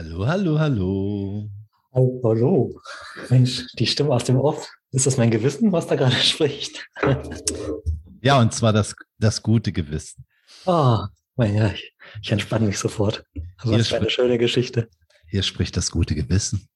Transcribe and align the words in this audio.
Hallo, 0.00 0.26
hallo, 0.26 0.58
hallo. 0.58 1.50
Hallo, 1.92 2.20
hallo. 2.24 2.80
Mensch, 3.28 3.66
die 3.74 3.86
Stimme 3.86 4.14
aus 4.14 4.24
dem 4.24 4.38
Off. 4.38 4.66
Ist 4.92 5.04
das 5.04 5.18
mein 5.18 5.30
Gewissen, 5.30 5.72
was 5.72 5.88
da 5.88 5.94
gerade 5.94 6.14
spricht? 6.22 6.88
Ja, 8.22 8.40
und 8.40 8.54
zwar 8.54 8.72
das, 8.72 8.96
das 9.18 9.42
gute 9.42 9.72
Gewissen. 9.72 10.24
Oh, 10.64 11.00
mein 11.36 11.54
ja, 11.54 11.66
ich, 11.66 11.94
ich 12.22 12.32
entspanne 12.32 12.66
mich 12.66 12.78
sofort. 12.78 13.26
Hier 13.62 13.78
Was 13.78 13.88
für 13.88 13.96
eine 13.96 14.08
schöne 14.08 14.38
Geschichte. 14.38 14.88
Hier 15.26 15.42
spricht 15.42 15.76
das 15.76 15.90
gute 15.90 16.14
Gewissen. 16.14 16.66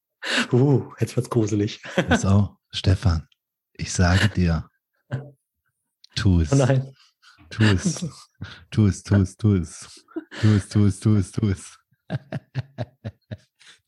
Uh, 0.52 0.92
jetzt 1.00 1.16
wird's 1.16 1.30
gruselig. 1.30 1.80
So, 2.18 2.58
Stefan, 2.72 3.26
ich 3.72 3.90
sage 3.90 4.28
dir, 4.28 4.68
tu 6.14 6.42
es. 6.42 6.52
Oh 6.52 6.56
nein. 6.56 6.94
Tu 7.48 7.64
es. 7.64 8.04
Tu 8.70 8.86
es, 8.86 9.02
tu 9.02 9.14
es, 9.14 9.36
tu 9.38 9.54
es. 9.54 10.04
Tu 10.42 10.48
es, 10.48 10.68
tu 10.68 10.84
es, 10.84 11.00
tu 11.00 11.16
es, 11.16 11.32
tu 11.32 11.48
es. 11.48 11.78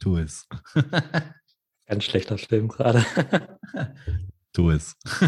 Tu 0.07 0.18
es. 0.18 0.46
Ganz 1.88 2.05
schlechter 2.05 2.38
Film 2.38 2.69
gerade. 2.69 3.05
Tu 4.52 4.70
es. 4.70 4.97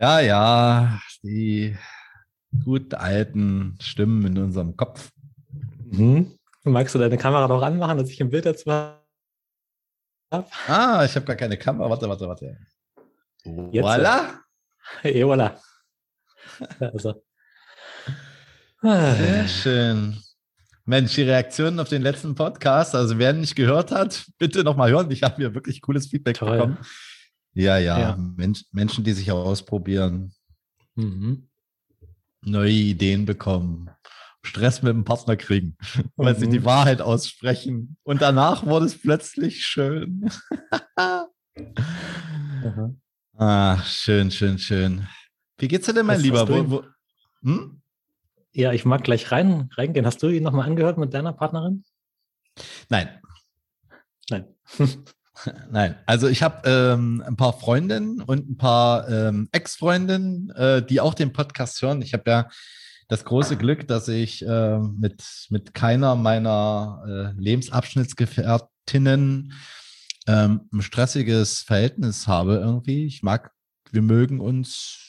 Ja, 0.00 0.20
ja, 0.20 1.00
die 1.24 1.76
gut 2.64 2.94
alten 2.94 3.76
Stimmen 3.80 4.24
in 4.26 4.38
unserem 4.38 4.76
Kopf. 4.76 5.10
Mhm. 5.90 6.38
Magst 6.62 6.94
du 6.94 7.00
deine 7.00 7.18
Kamera 7.18 7.48
noch 7.48 7.62
anmachen, 7.62 7.98
dass 7.98 8.08
ich 8.08 8.22
ein 8.22 8.30
Bild 8.30 8.46
dazu 8.46 8.70
habe? 8.70 9.02
Ah, 10.68 11.04
ich 11.04 11.16
habe 11.16 11.26
gar 11.26 11.34
keine 11.34 11.58
Kamera. 11.58 11.90
Warte, 11.90 12.08
warte, 12.08 12.28
warte. 12.28 12.58
Jetzt, 13.72 13.84
Voila. 13.84 14.40
Hey, 15.00 15.24
voilà. 15.24 15.58
Also. 16.78 17.24
Sehr 18.80 19.48
schön. 19.48 20.22
Mensch, 20.88 21.14
die 21.16 21.22
Reaktionen 21.22 21.80
auf 21.80 21.90
den 21.90 22.00
letzten 22.00 22.34
Podcast, 22.34 22.94
also 22.94 23.18
wer 23.18 23.34
nicht 23.34 23.54
gehört 23.54 23.90
hat, 23.92 24.24
bitte 24.38 24.64
nochmal 24.64 24.90
hören. 24.90 25.10
Ich 25.10 25.22
habe 25.22 25.36
hier 25.36 25.54
wirklich 25.54 25.82
cooles 25.82 26.06
Feedback 26.06 26.38
Toll. 26.38 26.52
bekommen. 26.52 26.78
Ja, 27.52 27.76
ja, 27.76 27.98
Ja. 28.00 28.16
Mensch, 28.16 28.64
Menschen, 28.72 29.04
die 29.04 29.12
sich 29.12 29.30
ausprobieren, 29.30 30.32
Mhm. 30.94 31.46
neue 32.40 32.70
Ideen 32.72 33.26
bekommen, 33.26 33.90
Stress 34.42 34.80
mit 34.82 34.94
dem 34.94 35.04
Partner 35.04 35.36
kriegen, 35.36 35.76
weil 36.16 36.34
sie 36.38 36.46
Mhm. 36.46 36.52
die 36.52 36.64
Wahrheit 36.64 37.02
aussprechen. 37.02 37.98
Und 38.02 38.22
danach 38.22 38.64
wurde 38.64 38.86
es 38.86 38.96
plötzlich 38.98 39.66
schön. 39.66 40.30
Ah, 43.36 43.82
schön, 43.84 44.30
schön, 44.30 44.58
schön. 44.58 45.06
Wie 45.58 45.68
geht's 45.68 45.84
dir 45.84 45.92
denn, 45.92 46.06
mein 46.06 46.20
Lieber? 46.22 46.40
hast 46.40 46.48
du 46.48 46.70
Wo, 46.70 46.82
wo, 46.82 46.84
hm? 47.42 47.82
Ja, 48.58 48.72
ich 48.72 48.84
mag 48.84 49.04
gleich 49.04 49.30
rein, 49.30 49.70
reingehen. 49.74 50.04
Hast 50.04 50.22
du 50.22 50.28
ihn 50.28 50.42
nochmal 50.42 50.66
angehört 50.66 50.98
mit 50.98 51.14
deiner 51.14 51.32
Partnerin? 51.32 51.84
Nein, 52.88 53.08
Nein. 54.30 54.46
Nein, 55.70 55.94
also 56.04 56.26
ich 56.26 56.42
habe 56.42 56.68
ähm, 56.68 57.22
ein 57.24 57.36
paar 57.36 57.52
Freundinnen 57.52 58.20
und 58.20 58.50
ein 58.50 58.56
paar 58.56 59.08
ähm, 59.08 59.48
Ex-Freundinnen, 59.52 60.50
äh, 60.50 60.84
die 60.84 61.00
auch 61.00 61.14
den 61.14 61.32
Podcast 61.32 61.80
hören. 61.80 62.02
Ich 62.02 62.12
habe 62.12 62.28
ja 62.28 62.48
das 63.06 63.24
große 63.24 63.56
Glück, 63.56 63.86
dass 63.86 64.08
ich 64.08 64.44
äh, 64.44 64.78
mit, 64.78 65.46
mit 65.50 65.74
keiner 65.74 66.16
meiner 66.16 67.04
äh, 67.06 67.30
Lebensabschnittsgefährtinnen 67.40 69.52
ähm, 70.26 70.68
ein 70.72 70.82
stressiges 70.82 71.60
Verhältnis 71.60 72.26
habe 72.26 72.56
irgendwie. 72.56 73.06
Ich 73.06 73.22
mag, 73.22 73.52
wir 73.92 74.02
mögen 74.02 74.40
uns 74.40 75.07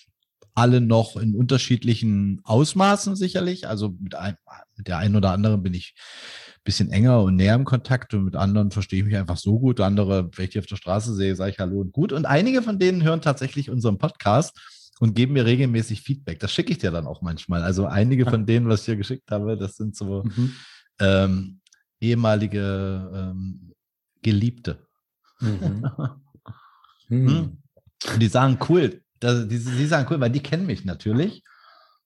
alle 0.59 0.81
noch 0.81 1.15
in 1.15 1.33
unterschiedlichen 1.35 2.41
Ausmaßen 2.43 3.15
sicherlich. 3.15 3.67
Also 3.67 3.95
mit, 3.99 4.15
ein, 4.15 4.35
mit 4.75 4.87
der 4.87 4.97
einen 4.97 5.15
oder 5.15 5.31
anderen 5.31 5.63
bin 5.63 5.73
ich 5.73 5.95
ein 5.97 6.61
bisschen 6.65 6.91
enger 6.91 7.21
und 7.23 7.37
näher 7.37 7.55
im 7.55 7.63
Kontakt 7.63 8.13
und 8.13 8.25
mit 8.25 8.35
anderen 8.35 8.71
verstehe 8.71 8.99
ich 8.99 9.05
mich 9.05 9.15
einfach 9.15 9.37
so 9.37 9.57
gut. 9.57 9.79
Andere, 9.79 10.29
wenn 10.35 10.45
ich 10.45 10.51
die 10.51 10.59
auf 10.59 10.65
der 10.65 10.75
Straße 10.75 11.15
sehe, 11.15 11.35
sage 11.35 11.51
ich 11.51 11.59
Hallo 11.59 11.79
und 11.79 11.93
gut. 11.93 12.11
Und 12.11 12.25
einige 12.25 12.61
von 12.61 12.77
denen 12.77 13.03
hören 13.03 13.21
tatsächlich 13.21 13.69
unseren 13.69 13.97
Podcast 13.97 14.59
und 14.99 15.15
geben 15.15 15.33
mir 15.33 15.45
regelmäßig 15.45 16.01
Feedback. 16.01 16.39
Das 16.39 16.51
schicke 16.51 16.73
ich 16.73 16.77
dir 16.79 16.91
dann 16.91 17.07
auch 17.07 17.21
manchmal. 17.21 17.63
Also 17.63 17.85
einige 17.85 18.25
von 18.25 18.45
denen, 18.45 18.67
was 18.67 18.81
ich 18.81 18.85
dir 18.87 18.97
geschickt 18.97 19.31
habe, 19.31 19.57
das 19.57 19.77
sind 19.77 19.95
so 19.95 20.23
Mhm. 20.23 20.53
ähm, 20.99 21.59
ehemalige 22.01 23.09
ähm, 23.13 23.71
Geliebte. 24.21 24.85
Mhm. 25.39 25.89
Hm. 27.09 27.23
Mhm. 27.23 27.57
Und 28.13 28.21
die 28.21 28.27
sagen 28.27 28.59
cool, 28.69 29.01
das, 29.19 29.47
die, 29.47 29.59
die 29.59 29.85
sagen 29.85 30.07
cool, 30.09 30.19
weil 30.19 30.31
die 30.31 30.43
kennen 30.43 30.65
mich 30.65 30.85
natürlich. 30.85 31.43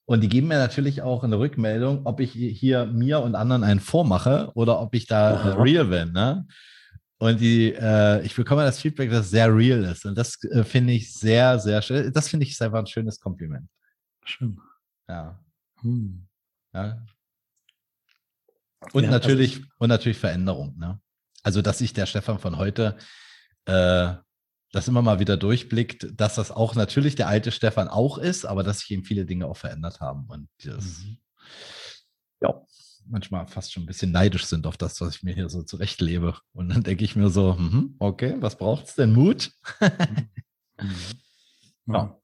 Und 0.05 0.21
die 0.21 0.29
geben 0.29 0.47
mir 0.47 0.57
natürlich 0.57 1.01
auch 1.01 1.23
eine 1.23 1.39
Rückmeldung, 1.39 2.05
ob 2.05 2.19
ich 2.19 2.31
hier 2.31 2.85
mir 2.85 3.21
und 3.21 3.35
anderen 3.35 3.63
einen 3.63 3.79
vormache 3.79 4.51
oder 4.53 4.81
ob 4.81 4.93
ich 4.95 5.07
da 5.07 5.31
äh, 5.31 5.61
real 5.61 5.85
bin. 5.85 6.11
Ne? 6.11 6.45
Und 7.19 7.39
die, 7.39 7.73
äh, 7.73 8.21
ich 8.25 8.35
bekomme 8.35 8.63
das 8.63 8.81
Feedback, 8.81 9.09
dass 9.09 9.25
es 9.25 9.31
sehr 9.31 9.55
real 9.55 9.81
ist. 9.85 10.05
Und 10.05 10.17
das 10.17 10.43
äh, 10.43 10.65
finde 10.65 10.91
ich 10.91 11.13
sehr, 11.13 11.57
sehr 11.57 11.81
schön. 11.81 12.11
Das 12.11 12.27
finde 12.27 12.45
ich 12.45 12.61
einfach 12.61 12.79
ein 12.79 12.87
schönes 12.87 13.17
Kompliment. 13.17 13.69
Schön. 14.25 14.59
Ja. 15.07 15.39
Mhm. 15.81 16.27
ja. 16.73 17.01
Und 18.91 19.03
Ja, 19.03 19.09
also 19.09 19.29
natürlich, 19.29 19.61
und 19.77 19.87
natürlich 19.87 20.17
Veränderung, 20.17 20.77
ne? 20.77 20.99
Also, 21.43 21.61
dass 21.61 21.77
sich 21.77 21.93
der 21.93 22.05
Stefan 22.05 22.39
von 22.39 22.57
heute 22.57 22.97
äh, 23.65 24.13
das 24.73 24.87
immer 24.87 25.03
mal 25.03 25.19
wieder 25.19 25.37
durchblickt, 25.37 26.07
dass 26.19 26.35
das 26.35 26.51
auch 26.51 26.73
natürlich 26.75 27.15
der 27.15 27.27
alte 27.27 27.51
Stefan 27.51 27.87
auch 27.87 28.17
ist, 28.17 28.43
aber 28.43 28.63
dass 28.63 28.79
sich 28.79 28.91
eben 28.91 29.03
viele 29.05 29.25
Dinge 29.25 29.45
auch 29.45 29.55
verändert 29.55 30.01
haben 30.01 30.25
und 30.27 30.49
das, 30.63 30.83
Mhm. 31.03 31.17
ja, 32.41 32.61
manchmal 33.05 33.47
fast 33.47 33.71
schon 33.71 33.83
ein 33.83 33.85
bisschen 33.85 34.11
neidisch 34.11 34.45
sind 34.45 34.65
auf 34.65 34.75
das, 34.75 34.99
was 34.99 35.15
ich 35.15 35.23
mir 35.23 35.35
hier 35.35 35.47
so 35.49 35.61
zurechtlebe. 35.61 36.37
Und 36.53 36.69
dann 36.69 36.83
denke 36.83 37.03
ich 37.03 37.15
mir 37.15 37.29
so, 37.29 37.53
mhm, 37.53 37.95
okay, 37.99 38.35
was 38.39 38.57
braucht 38.57 38.87
es 38.87 38.95
denn? 38.95 39.13
Mut? 39.13 39.51
Mhm. 39.79 40.29
Ja. 41.87 41.93
Ja. 41.95 42.19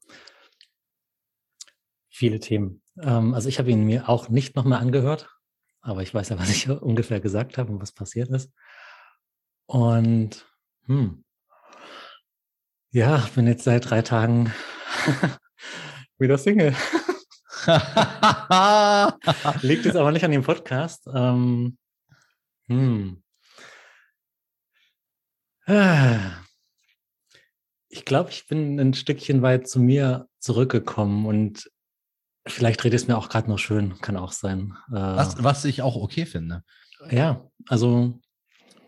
Viele 2.08 2.40
Themen. 2.40 2.82
Ähm, 3.00 3.34
also 3.34 3.48
ich 3.48 3.58
habe 3.58 3.70
ihn 3.70 3.84
mir 3.84 4.08
auch 4.08 4.28
nicht 4.28 4.56
nochmal 4.56 4.80
angehört, 4.80 5.28
aber 5.82 6.02
ich 6.02 6.12
weiß 6.12 6.30
ja, 6.30 6.38
was 6.38 6.50
ich 6.50 6.68
ungefähr 6.82 7.20
gesagt 7.20 7.58
habe 7.58 7.72
und 7.72 7.80
was 7.80 7.92
passiert 7.92 8.30
ist. 8.30 8.52
Und 9.66 10.46
hm, 10.86 11.24
ja, 12.92 13.28
bin 13.34 13.46
jetzt 13.46 13.64
seit 13.64 13.88
drei 13.88 14.02
Tagen 14.02 14.52
wieder 16.18 16.38
Single. 16.38 16.74
Liegt 19.62 19.84
jetzt 19.84 19.96
aber 19.96 20.12
nicht 20.12 20.24
an 20.24 20.30
dem 20.30 20.42
Podcast. 20.42 21.06
Ähm, 21.12 21.76
hm. 22.68 23.22
Ich 27.88 28.04
glaube, 28.04 28.30
ich 28.30 28.46
bin 28.48 28.80
ein 28.80 28.94
Stückchen 28.94 29.42
weit 29.42 29.68
zu 29.68 29.78
mir 29.78 30.26
zurückgekommen 30.40 31.26
und 31.26 31.70
vielleicht 32.46 32.82
redet 32.82 33.00
es 33.00 33.06
mir 33.06 33.16
auch 33.16 33.28
gerade 33.28 33.48
noch 33.48 33.58
schön, 33.58 33.98
kann 34.00 34.16
auch 34.16 34.32
sein. 34.32 34.76
Äh, 34.88 34.94
was, 34.94 35.44
was 35.44 35.64
ich 35.64 35.82
auch 35.82 35.94
okay 35.96 36.26
finde. 36.26 36.64
Ja, 37.10 37.48
also 37.68 38.20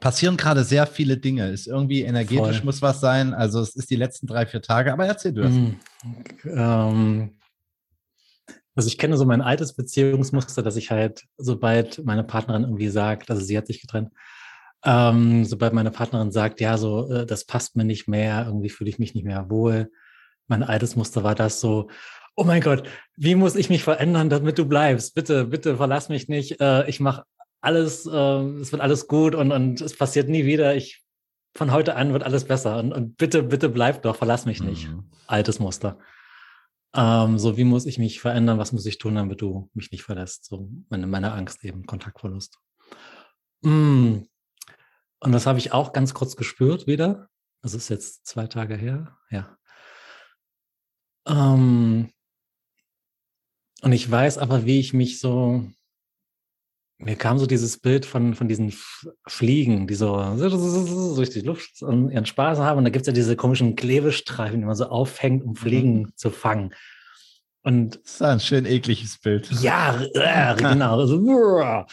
Passieren 0.02 0.36
gerade 0.36 0.64
sehr 0.64 0.88
viele 0.88 1.16
Dinge. 1.16 1.48
Ist 1.50 1.68
irgendwie 1.68 2.02
energetisch 2.02 2.56
Voll. 2.56 2.64
muss 2.64 2.82
was 2.82 3.00
sein. 3.00 3.34
Also 3.34 3.60
es 3.60 3.76
ist 3.76 3.88
die 3.88 3.96
letzten 3.96 4.26
drei, 4.26 4.46
vier 4.46 4.60
Tage, 4.60 4.92
aber 4.92 5.06
erzähl 5.06 5.32
du 5.32 5.42
das. 5.42 5.52
Mm, 5.52 5.76
ähm, 6.44 7.30
also 8.74 8.88
ich 8.88 8.98
kenne 8.98 9.16
so 9.16 9.24
mein 9.24 9.42
altes 9.42 9.74
Beziehungsmuster, 9.74 10.60
dass 10.64 10.74
ich 10.74 10.90
halt, 10.90 11.22
sobald 11.36 12.04
meine 12.04 12.24
Partnerin 12.24 12.64
irgendwie 12.64 12.88
sagt, 12.88 13.30
also 13.30 13.44
sie 13.44 13.56
hat 13.56 13.68
sich 13.68 13.80
getrennt, 13.80 14.10
ähm, 14.84 15.44
sobald 15.44 15.72
meine 15.72 15.92
Partnerin 15.92 16.32
sagt, 16.32 16.60
ja, 16.60 16.76
so, 16.78 17.08
äh, 17.08 17.24
das 17.24 17.44
passt 17.44 17.76
mir 17.76 17.84
nicht 17.84 18.08
mehr, 18.08 18.46
irgendwie 18.46 18.70
fühle 18.70 18.90
ich 18.90 18.98
mich 18.98 19.14
nicht 19.14 19.24
mehr 19.24 19.50
wohl. 19.50 19.92
Mein 20.48 20.64
altes 20.64 20.96
Muster 20.96 21.22
war 21.22 21.36
das 21.36 21.60
so, 21.60 21.88
oh 22.34 22.42
mein 22.42 22.60
Gott, 22.60 22.88
wie 23.16 23.36
muss 23.36 23.54
ich 23.54 23.70
mich 23.70 23.84
verändern, 23.84 24.30
damit 24.30 24.58
du 24.58 24.64
bleibst? 24.64 25.14
Bitte, 25.14 25.44
bitte 25.44 25.76
verlass 25.76 26.08
mich 26.08 26.26
nicht. 26.26 26.60
Äh, 26.60 26.88
ich 26.88 26.98
mache 26.98 27.22
alles, 27.62 28.06
äh, 28.06 28.42
es 28.60 28.72
wird 28.72 28.82
alles 28.82 29.06
gut 29.06 29.34
und, 29.34 29.52
und 29.52 29.80
es 29.80 29.96
passiert 29.96 30.28
nie 30.28 30.44
wieder. 30.44 30.76
Ich 30.76 31.02
von 31.54 31.72
heute 31.72 31.96
an 31.96 32.12
wird 32.12 32.22
alles 32.22 32.44
besser 32.44 32.78
und, 32.78 32.92
und 32.92 33.16
bitte, 33.16 33.42
bitte 33.42 33.68
bleib 33.68 34.02
doch, 34.02 34.16
verlass 34.16 34.46
mich 34.46 34.62
nicht 34.62 34.88
Mhm. 34.88 35.10
altes 35.26 35.58
Muster. 35.58 35.98
Ähm, 36.94 37.38
so, 37.38 37.56
wie 37.56 37.64
muss 37.64 37.86
ich 37.86 37.98
mich 37.98 38.20
verändern? 38.20 38.58
Was 38.58 38.72
muss 38.72 38.84
ich 38.84 38.98
tun, 38.98 39.14
damit 39.14 39.40
du 39.40 39.70
mich 39.74 39.90
nicht 39.92 40.02
verlässt? 40.02 40.44
So, 40.44 40.68
meine, 40.90 41.06
meine 41.06 41.32
Angst 41.32 41.64
eben, 41.64 41.86
Kontaktverlust. 41.86 42.58
Mm. 43.62 44.22
Und 45.20 45.32
das 45.32 45.46
habe 45.46 45.58
ich 45.58 45.72
auch 45.72 45.92
ganz 45.92 46.14
kurz 46.14 46.36
gespürt 46.36 46.86
wieder. 46.86 47.28
Das 47.62 47.74
ist 47.74 47.88
jetzt 47.88 48.26
zwei 48.26 48.46
Tage 48.46 48.76
her. 48.76 49.16
Ja. 49.30 49.56
Ähm, 51.26 52.10
und 53.82 53.92
ich 53.92 54.10
weiß 54.10 54.38
aber, 54.38 54.66
wie 54.66 54.80
ich 54.80 54.92
mich 54.92 55.20
so, 55.20 55.64
mir 57.04 57.16
kam 57.16 57.38
so 57.38 57.46
dieses 57.46 57.78
Bild 57.78 58.06
von, 58.06 58.34
von 58.34 58.48
diesen 58.48 58.72
Fliegen, 59.26 59.86
die 59.86 59.94
so 59.94 60.16
durch 61.16 61.30
die 61.30 61.40
Luft 61.40 61.82
und 61.82 62.10
ihren 62.10 62.26
Spaß 62.26 62.58
haben. 62.58 62.78
Und 62.78 62.84
da 62.84 62.90
gibt 62.90 63.02
es 63.02 63.06
ja 63.08 63.12
diese 63.12 63.36
komischen 63.36 63.76
Klebestreifen, 63.76 64.60
die 64.60 64.66
man 64.66 64.76
so 64.76 64.86
aufhängt, 64.86 65.44
um 65.44 65.56
Fliegen 65.56 66.12
zu 66.14 66.30
fangen. 66.30 66.74
Und 67.62 68.00
Das 68.04 68.14
ist 68.14 68.22
ein 68.22 68.40
schön 68.40 68.66
ekliges 68.66 69.18
Bild. 69.18 69.50
ja, 69.60 70.02
äh, 70.14 70.54
genau. 70.56 71.04
So, 71.06 71.18
uah. 71.18 71.86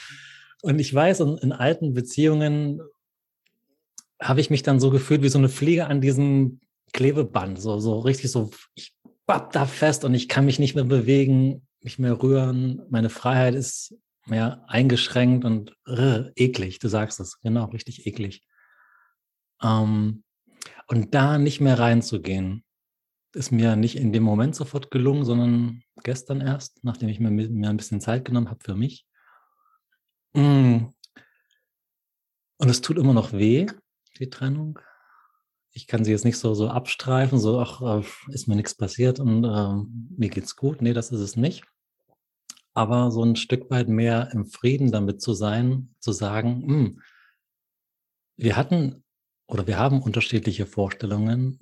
Und 0.62 0.80
ich 0.80 0.94
weiß, 0.94 1.22
in, 1.22 1.38
in 1.38 1.52
alten 1.52 1.94
Beziehungen 1.94 2.82
habe 4.22 4.42
ich 4.42 4.50
mich 4.50 4.64
dann 4.64 4.80
so 4.80 4.90
gefühlt 4.90 5.22
wie 5.22 5.30
so 5.30 5.38
eine 5.38 5.50
Fliege 5.50 5.88
an 5.88 6.02
diesem 6.02 6.60
Klebeband, 6.92 7.62
so, 7.62 7.80
so 7.80 8.00
richtig 8.00 8.32
so, 8.32 8.52
ich 8.76 8.94
bapp 9.26 9.54
da 9.54 9.66
fest 9.66 10.04
und 10.04 10.14
ich 10.14 10.28
kann 10.28 10.46
mich 10.46 10.60
nicht 10.60 10.76
mehr 10.76 10.84
bewegen, 10.84 11.66
nicht 11.82 12.00
mehr 12.00 12.22
rühren. 12.22 12.82
Meine 12.90 13.10
Freiheit 13.10 13.56
ist 13.56 13.96
mehr 14.30 14.64
eingeschränkt 14.68 15.46
und 15.46 15.76
äh, 15.88 16.32
eklig. 16.36 16.80
Du 16.80 16.88
sagst 16.88 17.20
es, 17.20 17.40
genau, 17.42 17.66
richtig 17.66 18.06
eklig. 18.06 18.44
Ähm, 19.62 20.24
und 20.88 21.14
da 21.14 21.38
nicht 21.38 21.62
mehr 21.62 21.78
reinzugehen, 21.78 22.64
ist 23.34 23.52
mir 23.52 23.76
nicht 23.76 23.96
in 23.96 24.12
dem 24.12 24.24
Moment 24.24 24.56
sofort 24.56 24.90
gelungen, 24.92 25.24
sondern 25.24 25.84
gestern 26.04 26.42
erst, 26.42 26.84
nachdem 26.84 27.10
ich 27.10 27.20
mir, 27.20 27.30
mir 27.30 27.70
ein 27.70 27.78
bisschen 27.78 28.02
Zeit 28.02 28.26
genommen 28.26 28.50
habe 28.50 28.64
für 28.64 28.76
mich. 28.76 29.06
Mm. 30.34 30.88
Und 32.58 32.70
es 32.70 32.82
tut 32.82 32.98
immer 32.98 33.14
noch 33.14 33.32
weh, 33.32 33.68
die 34.18 34.30
Trennung. 34.30 34.80
Ich 35.72 35.88
kann 35.88 36.04
sie 36.04 36.12
jetzt 36.12 36.26
nicht 36.26 36.38
so, 36.38 36.54
so 36.56 36.68
abstreifen, 36.68 37.40
so, 37.40 37.60
ach, 37.60 37.82
äh, 37.82 38.34
ist 38.34 38.48
mir 38.48 38.56
nichts 38.56 38.76
passiert 38.76 39.20
und 39.20 39.44
äh, 39.44 39.74
mir 40.18 40.30
geht's 40.30 40.56
gut. 40.56 40.82
Nee, 40.82 40.94
das 40.94 41.12
ist 41.12 41.22
es 41.22 41.36
nicht. 41.36 41.64
Aber 42.80 43.12
so 43.12 43.22
ein 43.26 43.36
Stück 43.36 43.70
weit 43.72 43.90
mehr 43.90 44.30
im 44.32 44.46
Frieden 44.46 44.90
damit 44.90 45.22
zu 45.22 45.34
sein, 45.34 45.94
zu 46.00 46.14
sagen, 46.14 46.64
mh, 46.66 46.74
hm, 46.74 47.02
wir 48.38 48.56
hatten 48.56 49.04
oder 49.50 49.68
wir 49.68 49.78
haben 49.78 50.02
unterschiedliche 50.02 50.66
Vorstellungen 50.66 51.60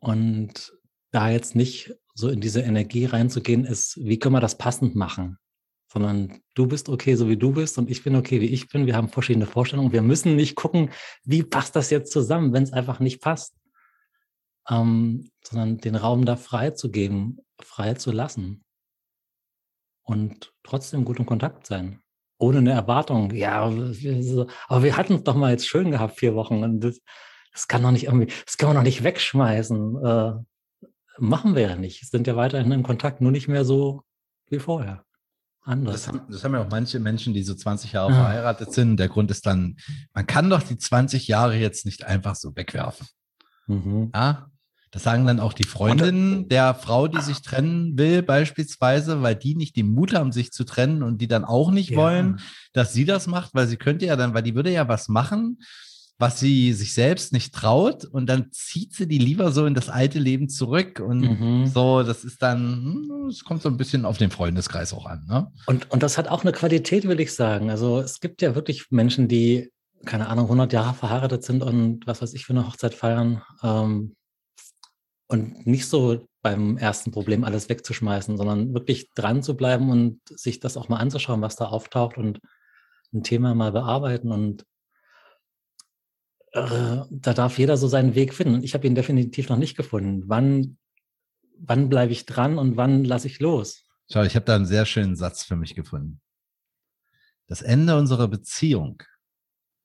und 0.00 0.74
da 1.12 1.30
jetzt 1.30 1.56
nicht 1.56 1.94
so 2.14 2.28
in 2.28 2.42
diese 2.42 2.60
Energie 2.60 3.06
reinzugehen, 3.06 3.64
ist, 3.64 3.96
wie 4.04 4.18
können 4.18 4.34
wir 4.34 4.40
das 4.40 4.58
passend 4.58 4.94
machen? 4.94 5.38
Sondern 5.90 6.42
du 6.54 6.66
bist 6.66 6.90
okay, 6.90 7.14
so 7.14 7.30
wie 7.30 7.38
du 7.38 7.52
bist 7.52 7.78
und 7.78 7.88
ich 7.88 8.04
bin 8.04 8.14
okay, 8.14 8.42
wie 8.42 8.52
ich 8.52 8.68
bin. 8.68 8.84
Wir 8.84 8.96
haben 8.96 9.08
verschiedene 9.08 9.46
Vorstellungen. 9.46 9.92
Wir 9.92 10.02
müssen 10.02 10.36
nicht 10.36 10.56
gucken, 10.56 10.90
wie 11.24 11.42
passt 11.42 11.74
das 11.74 11.88
jetzt 11.88 12.12
zusammen, 12.12 12.52
wenn 12.52 12.64
es 12.64 12.74
einfach 12.74 13.00
nicht 13.00 13.22
passt. 13.22 13.56
Ähm, 14.68 15.30
sondern 15.42 15.78
den 15.78 15.94
Raum 15.94 16.26
da 16.26 16.36
frei 16.36 16.72
zu 16.72 16.90
geben, 16.90 17.38
frei 17.62 17.94
zu 17.94 18.12
lassen. 18.12 18.62
Und 20.02 20.52
trotzdem 20.62 21.04
gut 21.04 21.18
in 21.18 21.26
Kontakt 21.26 21.66
sein. 21.66 22.00
Ohne 22.38 22.58
eine 22.58 22.72
Erwartung. 22.72 23.32
Ja, 23.32 23.62
aber 23.62 24.82
wir 24.82 24.96
hatten 24.96 25.14
es 25.14 25.22
doch 25.22 25.36
mal 25.36 25.52
jetzt 25.52 25.68
schön 25.68 25.90
gehabt, 25.90 26.18
vier 26.18 26.34
Wochen. 26.34 26.64
Und 26.64 26.80
das, 26.80 27.00
das 27.52 27.68
kann 27.68 27.82
doch 27.82 27.92
nicht 27.92 28.04
irgendwie, 28.04 28.32
das 28.44 28.56
kann 28.56 28.68
man 28.68 28.76
doch 28.76 28.82
nicht 28.82 29.04
wegschmeißen. 29.04 30.04
Äh, 30.04 30.32
machen 31.18 31.54
wir 31.54 31.62
ja 31.62 31.76
nicht. 31.76 32.10
Sind 32.10 32.26
ja 32.26 32.34
weiterhin 32.34 32.72
in 32.72 32.82
Kontakt, 32.82 33.20
nur 33.20 33.30
nicht 33.30 33.48
mehr 33.48 33.64
so 33.64 34.02
wie 34.48 34.58
vorher. 34.58 35.04
Anders. 35.64 35.94
Das 35.94 36.08
haben, 36.08 36.22
das 36.28 36.42
haben 36.42 36.54
ja 36.54 36.62
auch 36.62 36.70
manche 36.70 36.98
Menschen, 36.98 37.34
die 37.34 37.44
so 37.44 37.54
20 37.54 37.92
Jahre 37.92 38.10
ja. 38.10 38.16
verheiratet 38.16 38.72
sind. 38.72 38.96
Der 38.96 39.08
Grund 39.08 39.30
ist 39.30 39.46
dann, 39.46 39.76
man 40.12 40.26
kann 40.26 40.50
doch 40.50 40.62
die 40.62 40.76
20 40.76 41.28
Jahre 41.28 41.56
jetzt 41.56 41.86
nicht 41.86 42.04
einfach 42.04 42.34
so 42.34 42.56
wegwerfen. 42.56 43.06
Mhm. 43.68 44.10
Ja, 44.12 44.50
das 44.92 45.04
sagen 45.04 45.26
dann 45.26 45.40
auch 45.40 45.54
die 45.54 45.64
Freundinnen 45.64 46.48
der 46.48 46.74
Frau, 46.74 47.08
die 47.08 47.22
sich 47.22 47.40
trennen 47.40 47.96
will, 47.96 48.22
beispielsweise, 48.22 49.22
weil 49.22 49.34
die 49.34 49.54
nicht 49.54 49.74
den 49.74 49.90
Mut 49.90 50.14
haben, 50.14 50.32
sich 50.32 50.52
zu 50.52 50.64
trennen 50.64 51.02
und 51.02 51.22
die 51.22 51.28
dann 51.28 51.46
auch 51.46 51.70
nicht 51.70 51.90
ja. 51.90 51.96
wollen, 51.96 52.40
dass 52.74 52.92
sie 52.92 53.06
das 53.06 53.26
macht, 53.26 53.54
weil 53.54 53.66
sie 53.66 53.78
könnte 53.78 54.04
ja 54.04 54.16
dann, 54.16 54.34
weil 54.34 54.42
die 54.42 54.54
würde 54.54 54.70
ja 54.70 54.88
was 54.88 55.08
machen, 55.08 55.58
was 56.18 56.38
sie 56.38 56.74
sich 56.74 56.92
selbst 56.92 57.32
nicht 57.32 57.54
traut 57.54 58.04
und 58.04 58.26
dann 58.26 58.52
zieht 58.52 58.94
sie 58.94 59.08
die 59.08 59.16
lieber 59.16 59.50
so 59.50 59.64
in 59.64 59.72
das 59.72 59.88
alte 59.88 60.18
Leben 60.18 60.50
zurück 60.50 61.00
und 61.00 61.20
mhm. 61.20 61.66
so, 61.66 62.02
das 62.02 62.22
ist 62.22 62.42
dann, 62.42 63.08
hm, 63.08 63.26
es 63.28 63.44
kommt 63.44 63.62
so 63.62 63.70
ein 63.70 63.78
bisschen 63.78 64.04
auf 64.04 64.18
den 64.18 64.30
Freundeskreis 64.30 64.92
auch 64.92 65.06
an. 65.06 65.24
Ne? 65.26 65.50
Und, 65.66 65.90
und 65.90 66.02
das 66.02 66.18
hat 66.18 66.28
auch 66.28 66.42
eine 66.42 66.52
Qualität, 66.52 67.08
will 67.08 67.18
ich 67.18 67.34
sagen. 67.34 67.70
Also 67.70 67.98
es 67.98 68.20
gibt 68.20 68.42
ja 68.42 68.54
wirklich 68.54 68.90
Menschen, 68.90 69.26
die, 69.26 69.72
keine 70.04 70.28
Ahnung, 70.28 70.44
100 70.44 70.70
Jahre 70.74 70.92
verheiratet 70.92 71.44
sind 71.44 71.62
und 71.62 72.06
was 72.06 72.20
weiß 72.20 72.34
ich 72.34 72.44
für 72.44 72.52
eine 72.52 72.66
Hochzeit 72.66 72.92
feiern 72.92 73.40
ähm, 73.62 74.14
und 75.32 75.66
nicht 75.66 75.86
so 75.86 76.28
beim 76.42 76.76
ersten 76.76 77.10
Problem 77.10 77.44
alles 77.44 77.68
wegzuschmeißen, 77.68 78.36
sondern 78.36 78.74
wirklich 78.74 79.10
dran 79.14 79.42
zu 79.42 79.56
bleiben 79.56 79.90
und 79.90 80.20
sich 80.28 80.60
das 80.60 80.76
auch 80.76 80.88
mal 80.88 80.98
anzuschauen, 80.98 81.40
was 81.40 81.56
da 81.56 81.66
auftaucht 81.66 82.18
und 82.18 82.40
ein 83.14 83.22
Thema 83.22 83.54
mal 83.54 83.72
bearbeiten 83.72 84.30
und 84.30 84.66
äh, 86.52 87.00
da 87.10 87.34
darf 87.34 87.58
jeder 87.58 87.76
so 87.76 87.88
seinen 87.88 88.14
Weg 88.14 88.34
finden. 88.34 88.54
Und 88.54 88.64
ich 88.64 88.74
habe 88.74 88.86
ihn 88.86 88.94
definitiv 88.94 89.48
noch 89.48 89.56
nicht 89.56 89.76
gefunden. 89.76 90.24
Wann, 90.26 90.76
wann 91.58 91.88
bleibe 91.88 92.12
ich 92.12 92.26
dran 92.26 92.58
und 92.58 92.76
wann 92.76 93.04
lasse 93.04 93.26
ich 93.26 93.40
los? 93.40 93.84
Schau, 94.10 94.22
ich 94.22 94.34
habe 94.34 94.44
da 94.44 94.56
einen 94.56 94.66
sehr 94.66 94.84
schönen 94.84 95.16
Satz 95.16 95.44
für 95.44 95.56
mich 95.56 95.74
gefunden. 95.74 96.20
Das 97.46 97.62
Ende 97.62 97.96
unserer 97.96 98.28
Beziehung 98.28 99.02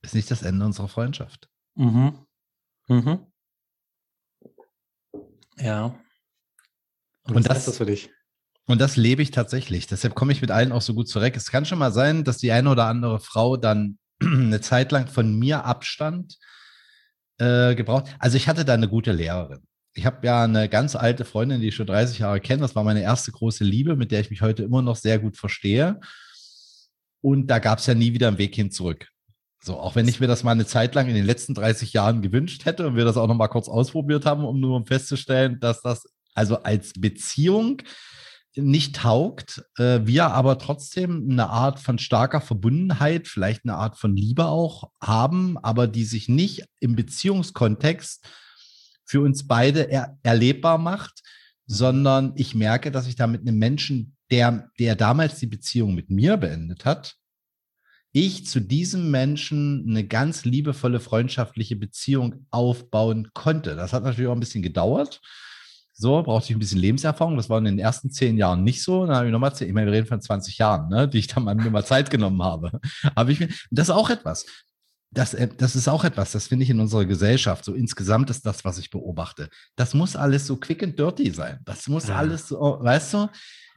ist 0.02 0.16
nicht 0.16 0.30
das 0.30 0.42
Ende 0.42 0.66
unserer 0.66 0.88
Freundschaft. 0.88 1.50
Mhm. 1.76 2.26
Mhm. 2.88 3.28
Ja. 5.60 6.00
Und, 7.24 7.36
und 7.36 7.50
das, 7.50 7.66
das 7.66 7.78
für 7.78 7.86
dich? 7.86 8.10
Und 8.66 8.82
das 8.82 8.98
lebe 8.98 9.22
ich 9.22 9.32
tatsächlich. 9.32 9.88
Deshalb 9.88 10.14
komme 10.14 10.34
ich 10.34 10.42
mit 10.42 10.52
allen 10.52 10.72
auch 10.72 10.82
so 10.82 10.94
gut 10.94 11.08
zurecht. 11.08 11.38
Es 11.38 11.52
kann 11.52 11.66
schon 11.66 11.80
mal 11.80 11.92
sein, 11.92 12.24
dass 12.24 12.38
die 12.38 12.52
eine 12.52 12.70
oder 12.70 12.86
andere 12.86 13.20
Frau 13.20 13.58
dann 13.58 13.98
eine 14.22 14.62
Zeit 14.62 14.92
lang 14.92 15.08
von 15.08 15.38
mir 15.38 15.66
Abstand 15.66 16.38
äh, 17.38 17.76
gebraucht. 17.76 18.16
Also 18.20 18.38
ich 18.38 18.48
hatte 18.48 18.66
da 18.66 18.74
eine 18.74 18.90
gute 18.90 19.14
Lehrerin. 19.14 19.64
Ich 19.94 20.06
habe 20.06 20.26
ja 20.28 20.44
eine 20.44 20.70
ganz 20.70 20.96
alte 20.96 21.26
Freundin, 21.26 21.62
die 21.62 21.70
ich 21.70 21.76
schon 21.76 21.88
30 21.88 22.20
Jahre 22.20 22.40
kenne. 22.40 22.62
Das 22.62 22.76
war 22.76 22.84
meine 22.84 23.02
erste 23.02 23.32
große 23.32 23.64
Liebe, 23.64 23.96
mit 23.96 24.12
der 24.12 24.20
ich 24.20 24.30
mich 24.30 24.42
heute 24.42 24.64
immer 24.64 24.82
noch 24.82 24.96
sehr 24.96 25.18
gut 25.18 25.38
verstehe. 25.38 26.00
Und 27.22 27.48
da 27.48 27.60
gab 27.60 27.80
es 27.80 27.88
ja 27.88 27.96
nie 27.96 28.14
wieder 28.14 28.28
einen 28.28 28.38
Weg 28.38 28.54
hin 28.54 28.70
zurück. 28.70 29.08
So, 29.60 29.80
auch 29.80 29.96
wenn 29.96 30.08
ich 30.08 30.20
mir 30.20 30.28
das 30.28 30.44
mal 30.44 30.52
eine 30.52 30.66
Zeit 30.66 30.96
lang 30.96 31.08
in 31.08 31.16
den 31.16 31.26
letzten 31.26 31.54
30 31.54 31.94
Jahren 31.94 32.22
gewünscht 32.22 32.66
hätte 32.66 32.88
und 32.88 32.96
wir 32.96 33.06
das 33.06 33.18
auch 33.18 33.28
noch 33.28 33.36
mal 33.36 33.48
kurz 33.48 33.68
ausprobiert 33.68 34.26
haben, 34.26 34.46
um 34.46 34.60
nur 34.60 34.86
festzustellen, 34.86 35.60
dass 35.60 35.82
das 35.82 36.06
also 36.34 36.62
als 36.62 36.94
Beziehung 36.94 37.82
nicht 38.56 38.96
taugt, 38.96 39.64
äh, 39.78 40.02
wir 40.04 40.28
aber 40.28 40.58
trotzdem 40.58 41.28
eine 41.30 41.50
Art 41.50 41.80
von 41.80 42.00
starker 42.00 42.42
Verbundenheit, 42.42 43.28
vielleicht 43.28 43.66
eine 43.66 43.76
Art 43.76 43.98
von 43.98 44.16
Liebe 44.16 44.46
auch 44.46 44.92
haben, 45.02 45.58
aber 45.60 45.88
die 45.88 46.06
sich 46.06 46.28
nicht 46.28 46.66
im 46.80 46.96
Beziehungskontext 46.96 48.28
für 49.06 49.22
uns 49.22 49.48
beide 49.48 49.90
er 49.90 50.18
erlebbar 50.24 50.78
macht, 50.78 51.22
sondern 51.66 52.34
ich 52.36 52.56
merke, 52.56 52.92
dass 52.92 53.08
ich 53.08 53.16
da 53.16 53.28
mit 53.28 53.42
einem 53.42 53.58
Menschen, 53.58 54.16
der, 54.32 54.70
der 54.80 54.96
damals 54.96 55.40
die 55.40 55.48
Beziehung 55.48 55.96
mit 55.96 56.10
mir 56.10 56.38
beendet 56.38 56.86
hat, 56.86 57.16
ich 58.18 58.48
zu 58.48 58.60
diesem 58.60 59.12
Menschen 59.12 59.86
eine 59.88 60.04
ganz 60.06 60.44
liebevolle 60.44 61.00
freundschaftliche 61.00 61.76
Beziehung 61.76 62.48
aufbauen 62.50 63.30
konnte. 63.34 63.76
Das 63.76 63.94
hat 63.94 64.04
natürlich 64.04 64.28
auch 64.28 64.34
ein 64.34 64.40
bisschen 64.40 64.64
gedauert. 64.64 65.22
So, 65.94 66.24
brauchte 66.24 66.50
ich 66.50 66.56
ein 66.56 66.60
bisschen 66.60 66.80
Lebenserfahrung. 66.80 67.38
Das 67.38 67.50
war 67.50 67.60
in 67.60 67.66
den 67.66 67.80
ersten 67.80 68.10
zehn 68.10 68.38
Jahren 68.38 68.64
nicht 68.64 68.84
so. 68.84 69.06
Dann 69.06 69.16
habe 69.16 69.28
ich 69.28 69.32
nochmal 69.32 69.54
zehn, 69.56 69.68
ich 69.68 69.74
meine, 69.74 69.88
wir 69.88 69.94
reden 69.94 70.08
von 70.08 70.22
20 70.22 70.58
Jahren, 70.58 70.90
ne, 70.90 71.08
die 71.08 71.20
ich 71.20 71.28
dann 71.28 71.44
mir 71.44 71.70
mal 71.70 71.86
Zeit 71.86 72.10
genommen 72.10 72.42
habe. 72.42 72.80
habe 73.16 73.32
ich 73.32 73.40
mir, 73.40 73.50
das 73.70 73.90
ist 73.90 73.96
auch 73.96 74.10
etwas. 74.10 74.46
Das, 75.12 75.36
äh, 75.36 75.48
das 75.56 75.76
ist 75.76 75.88
auch 75.88 76.04
etwas, 76.04 76.32
das 76.32 76.48
finde 76.48 76.64
ich 76.64 76.72
in 76.72 76.80
unserer 76.80 77.06
Gesellschaft. 77.06 77.66
So 77.66 77.74
insgesamt 77.74 78.32
ist 78.32 78.46
das, 78.48 78.66
was 78.66 78.80
ich 78.80 78.90
beobachte. 78.90 79.50
Das 79.76 79.94
muss 79.94 80.16
alles 80.16 80.48
so 80.48 80.58
quick 80.58 80.82
and 80.82 80.98
dirty 80.98 81.30
sein. 81.32 81.60
Das 81.66 81.88
muss 81.88 82.08
ja. 82.08 82.16
alles 82.16 82.48
so, 82.48 82.80
weißt 82.82 83.14
du, 83.14 83.18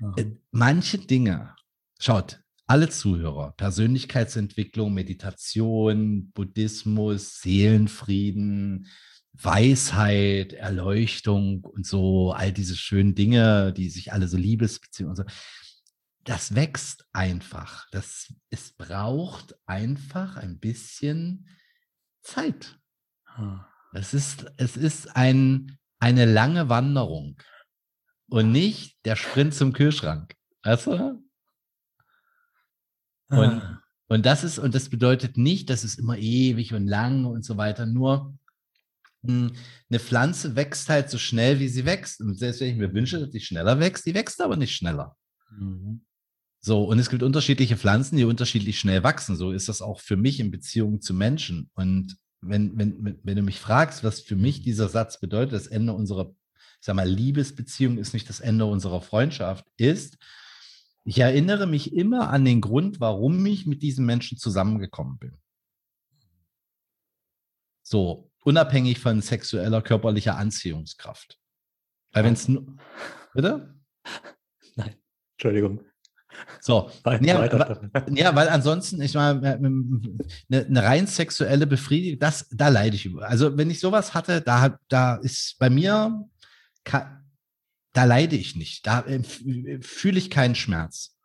ja. 0.01 0.13
Äh, 0.17 0.33
manche 0.51 0.99
Dinge, 0.99 1.55
schaut, 1.99 2.41
alle 2.71 2.89
Zuhörer, 2.89 3.53
Persönlichkeitsentwicklung, 3.57 4.95
Meditation, 4.95 6.31
Buddhismus, 6.31 7.41
Seelenfrieden, 7.41 8.87
Weisheit, 9.33 10.53
Erleuchtung 10.53 11.65
und 11.65 11.85
so, 11.85 12.31
all 12.31 12.53
diese 12.53 12.77
schönen 12.77 13.17
Dinge, 13.17 13.73
die 13.73 13.91
sich 13.91 14.13
alle 14.13 14.29
so 14.29 14.37
Liebesbeziehungen 14.37 15.11
und 15.11 15.17
so. 15.17 15.25
Das 16.23 16.55
wächst 16.55 17.07
einfach. 17.13 17.89
Das, 17.91 18.33
es 18.51 18.73
braucht 18.75 19.57
einfach 19.67 20.37
ein 20.37 20.61
bisschen 20.61 21.49
Zeit. 22.23 22.79
Hm. 23.35 23.63
Es 23.95 24.15
ist, 24.15 24.47
es 24.59 24.77
ist 24.77 25.17
ein, 25.17 25.77
eine 25.99 26.25
lange 26.25 26.69
Wanderung 26.69 27.37
und 28.29 28.53
nicht 28.53 29.05
der 29.05 29.17
Sprint 29.17 29.55
zum 29.55 29.73
Kühlschrank. 29.73 30.37
Weißt 30.63 30.87
du? 30.87 31.30
Und, 33.31 33.39
ah. 33.39 33.83
und 34.09 34.27
das 34.27 34.45
ist, 34.45 34.59
und 34.59 34.75
das 34.75 34.89
bedeutet 34.89 35.37
nicht, 35.37 35.71
dass 35.71 35.85
es 35.85 35.97
immer 35.97 36.19
ewig 36.19 36.75
und 36.75 36.87
lang 36.87 37.25
und 37.25 37.45
so 37.45 37.57
weiter, 37.57 37.87
nur 37.87 38.35
hm, 39.25 39.53
eine 39.89 40.01
Pflanze 40.01 40.57
wächst 40.57 40.89
halt 40.89 41.11
so 41.11 41.19
schnell, 41.19 41.61
wie 41.61 41.69
sie 41.69 41.85
wächst. 41.85 42.21
Und 42.21 42.39
selbst 42.39 42.61
wenn 42.61 42.71
ich 42.71 42.77
mir 42.77 42.93
wünsche, 42.93 43.21
dass 43.21 43.33
sie 43.33 43.41
schneller 43.41 43.79
wächst, 43.79 44.07
die 44.07 44.15
wächst 44.15 44.41
aber 44.41 44.57
nicht 44.57 44.75
schneller. 44.75 45.17
Mhm. 45.51 46.03
So, 46.63 46.85
und 46.85 46.99
es 46.99 47.09
gibt 47.09 47.23
unterschiedliche 47.23 47.77
Pflanzen, 47.77 48.17
die 48.17 48.25
unterschiedlich 48.25 48.79
schnell 48.79 49.03
wachsen. 49.03 49.37
So 49.37 49.51
ist 49.51 49.69
das 49.69 49.81
auch 49.81 50.01
für 50.01 50.17
mich 50.17 50.41
in 50.41 50.51
Beziehung 50.51 51.01
zu 51.01 51.15
Menschen. 51.15 51.71
Und 51.75 52.19
wenn, 52.43 52.77
wenn, 52.79 53.19
wenn 53.23 53.37
du 53.37 53.43
mich 53.43 53.59
fragst, 53.59 54.05
was 54.05 54.21
für 54.21 54.37
mich 54.37 54.63
dieser 54.63 54.89
Satz 54.89 55.21
bedeutet, 55.21 55.55
das 55.55 55.67
Ende 55.67 55.95
unserer, 55.95 56.35
ich 56.55 56.87
sag 56.87 56.97
mal, 56.97 57.09
Liebesbeziehung 57.09 57.99
ist 57.99 58.13
nicht 58.13 58.29
das 58.29 58.41
Ende 58.41 58.67
unserer 58.67 59.01
Freundschaft, 59.01 59.65
ist, 59.77 60.19
Ich 61.11 61.19
erinnere 61.19 61.67
mich 61.67 61.93
immer 61.93 62.31
an 62.31 62.45
den 62.45 62.61
Grund, 62.61 63.01
warum 63.01 63.45
ich 63.45 63.67
mit 63.67 63.83
diesen 63.83 64.07
Menschen 64.07 64.39
zusammengekommen 64.39 65.19
bin. 65.19 65.37
So, 67.83 68.31
unabhängig 68.45 69.01
von 69.01 69.21
sexueller, 69.21 69.83
körperlicher 69.83 70.37
Anziehungskraft. 70.37 71.37
Weil 72.13 72.23
wenn 72.23 72.35
es 72.35 72.47
nur. 72.47 72.77
Bitte? 73.35 73.75
Nein, 74.77 74.95
Entschuldigung. 75.33 75.85
So, 76.61 76.89
ja, 77.05 77.45
ja, 78.11 78.37
weil 78.37 78.49
ansonsten, 78.49 79.03
ich 79.03 79.15
meine, 79.15 79.57
eine, 79.57 80.17
eine 80.49 80.83
rein 80.85 81.09
sexuelle 81.09 81.67
Befriedigung, 81.67 82.21
das, 82.21 82.49
da 82.53 82.69
leide 82.69 82.95
ich 82.95 83.07
über. 83.07 83.27
Also, 83.27 83.59
wenn 83.59 83.69
ich 83.69 83.81
sowas 83.81 84.15
hatte, 84.15 84.43
da, 84.43 84.79
da 84.87 85.17
ist 85.17 85.59
bei 85.59 85.71
mir, 85.71 86.25
da 87.93 88.05
leide 88.05 88.37
ich 88.37 88.57
nicht. 88.57 88.87
Da 88.87 89.01
äh, 89.03 89.23
fühle 89.83 90.19
ich 90.19 90.31
keinen 90.31 90.55
Schmerz. 90.55 91.17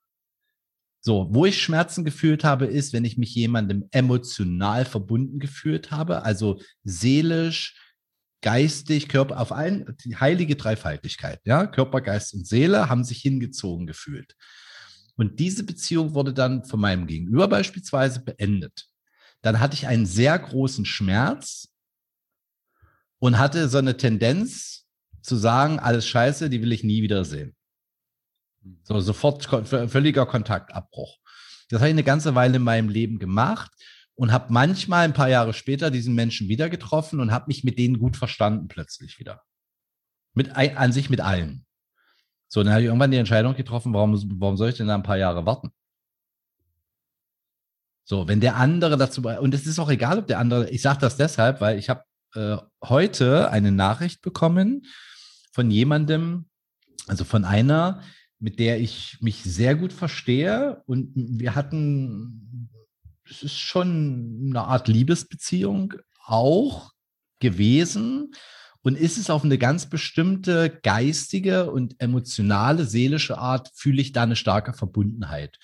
So, 1.01 1.27
wo 1.29 1.45
ich 1.45 1.62
Schmerzen 1.62 2.03
gefühlt 2.03 2.43
habe, 2.43 2.65
ist, 2.65 2.91
wenn 2.91 3.05
ich 3.05 3.17
mich 3.17 3.36
jemandem 3.36 3.88
emotional 3.91 4.86
verbunden 4.86 5.39
gefühlt 5.39 5.91
habe, 5.91 6.24
also 6.24 6.60
seelisch, 6.84 7.79
geistig, 8.41 9.07
Körper, 9.07 9.39
auf 9.39 9.51
allen, 9.51 9.95
die 10.03 10.15
heilige 10.15 10.55
Dreifaltigkeit, 10.55 11.41
ja, 11.45 11.67
Körper, 11.67 12.01
Geist 12.01 12.34
und 12.34 12.48
Seele 12.48 12.89
haben 12.89 13.03
sich 13.03 13.19
hingezogen 13.19 13.86
gefühlt. 13.86 14.36
Und 15.15 15.39
diese 15.39 15.63
Beziehung 15.63 16.15
wurde 16.15 16.34
dann 16.34 16.65
von 16.65 16.79
meinem 16.79 17.05
Gegenüber 17.05 17.48
beispielsweise 17.48 18.22
beendet. 18.22 18.88
Dann 19.41 19.60
hatte 19.60 19.75
ich 19.75 19.86
einen 19.86 20.07
sehr 20.07 20.38
großen 20.38 20.86
Schmerz 20.86 21.69
und 23.19 23.38
hatte 23.38 23.69
so 23.69 23.77
eine 23.77 23.95
Tendenz 23.95 24.85
zu 25.25 25.36
sagen, 25.36 25.79
alles 25.79 26.08
scheiße, 26.08 26.50
die 26.50 26.62
will 26.62 26.72
ich 26.72 26.84
nie 26.84 27.01
wiedersehen. 27.01 27.55
So, 28.84 29.00
sofort 29.00 29.46
völliger 29.46 30.25
Kontaktabbruch. 30.25 31.17
Das 31.70 31.79
habe 31.79 31.89
ich 31.89 31.94
eine 31.94 32.03
ganze 32.03 32.36
Weile 32.36 32.58
in 32.58 32.63
meinem 32.63 32.89
Leben 32.89 33.20
gemacht 33.20 33.72
und 34.15 34.32
habe 34.32 34.51
manchmal 34.51 35.05
ein 35.05 35.13
paar 35.13 35.29
Jahre 35.29 35.53
später 35.53 35.91
diesen 35.91 36.15
Menschen 36.15 36.48
wieder 36.48 36.70
getroffen 36.70 37.20
und 37.20 37.32
habe 37.32 37.46
mich 37.48 37.63
mit 37.63 37.77
denen 37.77 38.00
gut 38.00 38.17
verstanden 38.17 38.67
plötzlich 38.67 39.20
wieder. 39.20 39.44
Mit 40.34 40.55
an 40.55 40.91
sich 40.91 41.10
mit 41.10 41.22
allen. 41.22 41.65
So, 42.48 42.63
dann 42.63 42.72
habe 42.72 42.82
ich 42.82 42.88
irgendwann 42.88 43.12
die 43.12 43.17
Entscheidung 43.17 43.55
getroffen, 43.55 43.94
warum, 43.94 44.13
warum 44.39 44.58
soll 44.58 44.70
ich 44.70 44.77
denn 44.77 44.88
da 44.88 44.96
ein 44.96 45.03
paar 45.03 45.17
Jahre 45.17 45.46
warten? 45.46 45.72
So, 48.03 48.27
wenn 48.27 48.39
der 48.39 48.55
andere 48.55 48.98
dazu, 48.98 49.22
und 49.22 49.53
es 49.53 49.65
ist 49.65 49.79
auch 49.79 49.89
egal, 49.89 50.20
ob 50.20 50.27
der 50.27 50.39
andere, 50.39 50.70
ich 50.70 50.82
sage 50.82 51.00
das 51.00 51.17
deshalb, 51.17 51.60
weil 51.60 51.79
ich 51.79 51.89
habe 51.89 52.03
äh, 52.36 52.58
heute 52.84 53.50
eine 53.50 53.72
Nachricht 53.72 54.22
bekommen 54.22 54.86
von 55.56 55.72
jemandem, 55.72 56.48
also 57.08 57.24
von 57.24 57.46
einer, 57.46 58.02
mit 58.40 58.60
der 58.60 58.82
ich 58.82 59.18
mich 59.22 59.42
sehr 59.42 59.76
gut 59.76 59.94
verstehe 59.94 60.84
und 60.86 61.14
wir 61.16 61.56
hatten, 61.56 62.70
es 63.24 63.42
ist 63.42 63.58
schon 63.58 64.48
eine 64.50 64.66
Art 64.66 64.90
Liebesbeziehung 64.90 65.94
auch 66.26 66.92
gewesen 67.40 68.34
und 68.82 68.98
ist 68.98 69.18
es 69.18 69.30
auf 69.30 69.46
eine 69.46 69.58
ganz 69.58 69.90
bestimmte 69.90 70.78
geistige 70.84 71.72
und 71.72 72.02
emotionale, 72.02 72.84
seelische 72.84 73.38
Art, 73.38 73.72
fühle 73.76 74.02
ich 74.02 74.12
da 74.12 74.24
eine 74.24 74.36
starke 74.36 74.74
Verbundenheit. 74.74 75.58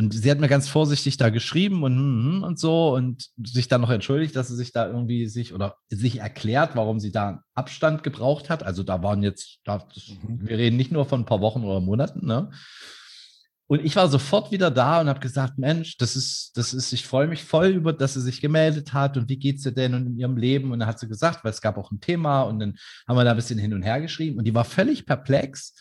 Und 0.00 0.14
sie 0.14 0.30
hat 0.30 0.40
mir 0.40 0.48
ganz 0.48 0.66
vorsichtig 0.66 1.18
da 1.18 1.28
geschrieben 1.28 1.82
und, 1.82 1.94
hm, 1.94 2.24
hm, 2.24 2.42
und 2.42 2.58
so 2.58 2.94
und 2.94 3.28
sich 3.36 3.68
dann 3.68 3.82
noch 3.82 3.90
entschuldigt, 3.90 4.34
dass 4.34 4.48
sie 4.48 4.56
sich 4.56 4.72
da 4.72 4.86
irgendwie 4.86 5.26
sich 5.26 5.52
oder 5.52 5.76
sich 5.90 6.20
erklärt, 6.20 6.74
warum 6.74 7.00
sie 7.00 7.12
da 7.12 7.42
Abstand 7.52 8.02
gebraucht 8.02 8.48
hat. 8.48 8.62
Also 8.62 8.82
da 8.82 9.02
waren 9.02 9.22
jetzt, 9.22 9.58
da, 9.64 9.86
mhm. 10.22 10.48
wir 10.48 10.56
reden 10.56 10.78
nicht 10.78 10.90
nur 10.90 11.04
von 11.04 11.20
ein 11.20 11.26
paar 11.26 11.42
Wochen 11.42 11.64
oder 11.64 11.80
Monaten, 11.80 12.26
ne? 12.26 12.50
Und 13.66 13.84
ich 13.84 13.94
war 13.94 14.08
sofort 14.08 14.50
wieder 14.50 14.70
da 14.70 15.02
und 15.02 15.08
habe 15.08 15.20
gesagt, 15.20 15.58
Mensch, 15.58 15.98
das 15.98 16.16
ist, 16.16 16.56
das 16.56 16.72
ist, 16.72 16.92
ich 16.94 17.06
freue 17.06 17.28
mich 17.28 17.44
voll 17.44 17.68
über, 17.68 17.92
dass 17.92 18.14
sie 18.14 18.22
sich 18.22 18.40
gemeldet 18.40 18.94
hat 18.94 19.18
und 19.18 19.28
wie 19.28 19.38
geht's 19.38 19.66
ihr 19.66 19.72
denn 19.72 19.94
und 19.94 20.06
in 20.06 20.16
ihrem 20.16 20.38
Leben? 20.38 20.72
Und 20.72 20.80
dann 20.80 20.88
hat 20.88 20.98
sie 20.98 21.08
gesagt, 21.08 21.44
weil 21.44 21.52
es 21.52 21.60
gab 21.60 21.76
auch 21.76 21.92
ein 21.92 22.00
Thema 22.00 22.42
und 22.42 22.58
dann 22.58 22.78
haben 23.06 23.16
wir 23.16 23.24
da 23.24 23.32
ein 23.32 23.36
bisschen 23.36 23.58
hin 23.58 23.74
und 23.74 23.82
her 23.82 24.00
geschrieben 24.00 24.38
und 24.38 24.44
die 24.44 24.54
war 24.54 24.64
völlig 24.64 25.04
perplex, 25.04 25.74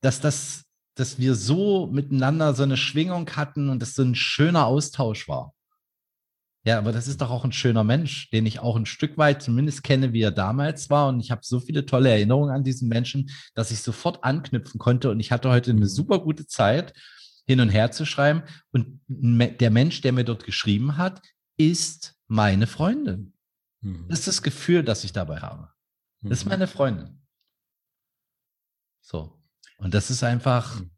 dass 0.00 0.20
das, 0.20 0.63
dass 0.94 1.18
wir 1.18 1.34
so 1.34 1.86
miteinander 1.88 2.54
so 2.54 2.62
eine 2.62 2.76
Schwingung 2.76 3.28
hatten 3.30 3.68
und 3.68 3.80
das 3.80 3.94
so 3.94 4.02
ein 4.02 4.14
schöner 4.14 4.66
Austausch 4.66 5.28
war. 5.28 5.54
Ja, 6.66 6.78
aber 6.78 6.92
das 6.92 7.08
ist 7.08 7.20
doch 7.20 7.30
auch 7.30 7.44
ein 7.44 7.52
schöner 7.52 7.84
Mensch, 7.84 8.30
den 8.30 8.46
ich 8.46 8.58
auch 8.60 8.76
ein 8.76 8.86
Stück 8.86 9.18
weit 9.18 9.42
zumindest 9.42 9.84
kenne, 9.84 10.14
wie 10.14 10.22
er 10.22 10.30
damals 10.30 10.88
war. 10.88 11.08
Und 11.08 11.20
ich 11.20 11.30
habe 11.30 11.42
so 11.44 11.60
viele 11.60 11.84
tolle 11.84 12.08
Erinnerungen 12.08 12.54
an 12.54 12.64
diesen 12.64 12.88
Menschen, 12.88 13.30
dass 13.54 13.70
ich 13.70 13.80
sofort 13.80 14.24
anknüpfen 14.24 14.78
konnte. 14.78 15.10
Und 15.10 15.20
ich 15.20 15.30
hatte 15.30 15.50
heute 15.50 15.72
eine 15.72 15.80
mhm. 15.80 15.86
super 15.86 16.20
gute 16.20 16.46
Zeit, 16.46 16.94
hin 17.46 17.60
und 17.60 17.68
her 17.68 17.90
zu 17.90 18.06
schreiben. 18.06 18.44
Und 18.72 19.00
der 19.08 19.70
Mensch, 19.70 20.00
der 20.00 20.12
mir 20.12 20.24
dort 20.24 20.44
geschrieben 20.44 20.96
hat, 20.96 21.20
ist 21.58 22.16
meine 22.28 22.66
Freundin. 22.66 23.34
Mhm. 23.82 24.06
Das 24.08 24.20
ist 24.20 24.28
das 24.28 24.42
Gefühl, 24.42 24.82
das 24.82 25.04
ich 25.04 25.12
dabei 25.12 25.40
habe. 25.40 25.68
Das 26.22 26.38
ist 26.38 26.44
mhm. 26.46 26.50
meine 26.50 26.66
Freundin. 26.66 27.20
So. 29.02 29.38
Und 29.84 29.92
das 29.92 30.10
ist 30.10 30.24
einfach 30.24 30.80
mhm. 30.80 30.90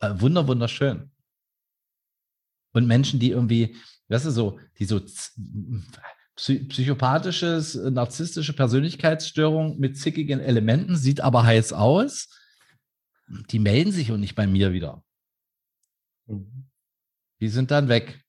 äh, 0.00 0.20
wunder, 0.20 0.48
wunderschön. 0.48 1.12
Und 2.72 2.86
Menschen, 2.86 3.20
die 3.20 3.30
irgendwie, 3.30 3.76
weißt 4.08 4.24
du, 4.26 4.30
so, 4.30 4.58
die 4.78 4.86
so 4.86 5.00
psychopathisches, 6.36 7.74
narzisstische 7.74 8.54
Persönlichkeitsstörung 8.54 9.78
mit 9.78 9.98
zickigen 9.98 10.40
Elementen, 10.40 10.96
sieht 10.96 11.20
aber 11.20 11.44
heiß 11.44 11.74
aus, 11.74 12.30
die 13.50 13.58
melden 13.58 13.92
sich 13.92 14.10
und 14.10 14.20
nicht 14.20 14.36
bei 14.36 14.46
mir 14.46 14.72
wieder. 14.72 15.04
Mhm. 16.26 16.70
Die 17.40 17.48
sind 17.48 17.70
dann 17.70 17.88
weg. 17.88 18.24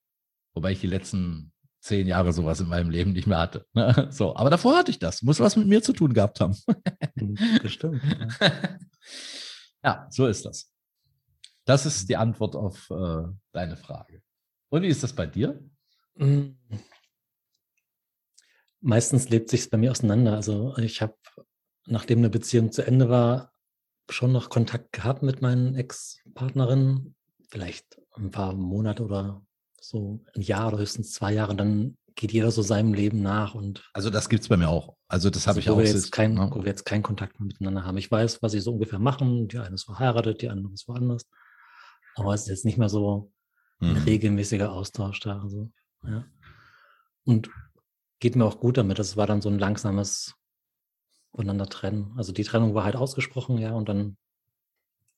Wobei 0.53 0.73
ich 0.73 0.81
die 0.81 0.87
letzten 0.87 1.53
zehn 1.79 2.05
Jahre 2.05 2.33
sowas 2.33 2.59
in 2.59 2.67
meinem 2.67 2.89
Leben 2.89 3.13
nicht 3.13 3.27
mehr 3.27 3.39
hatte. 3.39 3.65
Ne? 3.73 4.09
So, 4.11 4.35
aber 4.35 4.49
davor 4.49 4.77
hatte 4.77 4.91
ich 4.91 4.99
das. 4.99 5.21
Muss 5.21 5.39
was 5.39 5.55
mit 5.55 5.67
mir 5.67 5.81
zu 5.81 5.93
tun 5.93 6.13
gehabt 6.13 6.41
haben. 6.41 6.57
Bestimmt. 7.61 8.01
Ja. 8.41 8.51
ja, 9.83 10.07
so 10.09 10.27
ist 10.27 10.45
das. 10.45 10.71
Das 11.65 11.85
ist 11.85 12.09
die 12.09 12.17
Antwort 12.17 12.55
auf 12.55 12.89
äh, 12.89 13.23
deine 13.51 13.77
Frage. 13.77 14.21
Und 14.69 14.81
wie 14.81 14.87
ist 14.87 15.03
das 15.03 15.13
bei 15.13 15.25
dir? 15.25 15.63
Mm. 16.15 16.51
Meistens 18.79 19.29
lebt 19.29 19.49
sich 19.49 19.69
bei 19.69 19.77
mir 19.77 19.91
auseinander. 19.91 20.33
Also 20.33 20.75
ich 20.77 21.01
habe, 21.01 21.15
nachdem 21.85 22.19
eine 22.19 22.29
Beziehung 22.29 22.71
zu 22.71 22.85
Ende 22.85 23.09
war, 23.09 23.53
schon 24.09 24.31
noch 24.31 24.49
Kontakt 24.49 24.91
gehabt 24.91 25.21
mit 25.23 25.41
meinen 25.41 25.75
Ex-Partnerinnen. 25.75 27.15
Vielleicht 27.49 28.01
ein 28.15 28.31
paar 28.31 28.53
Monate 28.53 29.03
oder 29.03 29.45
so 29.79 30.23
ein 30.35 30.41
Jahr 30.41 30.69
oder 30.69 30.79
höchstens 30.79 31.13
zwei 31.13 31.33
Jahre. 31.33 31.55
Dann 31.55 31.97
geht 32.21 32.31
jeder 32.31 32.51
so 32.51 32.61
seinem 32.61 32.93
Leben 32.93 33.23
nach. 33.23 33.55
Und 33.55 33.83
also 33.93 34.11
das 34.11 34.29
gibt 34.29 34.43
es 34.43 34.49
bei 34.49 34.55
mir 34.55 34.69
auch. 34.69 34.95
Also 35.07 35.31
das 35.31 35.47
habe 35.47 35.57
also, 35.57 35.59
ich 35.59 35.67
wo 35.67 35.73
auch. 35.73 35.77
Wir 35.79 35.85
jetzt 35.85 36.11
kein, 36.11 36.37
ja. 36.37 36.51
Wo 36.51 36.59
wir 36.59 36.67
jetzt 36.67 36.85
keinen 36.85 37.01
Kontakt 37.01 37.39
mehr 37.39 37.47
miteinander 37.47 37.83
haben. 37.83 37.97
Ich 37.97 38.11
weiß, 38.11 38.43
was 38.43 38.51
sie 38.51 38.59
so 38.59 38.73
ungefähr 38.73 38.99
machen. 38.99 39.47
Die 39.47 39.57
eine 39.57 39.73
ist 39.73 39.85
verheiratet, 39.85 40.43
die 40.43 40.49
andere 40.49 40.71
ist 40.71 40.87
woanders. 40.87 41.23
Aber 42.15 42.35
es 42.35 42.41
ist 42.43 42.49
jetzt 42.49 42.65
nicht 42.65 42.77
mehr 42.77 42.89
so 42.89 43.31
ein 43.79 43.93
mhm. 43.93 44.03
regelmäßiger 44.03 44.71
Austausch 44.71 45.19
da. 45.19 45.41
Also, 45.41 45.71
ja. 46.03 46.23
Und 47.25 47.49
geht 48.19 48.35
mir 48.35 48.45
auch 48.45 48.59
gut 48.59 48.77
damit. 48.77 48.99
Das 48.99 49.17
war 49.17 49.25
dann 49.25 49.41
so 49.41 49.49
ein 49.49 49.57
langsames 49.57 50.35
voneinander 51.33 51.65
trennen. 51.65 52.13
Also 52.17 52.33
die 52.33 52.43
Trennung 52.43 52.75
war 52.75 52.83
halt 52.83 52.95
ausgesprochen, 52.95 53.57
ja, 53.57 53.73
und 53.73 53.89
dann 53.89 54.17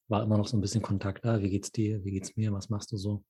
war 0.07 0.23
immer 0.23 0.37
noch 0.37 0.47
so 0.47 0.55
ein 0.55 0.61
bisschen 0.61 0.81
Kontakt 0.81 1.25
da. 1.25 1.41
Wie 1.41 1.49
geht's 1.49 1.71
dir? 1.71 2.01
Wie 2.05 2.11
geht's 2.11 2.37
mir? 2.37 2.53
Was 2.53 2.69
machst 2.69 2.93
du 2.93 2.97
so? 2.97 3.25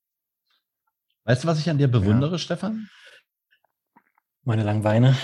Weißt 1.24 1.42
du, 1.42 1.48
was 1.48 1.58
ich 1.58 1.68
an 1.68 1.78
dir 1.78 1.88
bewundere, 1.88 2.32
ja. 2.32 2.38
Stefan? 2.38 2.88
Meine 4.44 4.62
langen 4.62 4.82
Beine. 4.82 5.16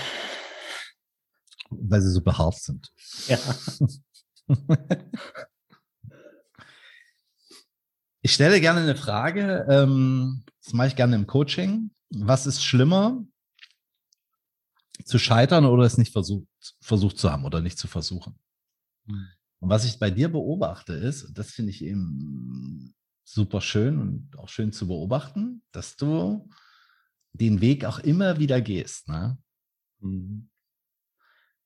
Weil 1.69 2.01
sie 2.01 2.11
so 2.11 2.21
behaart 2.21 2.59
sind. 2.59 2.91
Ja. 3.27 3.37
Ich 8.23 8.33
stelle 8.33 8.61
gerne 8.61 8.81
eine 8.81 8.95
Frage, 8.95 9.65
ähm, 9.67 10.43
das 10.63 10.73
mache 10.73 10.89
ich 10.89 10.95
gerne 10.95 11.15
im 11.15 11.25
Coaching. 11.25 11.89
Was 12.11 12.45
ist 12.45 12.63
schlimmer, 12.63 13.25
zu 15.05 15.17
scheitern 15.17 15.65
oder 15.65 15.85
es 15.85 15.97
nicht 15.97 16.11
versucht, 16.11 16.47
versucht 16.81 17.17
zu 17.17 17.31
haben 17.31 17.45
oder 17.45 17.61
nicht 17.61 17.79
zu 17.79 17.87
versuchen? 17.87 18.37
Mhm. 19.05 19.27
Und 19.59 19.69
was 19.69 19.85
ich 19.85 19.97
bei 19.97 20.11
dir 20.11 20.31
beobachte 20.31 20.93
ist, 20.93 21.31
das 21.33 21.49
finde 21.49 21.71
ich 21.71 21.83
eben 21.83 22.93
super 23.23 23.59
schön 23.59 23.99
und 23.99 24.37
auch 24.37 24.49
schön 24.49 24.71
zu 24.71 24.87
beobachten, 24.87 25.63
dass 25.71 25.95
du 25.95 26.47
den 27.33 27.61
Weg 27.61 27.85
auch 27.85 27.99
immer 27.99 28.39
wieder 28.39 28.61
gehst. 28.61 29.07
Ne? 29.07 29.37
Mhm. 29.99 30.49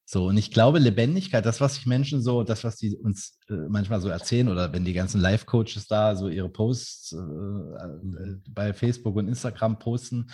So, 0.08 0.28
und 0.28 0.38
ich 0.38 0.52
glaube, 0.52 0.78
Lebendigkeit, 0.78 1.46
das, 1.46 1.62
was 1.62 1.76
sich 1.76 1.88
Menschen 1.88 2.22
so, 2.22 2.44
das, 2.44 2.64
was 2.64 2.76
die 2.76 2.96
uns 2.96 3.40
äh, 3.50 3.54
manchmal 3.70 4.02
so 4.02 4.10
erzählen, 4.10 4.50
oder 4.50 4.72
wenn 4.72 4.86
die 4.86 4.94
ganzen 4.94 5.20
Live-Coaches 5.20 5.88
da 5.88 6.16
so 6.16 6.30
ihre 6.30 6.50
Posts 6.50 7.14
äh, 7.14 7.18
äh, 7.18 8.38
bei 8.50 8.74
Facebook 8.74 9.16
und 9.16 9.28
Instagram 9.28 9.80
posten, 9.80 10.28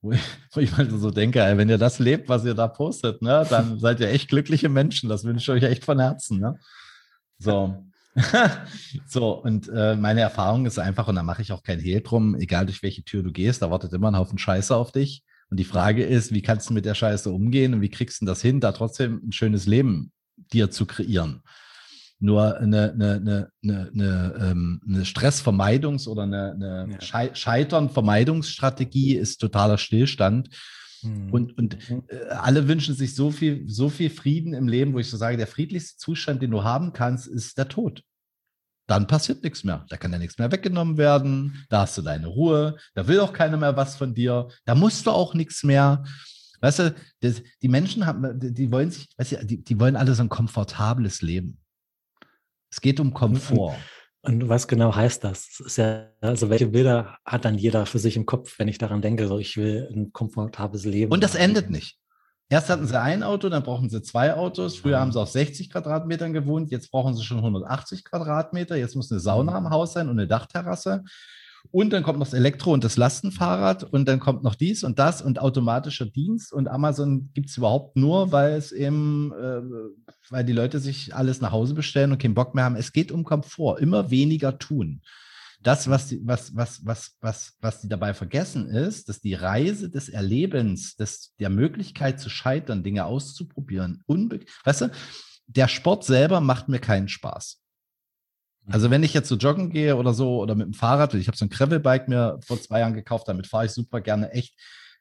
wo 0.00 0.12
ich, 0.12 0.20
wo 0.52 0.60
ich 0.60 0.70
mal 0.70 0.88
so 0.88 1.10
denke, 1.10 1.40
ey, 1.40 1.56
wenn 1.58 1.68
ihr 1.68 1.78
das 1.78 1.98
lebt, 1.98 2.28
was 2.28 2.44
ihr 2.44 2.54
da 2.54 2.68
postet, 2.68 3.20
ne, 3.20 3.44
dann 3.50 3.78
seid 3.80 3.98
ihr 3.98 4.08
echt 4.08 4.28
glückliche 4.28 4.68
Menschen. 4.68 5.08
Das 5.08 5.24
wünsche 5.24 5.42
ich 5.56 5.64
euch 5.64 5.68
echt 5.68 5.84
von 5.84 5.98
Herzen. 5.98 6.38
Ne? 6.38 6.56
So. 7.38 7.84
so, 9.06 9.42
und 9.42 9.68
äh, 9.68 9.96
meine 9.96 10.20
Erfahrung 10.20 10.66
ist 10.66 10.78
einfach, 10.78 11.08
und 11.08 11.16
da 11.16 11.22
mache 11.22 11.42
ich 11.42 11.52
auch 11.52 11.62
kein 11.62 11.80
Hehl 11.80 12.00
drum, 12.00 12.34
egal 12.34 12.66
durch 12.66 12.82
welche 12.82 13.02
Tür 13.04 13.22
du 13.22 13.32
gehst, 13.32 13.62
da 13.62 13.70
wartet 13.70 13.92
immer 13.92 14.10
ein 14.10 14.16
Haufen 14.16 14.38
Scheiße 14.38 14.74
auf 14.74 14.92
dich. 14.92 15.24
Und 15.50 15.58
die 15.58 15.64
Frage 15.64 16.04
ist, 16.04 16.32
wie 16.32 16.42
kannst 16.42 16.68
du 16.68 16.74
mit 16.74 16.84
der 16.84 16.94
Scheiße 16.94 17.30
umgehen 17.30 17.72
und 17.74 17.80
wie 17.80 17.88
kriegst 17.88 18.20
du 18.20 18.26
das 18.26 18.42
hin, 18.42 18.60
da 18.60 18.72
trotzdem 18.72 19.22
ein 19.26 19.32
schönes 19.32 19.66
Leben 19.66 20.12
dir 20.52 20.70
zu 20.70 20.84
kreieren? 20.84 21.42
Nur 22.20 22.58
eine, 22.58 22.92
eine, 22.92 23.14
eine, 23.14 23.50
eine, 23.62 23.90
eine, 23.94 24.50
ähm, 24.50 24.80
Stressvermeidungs- 25.04 26.08
oder 26.08 26.24
eine, 26.24 26.98
ja. 27.00 27.34
Scheitern-Vermeidungsstrategie 27.34 29.14
ist 29.14 29.38
totaler 29.38 29.78
Stillstand. 29.78 30.50
Mhm. 31.02 31.30
Und, 31.30 31.56
und 31.56 31.78
äh, 31.90 32.26
alle 32.30 32.66
wünschen 32.66 32.96
sich 32.96 33.14
so 33.14 33.30
viel, 33.30 33.68
so 33.68 33.88
viel 33.88 34.10
Frieden 34.10 34.52
im 34.52 34.66
Leben, 34.66 34.94
wo 34.94 34.98
ich 34.98 35.08
so 35.08 35.16
sage, 35.16 35.36
der 35.36 35.46
friedlichste 35.46 35.96
Zustand, 35.98 36.42
den 36.42 36.50
du 36.50 36.64
haben 36.64 36.92
kannst, 36.92 37.28
ist 37.28 37.56
der 37.56 37.68
Tod. 37.68 38.02
Dann 38.88 39.06
passiert 39.06 39.44
nichts 39.44 39.64
mehr. 39.64 39.84
Da 39.90 39.98
kann 39.98 40.12
ja 40.12 40.18
nichts 40.18 40.38
mehr 40.38 40.50
weggenommen 40.50 40.96
werden. 40.96 41.64
Da 41.68 41.82
hast 41.82 41.98
du 41.98 42.02
deine 42.02 42.26
Ruhe. 42.26 42.76
Da 42.94 43.06
will 43.06 43.20
auch 43.20 43.34
keiner 43.34 43.58
mehr 43.58 43.76
was 43.76 43.96
von 43.96 44.14
dir. 44.14 44.48
Da 44.64 44.74
musst 44.74 45.06
du 45.06 45.10
auch 45.10 45.34
nichts 45.34 45.62
mehr. 45.62 46.04
Weißt 46.62 46.78
du, 46.78 46.94
das, 47.20 47.42
die 47.62 47.68
Menschen 47.68 48.06
haben, 48.06 48.40
die 48.40 48.72
wollen 48.72 48.90
sich, 48.90 49.06
weißt 49.18 49.32
du, 49.32 49.46
die, 49.46 49.62
die 49.62 49.78
wollen 49.78 49.94
alle 49.94 50.14
so 50.14 50.22
ein 50.22 50.30
komfortables 50.30 51.20
Leben. 51.20 51.60
Es 52.70 52.80
geht 52.80 52.98
um 52.98 53.12
Komfort. 53.12 53.76
Und, 54.22 54.42
und, 54.42 54.48
was 54.48 54.66
genau 54.66 54.94
heißt 54.94 55.22
das? 55.22 55.58
das 55.62 55.76
ja, 55.76 56.08
also 56.22 56.48
welche 56.48 56.68
Bilder 56.68 57.18
hat 57.26 57.44
dann 57.44 57.58
jeder 57.58 57.84
für 57.84 57.98
sich 57.98 58.16
im 58.16 58.24
Kopf, 58.24 58.58
wenn 58.58 58.68
ich 58.68 58.78
daran 58.78 59.02
denke, 59.02 59.28
so 59.28 59.38
ich 59.38 59.58
will 59.58 59.86
ein 59.94 60.12
komfortables 60.14 60.86
Leben. 60.86 61.12
Und 61.12 61.22
das 61.22 61.34
endet 61.34 61.68
nicht. 61.68 61.98
Erst 62.50 62.70
hatten 62.70 62.86
sie 62.86 62.98
ein 62.98 63.22
Auto, 63.22 63.50
dann 63.50 63.62
brauchen 63.62 63.90
sie 63.90 64.00
zwei 64.00 64.34
Autos. 64.34 64.76
Früher 64.76 64.92
ja. 64.92 65.00
haben 65.00 65.12
sie 65.12 65.20
auf 65.20 65.28
60 65.28 65.70
Quadratmetern 65.70 66.32
gewohnt, 66.32 66.70
jetzt 66.70 66.90
brauchen 66.90 67.14
sie 67.14 67.22
schon 67.22 67.38
180 67.38 68.04
Quadratmeter. 68.04 68.76
Jetzt 68.76 68.96
muss 68.96 69.12
eine 69.12 69.20
Sauna 69.20 69.58
im 69.58 69.68
Haus 69.68 69.92
sein 69.92 70.08
und 70.08 70.18
eine 70.18 70.26
Dachterrasse. 70.26 71.04
Und 71.70 71.92
dann 71.92 72.02
kommt 72.02 72.18
noch 72.18 72.26
das 72.26 72.34
Elektro- 72.34 72.72
und 72.72 72.84
das 72.84 72.96
Lastenfahrrad 72.96 73.84
und 73.84 74.08
dann 74.08 74.20
kommt 74.20 74.42
noch 74.42 74.54
dies 74.54 74.84
und 74.84 74.98
das 74.98 75.20
und 75.20 75.40
automatischer 75.40 76.06
Dienst. 76.06 76.52
Und 76.52 76.68
Amazon 76.68 77.30
gibt 77.34 77.50
es 77.50 77.58
überhaupt 77.58 77.96
nur, 77.96 78.32
weil 78.32 78.52
es 78.52 78.72
eben, 78.72 79.32
äh, 79.32 79.60
weil 80.30 80.44
die 80.44 80.52
Leute 80.52 80.78
sich 80.78 81.14
alles 81.14 81.42
nach 81.42 81.52
Hause 81.52 81.74
bestellen 81.74 82.12
und 82.12 82.22
keinen 82.22 82.34
Bock 82.34 82.54
mehr 82.54 82.64
haben. 82.64 82.76
Es 82.76 82.92
geht 82.92 83.12
um 83.12 83.24
Komfort, 83.24 83.80
immer 83.80 84.10
weniger 84.10 84.58
tun. 84.58 85.02
Das, 85.60 85.88
was 85.88 86.08
die, 86.08 86.20
was, 86.24 86.54
was, 86.54 86.84
was, 86.86 87.16
was, 87.20 87.56
was 87.60 87.80
die 87.80 87.88
dabei 87.88 88.14
vergessen 88.14 88.68
ist, 88.68 89.08
dass 89.08 89.20
die 89.20 89.34
Reise 89.34 89.90
des 89.90 90.08
Erlebens, 90.08 90.94
des, 90.94 91.34
der 91.40 91.50
Möglichkeit 91.50 92.20
zu 92.20 92.30
scheitern, 92.30 92.84
Dinge 92.84 93.06
auszuprobieren, 93.06 94.02
unbe 94.06 94.40
weißt 94.64 94.82
du, 94.82 94.90
der 95.46 95.66
Sport 95.66 96.04
selber 96.04 96.40
macht 96.40 96.68
mir 96.68 96.78
keinen 96.78 97.08
Spaß. 97.08 97.60
Also 98.70 98.90
wenn 98.90 99.02
ich 99.02 99.14
jetzt 99.14 99.28
so 99.28 99.36
joggen 99.36 99.70
gehe 99.70 99.96
oder 99.96 100.12
so 100.12 100.40
oder 100.40 100.54
mit 100.54 100.66
dem 100.66 100.74
Fahrrad, 100.74 101.14
ich 101.14 101.26
habe 101.26 101.36
so 101.36 101.46
ein 101.46 101.48
Gravelbike 101.48 102.08
mir 102.08 102.38
vor 102.44 102.60
zwei 102.60 102.80
Jahren 102.80 102.94
gekauft, 102.94 103.26
damit 103.26 103.46
fahre 103.46 103.66
ich 103.66 103.72
super 103.72 104.00
gerne 104.00 104.30
echt. 104.32 104.54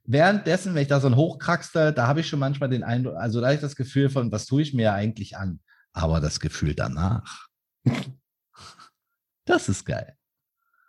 Währenddessen, 0.06 0.74
wenn 0.74 0.84
ich 0.84 0.88
da 0.88 1.02
so 1.02 1.08
ein 1.08 1.18
Hochkraxte, 1.18 1.92
da 1.92 2.08
habe 2.08 2.22
ich 2.22 2.30
schon 2.30 2.40
manchmal 2.40 2.70
den 2.70 2.84
Eindruck, 2.84 3.18
also 3.18 3.42
da 3.42 3.48
habe 3.48 3.56
ich 3.56 3.62
das 3.62 3.76
Gefühl 3.76 4.10
von, 4.10 4.32
was 4.32 4.46
tue 4.46 4.62
ich 4.62 4.74
mir 4.74 4.94
eigentlich 4.94 5.36
an? 5.36 5.60
Aber 5.92 6.22
das 6.22 6.40
Gefühl 6.40 6.76
danach, 6.76 7.48
das 9.46 9.68
ist 9.68 9.86
geil. 9.86 10.17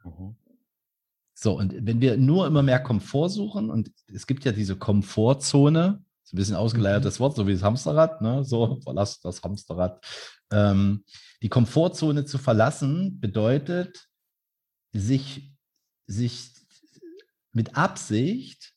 Mhm. 0.09 0.37
So, 1.35 1.57
und 1.57 1.75
wenn 1.87 2.01
wir 2.01 2.17
nur 2.17 2.47
immer 2.47 2.63
mehr 2.63 2.81
Komfort 2.81 3.29
suchen, 3.29 3.71
und 3.71 3.93
es 4.13 4.27
gibt 4.27 4.45
ja 4.45 4.53
diese 4.53 4.77
Komfortzone, 4.77 6.05
so 6.25 6.35
ein 6.35 6.37
bisschen 6.37 6.57
ausgeleiertes 6.57 7.19
mhm. 7.19 7.23
Wort, 7.23 7.37
so 7.37 7.47
wie 7.47 7.53
das 7.53 7.63
Hamsterrad, 7.63 8.21
ne? 8.21 8.45
so 8.45 8.81
verlass 8.83 9.21
das 9.21 9.43
Hamsterrad. 9.43 10.05
Ähm, 10.51 11.05
die 11.43 11.49
Komfortzone 11.49 12.25
zu 12.25 12.39
verlassen 12.39 13.21
bedeutet, 13.21 14.09
sich, 14.93 15.53
sich 16.07 16.55
mit 17.53 17.77
Absicht 17.77 18.75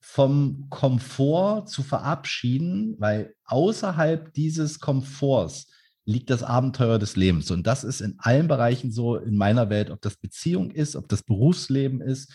vom 0.00 0.68
Komfort 0.70 1.66
zu 1.66 1.82
verabschieden, 1.82 2.96
weil 2.98 3.34
außerhalb 3.44 4.32
dieses 4.34 4.80
Komforts 4.80 5.68
liegt 6.10 6.30
das 6.30 6.42
Abenteuer 6.42 6.98
des 6.98 7.16
Lebens. 7.16 7.50
Und 7.50 7.66
das 7.66 7.84
ist 7.84 8.00
in 8.00 8.16
allen 8.18 8.48
Bereichen 8.48 8.90
so 8.90 9.16
in 9.16 9.36
meiner 9.36 9.70
Welt, 9.70 9.90
ob 9.90 10.00
das 10.02 10.16
Beziehung 10.16 10.70
ist, 10.70 10.96
ob 10.96 11.08
das 11.08 11.22
Berufsleben 11.22 12.00
ist, 12.00 12.32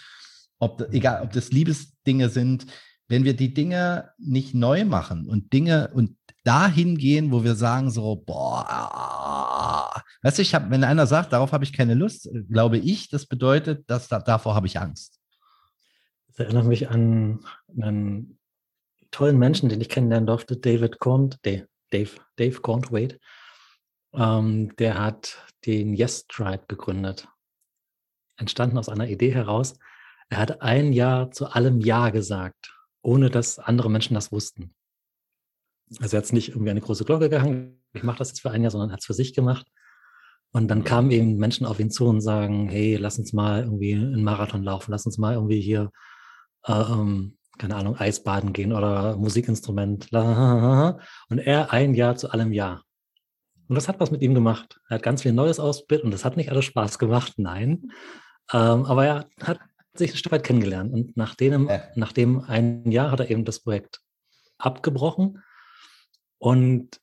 ob, 0.59 0.87
egal, 0.93 1.23
ob 1.23 1.31
das 1.33 1.51
Liebesdinge 1.51 2.29
sind. 2.29 2.65
Wenn 3.07 3.23
wir 3.23 3.35
die 3.35 3.53
Dinge 3.53 4.09
nicht 4.17 4.55
neu 4.55 4.83
machen 4.85 5.29
und 5.29 5.53
Dinge 5.53 5.91
und 5.93 6.17
dahin 6.43 6.97
gehen, 6.97 7.31
wo 7.31 7.43
wir 7.43 7.55
sagen 7.55 7.91
so, 7.91 8.15
boah, 8.15 9.91
weißt 10.23 10.39
du, 10.39 10.41
ich 10.41 10.55
habe, 10.55 10.71
wenn 10.71 10.83
einer 10.83 11.05
sagt, 11.05 11.33
darauf 11.33 11.51
habe 11.51 11.63
ich 11.63 11.73
keine 11.73 11.93
Lust, 11.93 12.29
glaube 12.49 12.77
ich, 12.79 13.09
das 13.09 13.27
bedeutet, 13.27 13.87
dass 13.89 14.07
da, 14.07 14.19
davor 14.19 14.55
habe 14.55 14.65
ich 14.65 14.79
Angst. 14.79 15.19
Das 16.27 16.39
erinnert 16.39 16.65
mich 16.65 16.89
an 16.89 17.41
einen 17.79 18.39
tollen 19.11 19.37
Menschen, 19.37 19.69
den 19.69 19.81
ich 19.81 19.89
kennenlernen 19.89 20.27
durfte, 20.27 20.57
David 20.57 20.99
Korn, 20.99 21.35
Dave, 21.43 21.67
Dave, 21.91 22.11
Dave 22.37 22.59
Cornthwaite. 22.61 23.19
Ähm, 24.17 24.75
der 24.77 24.99
hat 24.99 25.45
den 25.65 25.93
Yes 25.93 26.27
Tribe 26.27 26.65
gegründet. 26.67 27.27
Entstanden 28.37 28.77
aus 28.77 28.89
einer 28.89 29.07
Idee 29.07 29.33
heraus. 29.33 29.77
Er 30.29 30.39
hat 30.39 30.61
ein 30.61 30.93
Jahr 30.93 31.31
zu 31.31 31.47
allem 31.47 31.79
Ja 31.79 32.09
gesagt, 32.09 32.75
ohne 33.01 33.29
dass 33.29 33.59
andere 33.59 33.89
Menschen 33.89 34.15
das 34.15 34.31
wussten. 34.31 34.73
Also 35.99 36.17
er 36.17 36.23
hat 36.23 36.33
nicht 36.33 36.49
irgendwie 36.49 36.71
eine 36.71 36.81
große 36.81 37.05
Glocke 37.05 37.29
gehangen, 37.29 37.81
ich 37.93 38.03
mache 38.03 38.17
das 38.17 38.29
jetzt 38.29 38.41
für 38.41 38.51
ein 38.51 38.61
Jahr, 38.61 38.71
sondern 38.71 38.91
hat 38.91 38.99
es 38.99 39.05
für 39.05 39.13
sich 39.13 39.33
gemacht. 39.33 39.67
Und 40.51 40.67
dann 40.69 40.83
kamen 40.83 41.11
eben 41.11 41.37
Menschen 41.37 41.65
auf 41.65 41.79
ihn 41.79 41.91
zu 41.91 42.07
und 42.07 42.21
sagen, 42.21 42.69
hey, 42.69 42.95
lass 42.95 43.19
uns 43.19 43.33
mal 43.33 43.63
irgendwie 43.63 43.93
einen 43.93 44.23
Marathon 44.23 44.63
laufen, 44.63 44.91
lass 44.91 45.05
uns 45.05 45.17
mal 45.17 45.33
irgendwie 45.33 45.61
hier, 45.61 45.91
äh, 46.63 46.71
ähm, 46.73 47.37
keine 47.57 47.75
Ahnung, 47.75 47.97
Eisbaden 47.97 48.53
gehen 48.53 48.73
oder 48.73 49.17
Musikinstrument. 49.17 50.11
Und 50.13 51.39
er 51.39 51.71
ein 51.71 51.93
Jahr 51.93 52.15
zu 52.15 52.29
allem 52.31 52.53
Ja. 52.53 52.81
Und 53.67 53.75
das 53.75 53.87
hat 53.87 53.99
was 53.99 54.11
mit 54.11 54.21
ihm 54.21 54.33
gemacht. 54.33 54.79
Er 54.89 54.95
hat 54.95 55.03
ganz 55.03 55.23
viel 55.23 55.33
Neues 55.33 55.59
ausprobiert 55.59 56.03
und 56.03 56.11
das 56.11 56.25
hat 56.25 56.37
nicht 56.37 56.51
alles 56.51 56.65
Spaß 56.65 56.99
gemacht, 56.99 57.33
nein. 57.37 57.91
Ähm, 58.53 58.85
aber 58.85 59.05
er 59.05 59.29
hat 59.41 59.59
sich 59.95 60.11
ein 60.11 60.17
Stück 60.17 60.31
weit 60.31 60.43
kennengelernt. 60.43 60.93
Und 60.93 61.17
nach 61.17 61.35
dem, 61.35 61.67
ja. 61.67 61.83
nach 61.95 62.11
dem 62.11 62.41
ein 62.41 62.91
Jahr 62.91 63.11
hat 63.11 63.19
er 63.19 63.29
eben 63.29 63.45
das 63.45 63.61
Projekt 63.61 64.01
abgebrochen 64.57 65.41
und 66.37 66.99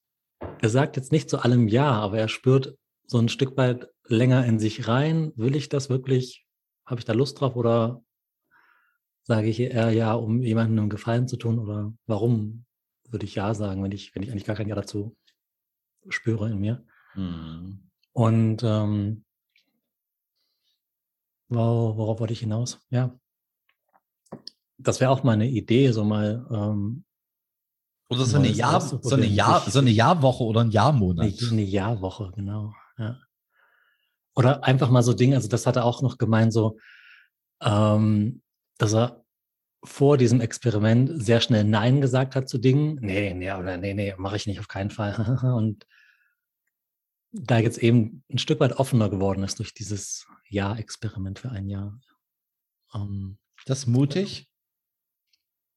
er 0.61 0.68
sagt 0.68 0.96
jetzt 0.96 1.12
nicht 1.12 1.31
zu 1.31 1.38
allem 1.38 1.68
Ja, 1.68 1.90
aber 1.90 2.18
er 2.18 2.29
spürt 2.29 2.77
so 3.07 3.18
ein 3.18 3.29
Stück 3.29 3.57
weit 3.57 3.88
länger 4.07 4.44
in 4.44 4.59
sich 4.59 4.88
rein. 4.88 5.33
Will 5.37 5.57
ich 5.57 5.68
das 5.68 5.90
wirklich? 5.90 6.46
Habe 6.87 7.01
ich 7.01 7.05
da 7.05 7.12
Lust 7.12 7.40
drauf? 7.40 7.57
Oder 7.57 8.03
sage 9.22 9.48
ich 9.48 9.61
eher 9.61 9.90
Ja, 9.90 10.14
um 10.14 10.42
jemandem 10.42 10.79
einen 10.79 10.90
Gefallen 10.90 11.29
zu 11.29 11.37
tun? 11.37 11.59
Oder 11.59 11.92
warum 12.07 12.64
würde 13.09 13.25
ich 13.25 13.35
Ja 13.35 13.55
sagen, 13.55 13.83
wenn 13.83 13.92
ich, 13.92 14.14
wenn 14.14 14.22
ich 14.22 14.31
eigentlich 14.31 14.44
gar 14.44 14.57
kein 14.57 14.68
Ja 14.68 14.75
dazu 14.75 15.16
spüre 16.09 16.51
in 16.51 16.59
mir? 16.59 16.85
Mhm. 17.15 17.91
Und 18.12 18.62
ähm, 18.62 19.25
worauf 21.49 22.21
wollte 22.21 22.33
ich 22.33 22.41
hinaus? 22.41 22.81
Ja. 22.91 23.19
Das 24.79 25.01
wäre 25.01 25.11
auch 25.11 25.23
mal 25.23 25.33
eine 25.33 25.49
Idee, 25.49 25.93
so 25.93 26.05
mal 26.05 26.47
ähm, 26.51 27.05
oder 28.09 28.25
so 28.27 28.37
eine, 28.37 28.49
Jahr, 28.49 28.81
so, 28.81 28.99
eine 29.15 29.25
Jahr, 29.25 29.61
so 29.61 29.79
eine 29.79 29.91
Jahrwoche 29.91 30.45
oder 30.45 30.61
ein 30.61 30.71
Jahrmonat. 30.71 31.25
Eine, 31.25 31.51
eine 31.51 31.62
Jahrwoche, 31.62 32.31
genau. 32.35 32.75
Ja. 32.99 33.19
Oder 34.35 34.65
einfach 34.65 34.91
mal 34.91 35.03
so 35.03 35.15
Dinge, 35.15 35.37
also 35.37 35.49
das 35.49 35.67
hat 35.67 35.77
er 35.77 35.85
auch 35.85 36.03
noch 36.03 36.19
gemeint, 36.19 36.53
so, 36.53 36.79
ähm, 37.62 38.43
dass 38.77 38.93
er 38.93 39.21
vor 39.85 40.16
diesem 40.16 40.40
Experiment 40.40 41.23
sehr 41.23 41.40
schnell 41.40 41.64
Nein 41.64 42.01
gesagt 42.01 42.37
hat 42.37 42.49
zu 42.49 42.59
Dingen. 42.59 42.99
Nee, 43.01 43.35
nee, 43.35 43.53
oder 43.53 43.77
nee, 43.77 43.95
nee, 43.95 44.14
mache 44.16 44.37
ich 44.37 44.47
nicht 44.47 44.61
auf 44.61 44.68
keinen 44.68 44.90
Fall. 44.90 45.14
Und 45.57 45.87
da 47.33 47.59
jetzt 47.59 47.79
eben 47.79 48.23
ein 48.31 48.38
Stück 48.38 48.61
weit 48.61 48.75
offener 48.75 49.09
geworden 49.09 49.42
ist 49.42 49.59
durch 49.59 49.75
dieses 49.75 50.27
Ja-Experiment 50.49 51.38
für 51.38 51.51
ein 51.51 51.68
Jahr. 51.68 51.99
Ähm, 52.95 53.38
das 53.66 53.81
ist 53.81 53.87
mutig. 53.87 54.51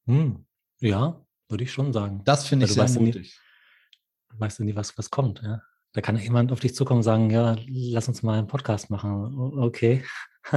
Hm, 0.06 0.46
ja, 0.80 1.26
würde 1.50 1.64
ich 1.64 1.72
schon 1.72 1.94
sagen. 1.94 2.22
Das 2.26 2.48
finde 2.48 2.66
ich 2.66 2.74
sehr 2.74 2.90
mutig. 2.90 3.16
Nie, 3.16 4.36
du 4.36 4.40
weißt 4.40 4.60
ja 4.60 4.66
nie, 4.66 4.76
was, 4.76 4.98
was 4.98 5.10
kommt. 5.10 5.42
Ja? 5.42 5.62
Da 5.94 6.02
kann 6.02 6.18
jemand 6.18 6.52
auf 6.52 6.60
dich 6.60 6.76
zukommen 6.76 7.00
und 7.00 7.04
sagen, 7.04 7.30
ja, 7.32 7.56
lass 7.68 8.08
uns 8.08 8.22
mal 8.22 8.38
einen 8.38 8.48
Podcast 8.48 8.90
machen. 8.90 9.58
Okay. 9.58 10.04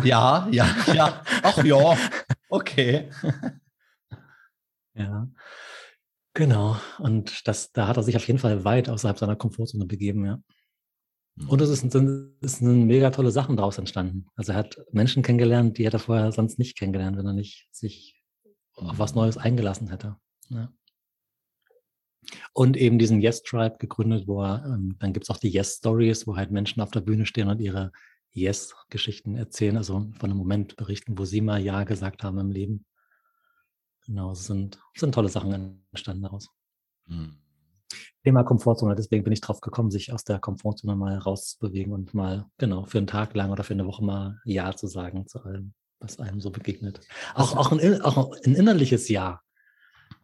Ja, 0.02 0.48
ja, 0.50 0.76
ja. 0.92 1.22
Ach 1.42 1.64
ja, 1.64 1.96
okay. 2.48 3.10
ja. 4.94 5.28
Genau. 6.34 6.76
Und 6.98 7.48
das, 7.48 7.72
da 7.72 7.88
hat 7.88 7.96
er 7.96 8.02
sich 8.02 8.16
auf 8.16 8.26
jeden 8.26 8.38
Fall 8.38 8.64
weit 8.64 8.88
außerhalb 8.88 9.18
seiner 9.18 9.36
Komfortzone 9.36 9.86
begeben, 9.86 10.24
ja. 10.24 10.40
Und 11.46 11.60
es 11.60 11.70
ist, 11.70 11.84
ist 11.84 12.62
eine 12.62 12.72
mega 12.72 13.10
tolle 13.10 13.30
Sachen 13.30 13.56
daraus 13.56 13.78
entstanden. 13.78 14.26
Also 14.34 14.52
er 14.52 14.58
hat 14.58 14.78
Menschen 14.90 15.22
kennengelernt, 15.22 15.78
die 15.78 15.86
hätte 15.86 15.98
er 15.98 16.00
vorher 16.00 16.32
sonst 16.32 16.58
nicht 16.58 16.76
kennengelernt, 16.76 17.16
wenn 17.16 17.26
er 17.26 17.32
nicht 17.32 17.68
sich 17.70 18.20
auf 18.74 18.98
was 18.98 19.14
Neues 19.14 19.36
eingelassen 19.36 19.88
hätte. 19.88 20.16
Ja. 20.48 20.72
Und 22.52 22.76
eben 22.76 22.98
diesen 22.98 23.20
Yes 23.20 23.42
Tribe 23.42 23.76
gegründet, 23.78 24.26
wo 24.26 24.42
er, 24.42 24.64
ähm, 24.66 24.96
dann 24.98 25.12
gibt's 25.12 25.30
auch 25.30 25.38
die 25.38 25.50
Yes 25.50 25.76
Stories, 25.76 26.26
wo 26.26 26.36
halt 26.36 26.50
Menschen 26.50 26.82
auf 26.82 26.90
der 26.90 27.00
Bühne 27.00 27.24
stehen 27.24 27.48
und 27.48 27.60
ihre 27.60 27.92
Yes-Geschichten 28.38 29.36
erzählen, 29.36 29.76
also 29.76 30.10
von 30.18 30.30
einem 30.30 30.38
Moment 30.38 30.76
berichten, 30.76 31.18
wo 31.18 31.24
sie 31.24 31.40
mal 31.40 31.60
Ja 31.60 31.84
gesagt 31.84 32.22
haben 32.22 32.38
im 32.38 32.50
Leben. 32.50 32.84
Genau, 34.06 34.32
es 34.32 34.46
sind, 34.46 34.80
sind 34.94 35.14
tolle 35.14 35.28
Sachen 35.28 35.84
entstanden 35.90 36.22
daraus. 36.22 36.48
Mhm. 37.06 37.38
Thema 38.24 38.42
Komfortzone, 38.42 38.94
deswegen 38.94 39.24
bin 39.24 39.32
ich 39.32 39.40
drauf 39.40 39.60
gekommen, 39.60 39.90
sich 39.90 40.12
aus 40.12 40.24
der 40.24 40.38
Komfortzone 40.38 40.96
mal 40.96 41.16
rauszubewegen 41.18 41.92
und 41.92 42.14
mal, 42.14 42.46
genau, 42.58 42.84
für 42.84 42.98
einen 42.98 43.06
Tag 43.06 43.34
lang 43.34 43.50
oder 43.50 43.64
für 43.64 43.74
eine 43.74 43.86
Woche 43.86 44.04
mal 44.04 44.40
Ja 44.44 44.74
zu 44.74 44.86
sagen 44.86 45.26
zu 45.26 45.40
allem, 45.42 45.72
was 46.00 46.18
einem 46.18 46.40
so 46.40 46.50
begegnet. 46.50 47.00
Auch, 47.34 47.56
auch, 47.56 47.72
ein, 47.72 48.02
auch 48.02 48.32
ein 48.44 48.54
innerliches 48.54 49.08
Ja. 49.08 49.40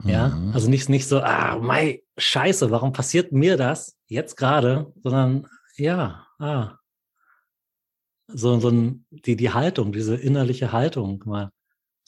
Ja, 0.03 0.29
mhm. 0.29 0.53
also 0.53 0.69
nicht, 0.69 0.89
nicht 0.89 1.07
so, 1.07 1.21
ah, 1.21 1.59
mei, 1.59 2.03
scheiße, 2.17 2.71
warum 2.71 2.93
passiert 2.93 3.33
mir 3.33 3.57
das 3.57 3.97
jetzt 4.07 4.37
gerade, 4.37 4.93
sondern 5.03 5.47
ja, 5.77 6.27
ah, 6.39 6.79
so, 8.29 8.59
so 8.59 8.69
ein, 8.69 9.07
die, 9.11 9.37
die 9.37 9.53
Haltung, 9.53 9.93
diese 9.93 10.17
innerliche 10.17 10.73
Haltung 10.73 11.23
mal. 11.27 11.51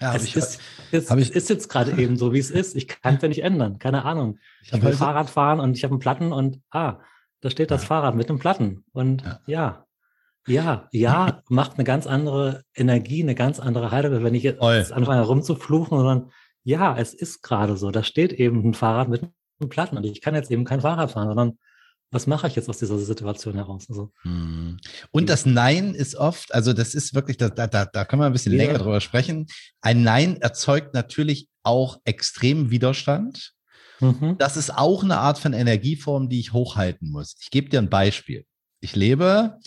Ja, 0.00 0.14
es 0.14 0.24
ich, 0.24 0.36
ist, 0.36 0.60
es 0.92 1.10
ich, 1.10 1.34
ist 1.34 1.48
jetzt 1.48 1.68
gerade 1.68 1.92
eben 1.98 2.16
so, 2.16 2.34
wie 2.34 2.38
es 2.38 2.50
ist. 2.50 2.76
Ich 2.76 2.86
kann 2.86 3.16
es 3.16 3.22
ja 3.22 3.28
nicht 3.28 3.42
ändern. 3.42 3.78
Keine 3.78 4.04
Ahnung. 4.04 4.38
Ich, 4.62 4.72
ich 4.72 4.82
will 4.82 4.92
Fahrrad 4.92 5.30
fahren 5.30 5.58
und 5.58 5.76
ich 5.76 5.84
habe 5.84 5.92
einen 5.92 6.00
Platten 6.00 6.32
und 6.32 6.60
ah, 6.70 7.00
da 7.40 7.50
steht 7.50 7.70
das 7.70 7.82
ja. 7.82 7.88
Fahrrad 7.88 8.14
mit 8.14 8.28
einem 8.28 8.38
Platten. 8.38 8.84
Und 8.92 9.22
ja. 9.22 9.40
ja, 9.46 9.86
ja, 10.46 10.88
ja, 10.92 11.42
macht 11.48 11.74
eine 11.74 11.84
ganz 11.84 12.06
andere 12.06 12.62
Energie, 12.74 13.22
eine 13.22 13.34
ganz 13.34 13.58
andere 13.58 13.90
Haltung, 13.90 14.22
wenn 14.22 14.34
ich 14.34 14.42
jetzt 14.42 14.60
Oi. 14.60 14.84
anfange 14.92 15.22
rumzufluchen, 15.22 15.96
sondern 15.96 16.30
ja, 16.62 16.96
es 16.96 17.14
ist 17.14 17.42
gerade 17.42 17.76
so. 17.76 17.90
Da 17.90 18.02
steht 18.02 18.32
eben 18.32 18.68
ein 18.68 18.74
Fahrrad 18.74 19.08
mit 19.08 19.22
einem 19.22 19.70
Platten 19.70 19.96
und 19.96 20.04
ich 20.04 20.20
kann 20.20 20.34
jetzt 20.34 20.50
eben 20.50 20.64
kein 20.64 20.82
Fahrrad 20.82 21.12
fahren, 21.12 21.28
sondern 21.28 21.58
was 22.16 22.26
mache 22.26 22.48
ich 22.48 22.56
jetzt 22.56 22.68
aus 22.70 22.78
dieser 22.78 22.98
Situation 22.98 23.54
heraus? 23.54 23.86
Also, 23.90 24.10
hm. 24.22 24.78
und 25.10 25.28
das 25.28 25.44
Nein 25.44 25.94
ist 25.94 26.16
oft, 26.16 26.54
also 26.54 26.72
das 26.72 26.94
ist 26.94 27.14
wirklich, 27.14 27.36
da, 27.36 27.50
da, 27.50 27.66
da 27.66 28.04
können 28.06 28.22
wir 28.22 28.26
ein 28.26 28.32
bisschen 28.32 28.54
ja. 28.54 28.64
länger 28.64 28.78
drüber 28.78 29.02
sprechen. 29.02 29.46
Ein 29.82 30.02
Nein 30.02 30.38
erzeugt 30.40 30.94
natürlich 30.94 31.48
auch 31.62 32.00
extremen 32.04 32.70
Widerstand. 32.70 33.52
Mhm. 34.00 34.36
Das 34.38 34.56
ist 34.56 34.70
auch 34.70 35.04
eine 35.04 35.18
Art 35.18 35.38
von 35.38 35.52
Energieform, 35.52 36.30
die 36.30 36.40
ich 36.40 36.54
hochhalten 36.54 37.10
muss. 37.10 37.36
Ich 37.40 37.50
gebe 37.50 37.68
dir 37.68 37.80
ein 37.80 37.90
Beispiel. 37.90 38.46
Ich 38.80 38.96
lebe, 38.96 39.58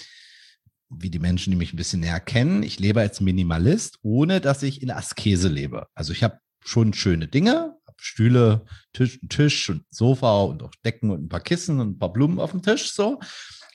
wie 0.90 1.12
die 1.12 1.20
Menschen, 1.20 1.52
die 1.52 1.58
mich 1.58 1.74
ein 1.74 1.78
bisschen 1.78 2.00
näher 2.00 2.20
kennen, 2.20 2.64
ich 2.64 2.80
lebe 2.80 3.02
als 3.02 3.22
Minimalist, 3.22 4.00
ohne 4.02 4.42
dass 4.42 4.64
ich 4.64 4.82
in 4.82 4.90
Askese 4.90 5.50
lebe. 5.50 5.86
Also 5.94 6.14
ich 6.14 6.24
habe 6.24 6.40
schon 6.64 6.94
schöne 6.94 7.28
Dinge, 7.28 7.76
Stühle, 8.02 8.66
Tisch, 8.94 9.20
Tisch 9.30 9.70
und 9.70 9.86
Sofa 9.90 10.42
und 10.44 10.64
auch 10.64 10.72
Decken 10.86 11.12
und 11.12 11.26
ein 11.26 11.30
paar 11.30 11.40
Kissen 11.40 11.80
und 11.80 11.92
ein 11.92 12.00
paar 12.00 12.14
Blumen 12.14 12.40
auf 12.40 12.52
dem 12.52 12.62
Tisch 12.62 12.94
so. 12.94 13.20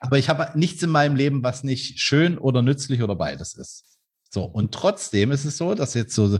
Aber 0.00 0.18
ich 0.18 0.28
habe 0.28 0.58
nichts 0.58 0.82
in 0.82 0.90
meinem 0.90 1.16
Leben, 1.16 1.42
was 1.42 1.64
nicht 1.64 2.00
schön 2.00 2.36
oder 2.38 2.62
nützlich 2.62 3.02
oder 3.02 3.16
beides 3.16 3.54
ist. 3.54 3.84
So. 4.30 4.44
Und 4.44 4.72
trotzdem 4.74 5.30
ist 5.30 5.44
es 5.44 5.56
so, 5.56 5.74
dass 5.74 5.94
jetzt 5.94 6.14
so 6.14 6.38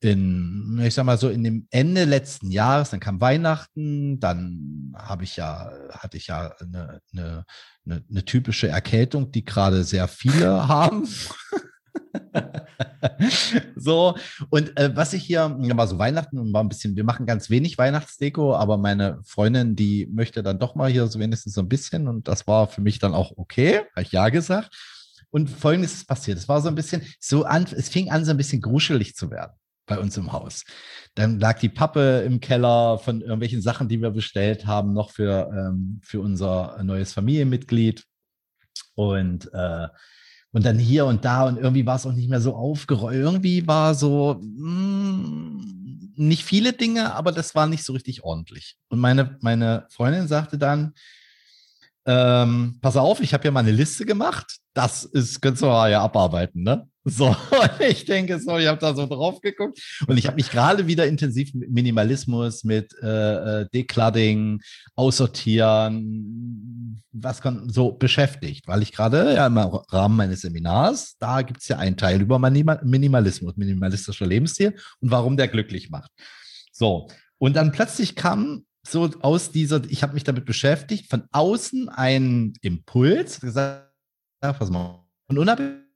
in, 0.00 0.80
ich 0.84 0.94
sag 0.94 1.04
mal 1.04 1.18
so, 1.18 1.28
in 1.28 1.42
dem 1.42 1.66
Ende 1.70 2.04
letzten 2.04 2.50
Jahres, 2.50 2.90
dann 2.90 3.00
kam 3.00 3.20
Weihnachten, 3.20 4.20
dann 4.20 4.92
habe 4.96 5.24
ich 5.24 5.36
ja, 5.36 5.72
hatte 5.90 6.16
ich 6.16 6.28
ja 6.28 6.54
eine, 6.60 7.00
eine, 7.12 7.44
eine, 7.84 8.04
eine 8.08 8.24
typische 8.24 8.68
Erkältung, 8.68 9.32
die 9.32 9.44
gerade 9.44 9.84
sehr 9.84 10.08
viele 10.08 10.68
haben. 10.68 11.08
so, 13.76 14.16
und 14.50 14.76
äh, 14.76 14.94
was 14.94 15.12
ich 15.12 15.24
hier, 15.24 15.56
war 15.58 15.86
so 15.86 15.98
Weihnachten 15.98 16.52
war 16.52 16.62
ein 16.62 16.68
bisschen, 16.68 16.96
wir 16.96 17.04
machen 17.04 17.26
ganz 17.26 17.50
wenig 17.50 17.78
Weihnachtsdeko, 17.78 18.54
aber 18.54 18.78
meine 18.78 19.20
Freundin, 19.24 19.76
die 19.76 20.08
möchte 20.12 20.42
dann 20.42 20.58
doch 20.58 20.74
mal 20.74 20.90
hier 20.90 21.06
so 21.06 21.18
wenigstens 21.18 21.54
so 21.54 21.60
ein 21.60 21.68
bisschen 21.68 22.08
und 22.08 22.28
das 22.28 22.46
war 22.46 22.68
für 22.68 22.80
mich 22.80 22.98
dann 22.98 23.14
auch 23.14 23.32
okay, 23.36 23.80
habe 23.94 24.02
ich 24.02 24.12
ja 24.12 24.28
gesagt. 24.28 24.74
Und 25.30 25.48
folgendes 25.48 25.94
ist 25.94 26.08
passiert: 26.08 26.38
Es 26.38 26.48
war 26.48 26.60
so 26.60 26.68
ein 26.68 26.74
bisschen 26.74 27.02
so 27.20 27.44
an, 27.44 27.66
es 27.70 27.88
fing 27.88 28.10
an, 28.10 28.24
so 28.24 28.32
ein 28.32 28.36
bisschen 28.36 28.60
gruschelig 28.60 29.14
zu 29.14 29.30
werden 29.30 29.52
bei 29.90 29.98
uns 29.98 30.16
im 30.16 30.32
Haus. 30.32 30.64
Dann 31.14 31.40
lag 31.40 31.58
die 31.58 31.68
Pappe 31.68 32.22
im 32.24 32.40
Keller 32.40 32.98
von 32.98 33.20
irgendwelchen 33.20 33.60
Sachen, 33.60 33.88
die 33.88 34.00
wir 34.00 34.10
bestellt 34.10 34.66
haben, 34.66 34.92
noch 34.92 35.10
für, 35.10 35.50
ähm, 35.52 36.00
für 36.02 36.20
unser 36.20 36.80
neues 36.82 37.12
Familienmitglied. 37.12 38.04
Und 38.94 39.52
äh, 39.52 39.88
und 40.52 40.64
dann 40.64 40.78
hier 40.78 41.06
und 41.06 41.24
da 41.24 41.46
und 41.46 41.58
irgendwie 41.58 41.86
war 41.86 41.96
es 41.96 42.06
auch 42.06 42.12
nicht 42.12 42.28
mehr 42.28 42.40
so 42.40 42.54
aufgeräumt. 42.54 43.14
Irgendwie 43.14 43.66
war 43.66 43.94
so 43.94 44.40
mh, 44.40 44.66
hm, 44.66 46.12
nicht 46.16 46.44
viele 46.44 46.72
Dinge, 46.72 47.14
aber 47.14 47.32
das 47.32 47.54
war 47.54 47.66
nicht 47.66 47.84
so 47.84 47.92
richtig 47.92 48.22
ordentlich. 48.24 48.76
Und 48.88 48.98
meine, 48.98 49.38
meine 49.40 49.86
Freundin 49.90 50.28
sagte 50.28 50.58
dann, 50.58 50.92
ähm, 52.06 52.78
pass 52.80 52.96
auf, 52.96 53.20
ich 53.20 53.34
habe 53.34 53.44
ja 53.44 53.50
mal 53.50 53.60
eine 53.60 53.72
Liste 53.72 54.04
gemacht. 54.04 54.58
Das 54.74 55.04
ist, 55.04 55.40
kannst 55.40 55.62
du 55.62 55.66
ja 55.66 56.02
abarbeiten, 56.02 56.62
ne? 56.62 56.86
So, 57.04 57.34
ich 57.88 58.04
denke 58.04 58.38
so, 58.38 58.58
ich 58.58 58.66
habe 58.66 58.78
da 58.78 58.94
so 58.94 59.06
drauf 59.06 59.40
geguckt 59.40 59.80
und 60.06 60.18
ich 60.18 60.26
habe 60.26 60.36
mich 60.36 60.50
gerade 60.50 60.86
wieder 60.86 61.06
intensiv 61.06 61.54
mit 61.54 61.70
Minimalismus, 61.70 62.62
mit 62.64 62.94
äh, 63.02 63.62
äh, 63.62 63.68
Decludding, 63.72 64.60
Aussortieren, 64.96 66.79
was 67.12 67.40
kann 67.40 67.68
so 67.70 67.92
beschäftigt, 67.92 68.68
weil 68.68 68.82
ich 68.82 68.92
gerade 68.92 69.34
ja 69.34 69.46
im 69.46 69.58
Rahmen 69.58 70.16
meines 70.16 70.42
Seminars, 70.42 71.16
da 71.18 71.42
gibt 71.42 71.60
es 71.60 71.68
ja 71.68 71.78
einen 71.78 71.96
Teil 71.96 72.20
über 72.20 72.38
Minimalismus, 72.38 73.56
minimalistischer 73.56 74.26
Lebensstil 74.26 74.76
und 75.00 75.10
warum 75.10 75.36
der 75.36 75.48
glücklich 75.48 75.90
macht. 75.90 76.10
So, 76.72 77.08
und 77.38 77.56
dann 77.56 77.72
plötzlich 77.72 78.16
kam 78.16 78.64
so 78.86 79.10
aus 79.20 79.52
dieser, 79.52 79.82
ich 79.88 80.02
habe 80.02 80.14
mich 80.14 80.24
damit 80.24 80.44
beschäftigt, 80.44 81.10
von 81.10 81.24
außen 81.32 81.88
ein 81.88 82.54
Impuls, 82.62 83.40
gesagt, 83.40 83.92
pass 84.40 84.70
mal, 84.70 85.04
und 85.28 85.38
unabhängig 85.38 85.90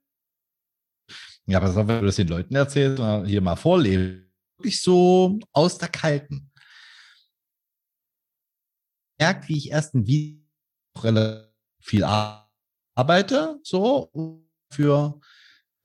ja, 1.47 1.59
pass 1.59 1.77
auf, 1.77 1.87
wenn 1.87 1.99
du 1.99 2.07
das 2.07 2.15
den 2.15 2.27
Leuten 2.27 2.55
erzählst, 2.55 3.01
hier 3.27 3.41
mal 3.41 3.55
vorlebe, 3.55 4.27
wirklich 4.57 4.81
so 4.81 5.39
aus 5.51 5.77
der 5.77 5.89
Kalten. 5.89 6.51
Merkt, 9.19 9.47
wie 9.47 9.57
ich 9.57 9.69
erst 9.69 9.93
ein 9.93 10.07
Video 10.07 10.44
relativ 11.03 11.55
viel 11.85 12.03
arbeite, 12.03 13.59
so 13.63 14.11
für 14.71 15.19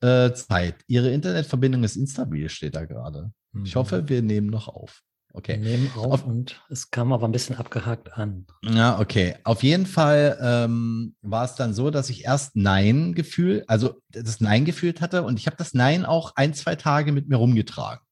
äh, 0.01 0.33
Zeit. 0.33 0.75
Ihre 0.87 1.11
Internetverbindung 1.11 1.83
ist 1.83 1.95
instabil, 1.95 2.49
steht 2.49 2.75
da 2.75 2.85
gerade. 2.85 3.31
Mhm. 3.51 3.65
Ich 3.65 3.75
hoffe, 3.75 4.09
wir 4.09 4.21
nehmen 4.21 4.47
noch 4.47 4.67
auf. 4.67 5.03
Okay. 5.33 5.61
Wir 5.61 5.77
nehmen 5.77 5.91
auf, 5.95 6.05
auf, 6.05 6.25
und 6.25 6.61
es 6.69 6.91
kam 6.91 7.13
aber 7.13 7.25
ein 7.25 7.31
bisschen 7.31 7.55
abgehakt 7.55 8.13
an. 8.13 8.45
Ja, 8.63 8.99
okay. 8.99 9.35
Auf 9.43 9.63
jeden 9.63 9.85
Fall 9.85 10.37
ähm, 10.41 11.15
war 11.21 11.45
es 11.45 11.55
dann 11.55 11.73
so, 11.73 11.89
dass 11.89 12.09
ich 12.09 12.25
erst 12.25 12.55
Nein 12.55 13.13
gefühlt, 13.13 13.69
also 13.69 14.01
das 14.09 14.41
Nein 14.41 14.65
gefühlt 14.65 14.99
hatte 14.99 15.23
und 15.23 15.39
ich 15.39 15.45
habe 15.45 15.55
das 15.55 15.73
Nein 15.73 16.05
auch 16.05 16.35
ein, 16.35 16.53
zwei 16.53 16.75
Tage 16.75 17.13
mit 17.13 17.29
mir 17.29 17.37
rumgetragen. 17.37 18.03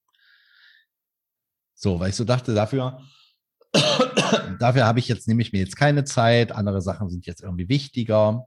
So, 1.76 2.00
weil 2.00 2.10
ich 2.10 2.16
so 2.16 2.24
dachte, 2.24 2.54
dafür, 2.54 3.02
dafür 4.60 4.86
habe 4.86 5.00
ich 5.00 5.08
jetzt, 5.08 5.28
nehme 5.28 5.42
ich 5.42 5.52
mir 5.52 5.60
jetzt 5.60 5.78
keine 5.78 6.04
Zeit, 6.04 6.52
andere 6.52 6.82
Sachen 6.82 7.10
sind 7.10 7.26
jetzt 7.26 7.44
irgendwie 7.44 7.70
wichtiger. 7.70 8.46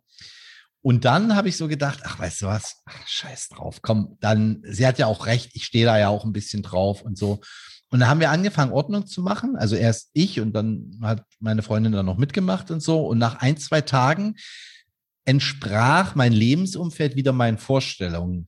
Und 0.84 1.04
dann 1.04 1.36
habe 1.36 1.48
ich 1.48 1.56
so 1.56 1.68
gedacht, 1.68 2.00
ach, 2.04 2.18
weißt 2.18 2.42
du 2.42 2.46
was, 2.46 2.82
ach, 2.86 3.06
scheiß 3.06 3.50
drauf, 3.50 3.80
komm, 3.82 4.16
dann, 4.20 4.62
sie 4.64 4.86
hat 4.86 4.98
ja 4.98 5.06
auch 5.06 5.26
recht, 5.26 5.50
ich 5.54 5.64
stehe 5.64 5.86
da 5.86 5.96
ja 5.98 6.08
auch 6.08 6.24
ein 6.24 6.32
bisschen 6.32 6.62
drauf 6.62 7.02
und 7.02 7.16
so. 7.16 7.40
Und 7.90 8.00
dann 8.00 8.08
haben 8.08 8.20
wir 8.20 8.30
angefangen, 8.30 8.72
Ordnung 8.72 9.06
zu 9.06 9.20
machen. 9.20 9.54
Also 9.54 9.76
erst 9.76 10.10
ich 10.14 10.40
und 10.40 10.54
dann 10.54 10.98
hat 11.02 11.24
meine 11.40 11.62
Freundin 11.62 11.92
dann 11.92 12.06
noch 12.06 12.16
mitgemacht 12.16 12.70
und 12.70 12.80
so. 12.80 13.06
Und 13.06 13.18
nach 13.18 13.36
ein, 13.36 13.58
zwei 13.58 13.82
Tagen 13.82 14.36
entsprach 15.26 16.14
mein 16.14 16.32
Lebensumfeld 16.32 17.16
wieder 17.16 17.32
meinen 17.32 17.58
Vorstellungen. 17.58 18.46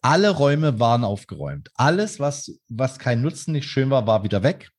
Alle 0.00 0.30
Räume 0.30 0.80
waren 0.80 1.04
aufgeräumt. 1.04 1.68
Alles, 1.74 2.20
was, 2.20 2.58
was 2.68 2.98
kein 2.98 3.20
Nutzen 3.20 3.52
nicht 3.52 3.68
schön 3.68 3.90
war, 3.90 4.06
war 4.06 4.24
wieder 4.24 4.42
weg. 4.42 4.70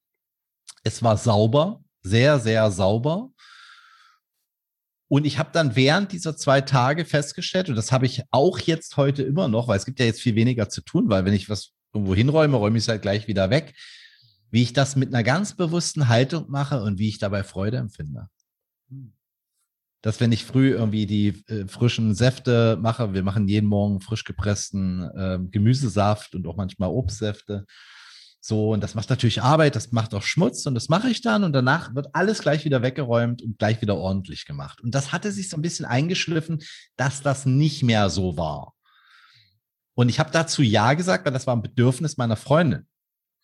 Es 0.84 1.04
war 1.04 1.18
sauber, 1.18 1.84
sehr, 2.02 2.40
sehr 2.40 2.72
sauber. 2.72 3.32
Und 5.08 5.26
ich 5.26 5.38
habe 5.38 5.50
dann 5.52 5.76
während 5.76 6.14
dieser 6.14 6.38
zwei 6.38 6.62
Tage 6.62 7.04
festgestellt, 7.04 7.68
und 7.70 7.76
das 7.76 7.92
habe 7.92 8.06
ich 8.06 8.24
auch 8.32 8.60
jetzt 8.60 8.96
heute 8.96 9.24
immer 9.24 9.50
noch, 9.50 9.68
weil 9.68 9.78
es 9.78 9.86
gibt 9.86 10.00
ja 10.00 10.06
jetzt 10.06 10.22
viel 10.22 10.36
weniger 10.36 10.70
zu 10.70 10.82
tun, 10.82 11.10
weil 11.10 11.26
wenn 11.26 11.34
ich 11.34 11.50
was 11.50 11.74
irgendwo 11.94 12.16
hinräume, 12.16 12.56
räume 12.56 12.78
ich 12.78 12.86
es 12.86 12.88
halt 12.88 13.02
gleich 13.02 13.28
wieder 13.28 13.50
weg. 13.50 13.76
Wie 14.52 14.64
ich 14.64 14.74
das 14.74 14.96
mit 14.96 15.10
einer 15.10 15.24
ganz 15.24 15.56
bewussten 15.56 16.08
Haltung 16.08 16.50
mache 16.50 16.82
und 16.82 16.98
wie 16.98 17.10
ich 17.10 17.20
dabei 17.20 17.44
Freude 17.44 17.78
empfinde. 17.78 18.30
Dass 20.02 20.20
wenn 20.20 20.32
ich 20.32 20.46
früh 20.46 20.72
irgendwie 20.72 21.06
die 21.06 21.44
äh, 21.48 21.68
frischen 21.68 22.16
Säfte 22.16 22.78
mache, 22.82 23.14
wir 23.14 23.24
machen 23.24 23.48
jeden 23.48 23.68
Morgen 23.68 24.02
frisch 24.02 24.24
gepressten 24.24 25.04
äh, 25.16 25.40
Gemüsesaft 25.42 26.36
und 26.36 26.48
auch 26.48 26.56
manchmal 26.56 26.90
Obstsäfte. 26.90 27.66
So, 28.44 28.72
und 28.72 28.82
das 28.82 28.96
macht 28.96 29.12
natürlich 29.12 29.44
Arbeit, 29.44 29.76
das 29.76 29.92
macht 29.92 30.16
auch 30.16 30.24
Schmutz 30.24 30.66
und 30.66 30.74
das 30.74 30.90
mache 30.90 31.10
ich 31.10 31.22
dann 31.22 31.44
und 31.44 31.54
danach 31.54 31.94
wird 31.94 32.08
alles 32.14 32.40
gleich 32.40 32.66
wieder 32.66 32.82
weggeräumt 32.82 33.44
und 33.44 33.60
gleich 33.60 33.82
wieder 33.84 33.96
ordentlich 33.96 34.46
gemacht. 34.46 34.82
Und 34.82 34.96
das 34.96 35.12
hatte 35.12 35.32
sich 35.32 35.48
so 35.48 35.58
ein 35.58 35.62
bisschen 35.62 35.86
eingeschliffen, 35.86 36.60
dass 36.98 37.22
das 37.22 37.46
nicht 37.46 37.84
mehr 37.84 38.10
so 38.10 38.38
war. 38.38 38.74
Und 39.94 40.10
ich 40.10 40.20
habe 40.20 40.32
dazu 40.32 40.64
Ja 40.64 40.96
gesagt, 40.96 41.26
weil 41.26 41.34
das 41.34 41.46
war 41.46 41.56
ein 41.56 41.62
Bedürfnis 41.62 42.18
meiner 42.18 42.36
Freundin. 42.36 42.88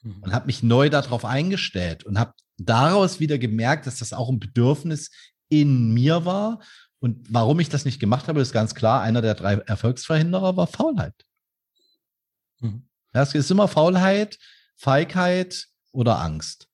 mhm. 0.02 0.24
und 0.24 0.34
habe 0.34 0.48
mich 0.48 0.64
neu 0.64 0.90
darauf 0.90 1.26
eingestellt 1.26 2.04
und 2.04 2.18
habe 2.18 2.34
daraus 2.58 3.20
wieder 3.20 3.38
gemerkt, 3.38 3.86
dass 3.86 4.00
das 4.00 4.14
auch 4.14 4.30
ein 4.30 4.40
Bedürfnis 4.40 5.12
in 5.50 5.94
mir 5.94 6.26
war. 6.26 6.60
Und 7.00 7.32
warum 7.32 7.60
ich 7.60 7.70
das 7.70 7.86
nicht 7.86 8.00
gemacht 8.00 8.28
habe, 8.28 8.42
ist 8.42 8.52
ganz 8.52 8.74
klar, 8.74 9.02
einer 9.02 9.22
der 9.22 9.36
drei 9.36 9.54
Erfolgsverhinderer 9.56 10.58
war 10.58 10.66
Faulheit. 10.66 11.14
Mhm. 12.60 12.88
Das 13.14 13.36
ist 13.36 13.52
immer 13.52 13.68
Faulheit, 13.68 14.40
Feigheit 14.78 15.68
oder 15.92 16.20
Angst. 16.20 16.70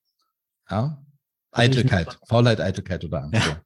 Ja? 0.69 1.03
Eitelkeit. 1.51 2.19
Faulheit, 2.27 2.59
Eitelkeit 2.59 3.03
oder 3.05 3.23
Angst. 3.23 3.45
Ja. 3.45 3.61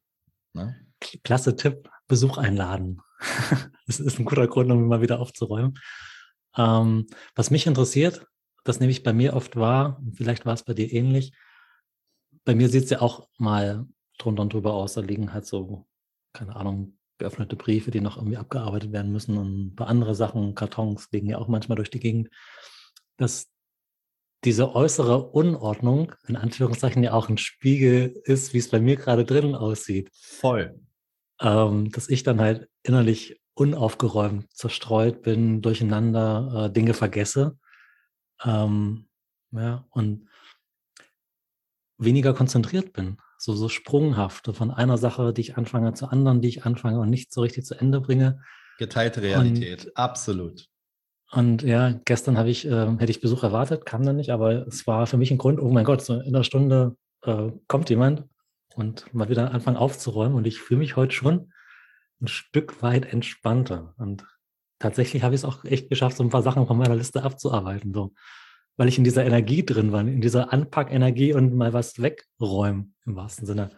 Ja. 0.54 0.76
Klasse 1.24 1.56
Tipp. 1.56 1.90
Besuch 2.08 2.38
einladen. 2.38 3.02
das 3.88 4.00
ist 4.00 4.18
ein 4.18 4.26
guter 4.26 4.48
Grund, 4.48 4.72
um 4.72 4.88
mal 4.88 5.02
wieder 5.02 5.20
aufzuräumen. 5.20 5.78
Ähm, 6.56 7.08
was 7.36 7.52
mich 7.52 7.68
interessiert, 7.68 8.26
das 8.64 8.80
nehme 8.80 8.92
ich 8.92 9.04
bei 9.04 9.14
mir 9.14 9.34
oft 9.34 9.56
wahr, 9.56 10.02
vielleicht 10.14 10.46
war 10.46 10.54
es 10.54 10.64
bei 10.64 10.74
dir 10.74 10.92
ähnlich. 10.92 11.34
Bei 12.46 12.56
mir 12.56 12.70
sieht 12.70 12.86
es 12.86 12.90
ja 12.90 13.02
auch 13.02 13.28
mal 13.38 13.86
drunter 14.18 14.42
und 14.42 14.54
drüber 14.54 14.74
aus. 14.74 14.94
Da 14.94 15.02
liegen 15.02 15.34
halt 15.34 15.46
so, 15.46 15.86
keine 16.34 16.56
Ahnung, 16.56 16.98
geöffnete 17.18 17.56
Briefe, 17.56 17.92
die 17.92 18.02
noch 18.02 18.18
irgendwie 18.18 18.38
abgearbeitet 18.38 18.92
werden 18.92 19.12
müssen 19.12 19.38
und 19.38 19.68
ein 19.68 19.76
paar 19.76 19.88
andere 19.88 20.16
Sachen, 20.16 20.56
Kartons 20.56 21.10
liegen 21.12 21.28
ja 21.28 21.40
auch 21.40 21.48
manchmal 21.48 21.76
durch 21.76 21.90
die 21.90 22.00
Gegend. 22.00 22.30
Dass 23.18 23.48
diese 24.44 24.76
äußere 24.76 25.32
Unordnung, 25.32 26.14
in 26.28 26.36
Anführungszeichen, 26.36 27.04
ja 27.04 27.14
auch 27.14 27.30
ein 27.30 27.38
Spiegel 27.38 28.22
ist, 28.24 28.54
wie 28.54 28.60
es 28.60 28.70
bei 28.70 28.80
mir 28.80 28.96
gerade 28.96 29.26
drinnen 29.26 29.56
aussieht. 29.56 30.10
Voll. 30.14 30.80
Ähm, 31.42 31.92
dass 31.92 32.10
ich 32.10 32.24
dann 32.24 32.40
halt 32.40 32.70
innerlich 32.84 33.42
unaufgeräumt, 33.56 34.52
zerstreut 34.54 35.24
bin, 35.24 35.62
durcheinander 35.62 36.66
äh, 36.66 36.72
Dinge 36.72 36.94
vergesse. 36.94 37.58
Ähm, 38.44 39.08
ja, 39.52 39.86
und 39.90 40.28
weniger 41.98 42.34
konzentriert 42.34 42.94
bin. 42.94 43.18
So, 43.40 43.54
so 43.54 43.70
sprunghaft 43.70 44.48
von 44.56 44.72
einer 44.72 44.98
Sache, 44.98 45.34
die 45.34 45.42
ich 45.42 45.58
anfange, 45.58 45.94
zur 45.94 46.12
anderen, 46.12 46.42
die 46.42 46.50
ich 46.50 46.66
anfange 46.66 47.00
und 47.00 47.10
nicht 47.10 47.34
so 47.34 47.42
richtig 47.42 47.66
zu 47.66 47.76
Ende 47.76 48.02
bringe. 48.02 48.42
Geteilte 48.78 49.22
Realität, 49.22 49.86
und, 49.86 49.98
absolut. 49.98 50.68
Und 51.32 51.62
ja, 51.64 52.00
gestern 52.06 52.38
habe 52.38 52.50
ich, 52.50 52.66
äh, 52.66 52.88
hätte 52.98 53.12
ich 53.12 53.22
Besuch 53.22 53.44
erwartet, 53.44 53.86
kam 53.86 54.06
dann 54.06 54.16
nicht, 54.16 54.30
aber 54.30 54.66
es 54.68 54.88
war 54.88 55.08
für 55.08 55.18
mich 55.18 55.32
ein 55.32 55.38
Grund, 55.38 55.60
oh 55.60 55.70
mein 55.70 55.86
Gott, 55.86 56.02
so 56.02 56.20
in 56.20 56.36
einer 56.36 56.44
Stunde 56.44 56.96
äh, 57.24 57.52
kommt 57.68 57.90
jemand 57.90 58.24
und 58.76 59.14
mal 59.14 59.30
wieder 59.30 59.52
anfangen 59.52 59.78
aufzuräumen. 59.78 60.38
Und 60.38 60.48
ich 60.48 60.60
fühle 60.60 60.80
mich 60.80 60.96
heute 60.96 61.14
schon 61.14 61.52
ein 62.22 62.28
Stück 62.28 62.82
weit 62.82 63.12
entspannter. 63.12 63.94
Und 63.98 64.26
tatsächlich 64.80 65.24
habe 65.24 65.36
ich 65.36 65.42
es 65.42 65.46
auch 65.46 65.66
echt 65.66 65.90
geschafft, 65.90 66.18
so 66.18 66.24
ein 66.24 66.30
paar 66.30 66.44
Sachen 66.44 66.66
von 66.66 66.78
meiner 66.78 66.96
Liste 66.96 67.24
abzuarbeiten. 67.24 67.94
So 67.94 68.14
weil 68.78 68.88
ich 68.88 68.98
in 68.98 69.04
dieser 69.04 69.26
Energie 69.26 69.66
drin 69.66 69.92
war, 69.92 70.02
in 70.02 70.22
dieser 70.22 70.54
Anpackenergie 70.54 71.34
und 71.34 71.54
mal 71.54 71.74
was 71.74 72.02
wegräumen 72.02 72.96
im 73.06 73.16
wahrsten 73.16 73.46
Sinne. 73.46 73.72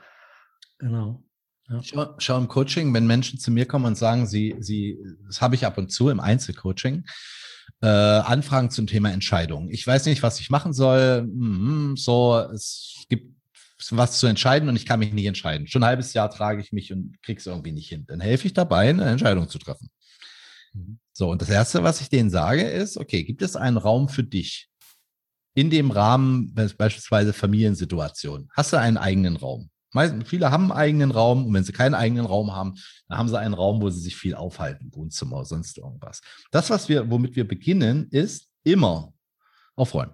Genau. 0.77 1.23
Ja. 1.69 1.81
Schau, 1.83 2.15
schau, 2.17 2.37
im 2.37 2.47
Coaching, 2.47 2.93
wenn 2.93 3.07
Menschen 3.07 3.39
zu 3.39 3.51
mir 3.51 3.65
kommen 3.65 3.85
und 3.85 3.97
sagen, 3.97 4.25
sie, 4.25 4.55
sie, 4.59 4.97
das 5.27 5.41
habe 5.41 5.55
ich 5.55 5.65
ab 5.65 5.77
und 5.77 5.91
zu 5.91 6.09
im 6.09 6.19
Einzelcoaching, 6.19 7.05
äh, 7.81 7.87
Anfragen 7.87 8.71
zum 8.71 8.87
Thema 8.87 9.11
Entscheidung. 9.11 9.69
Ich 9.69 9.85
weiß 9.85 10.05
nicht, 10.05 10.23
was 10.23 10.39
ich 10.39 10.49
machen 10.49 10.73
soll. 10.73 11.23
Mhm, 11.23 11.95
so, 11.95 12.39
es 12.53 13.05
gibt 13.09 13.35
was 13.91 14.19
zu 14.19 14.27
entscheiden 14.27 14.67
und 14.67 14.75
ich 14.75 14.85
kann 14.85 14.99
mich 14.99 15.13
nicht 15.13 15.25
entscheiden. 15.25 15.67
Schon 15.67 15.83
ein 15.83 15.89
halbes 15.89 16.13
Jahr 16.13 16.29
trage 16.29 16.61
ich 16.61 16.73
mich 16.73 16.91
und 16.91 17.15
kriege 17.21 17.39
es 17.39 17.45
irgendwie 17.45 17.71
nicht 17.71 17.87
hin. 17.87 18.05
Dann 18.07 18.19
helfe 18.19 18.47
ich 18.47 18.53
dabei, 18.53 18.89
eine 18.89 19.05
Entscheidung 19.05 19.47
zu 19.47 19.57
treffen. 19.57 19.89
Mhm. 20.73 20.99
So, 21.13 21.29
und 21.29 21.41
das 21.41 21.49
Erste, 21.49 21.83
was 21.83 22.01
ich 22.01 22.09
denen 22.09 22.29
sage, 22.29 22.63
ist, 22.63 22.97
okay, 22.97 23.23
gibt 23.23 23.41
es 23.41 23.55
einen 23.55 23.77
Raum 23.77 24.09
für 24.09 24.23
dich? 24.23 24.69
in 25.59 25.69
dem 25.69 25.91
Rahmen, 25.91 26.53
beispielsweise 26.53 27.33
Familiensituation, 27.33 28.49
hast 28.55 28.71
du 28.71 28.77
einen 28.77 28.97
eigenen 28.97 29.35
Raum. 29.35 29.69
Meist, 29.91 30.15
viele 30.25 30.51
haben 30.51 30.71
einen 30.71 30.79
eigenen 30.79 31.11
Raum 31.11 31.47
und 31.47 31.53
wenn 31.53 31.63
sie 31.63 31.71
keinen 31.71 31.95
eigenen 31.95 32.25
Raum 32.25 32.53
haben, 32.53 32.75
dann 33.07 33.17
haben 33.17 33.29
sie 33.29 33.39
einen 33.39 33.53
Raum, 33.53 33.81
wo 33.81 33.89
sie 33.89 34.01
sich 34.01 34.15
viel 34.15 34.35
aufhalten, 34.35 34.93
Wohnzimmer 34.93 35.45
sonst 35.45 35.77
irgendwas. 35.77 36.21
Das, 36.51 36.69
was 36.69 36.89
wir, 36.89 37.09
womit 37.09 37.35
wir 37.35 37.47
beginnen, 37.47 38.07
ist 38.09 38.47
immer 38.63 39.13
aufräumen. 39.75 40.13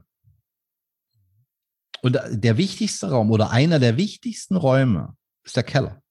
Und 2.02 2.20
der 2.30 2.58
wichtigste 2.58 3.10
Raum 3.10 3.32
oder 3.32 3.50
einer 3.50 3.80
der 3.80 3.98
wichtigsten 3.98 4.56
Räume 4.56 5.18
ist 5.44 5.56
der 5.56 5.64
Keller. 5.64 6.02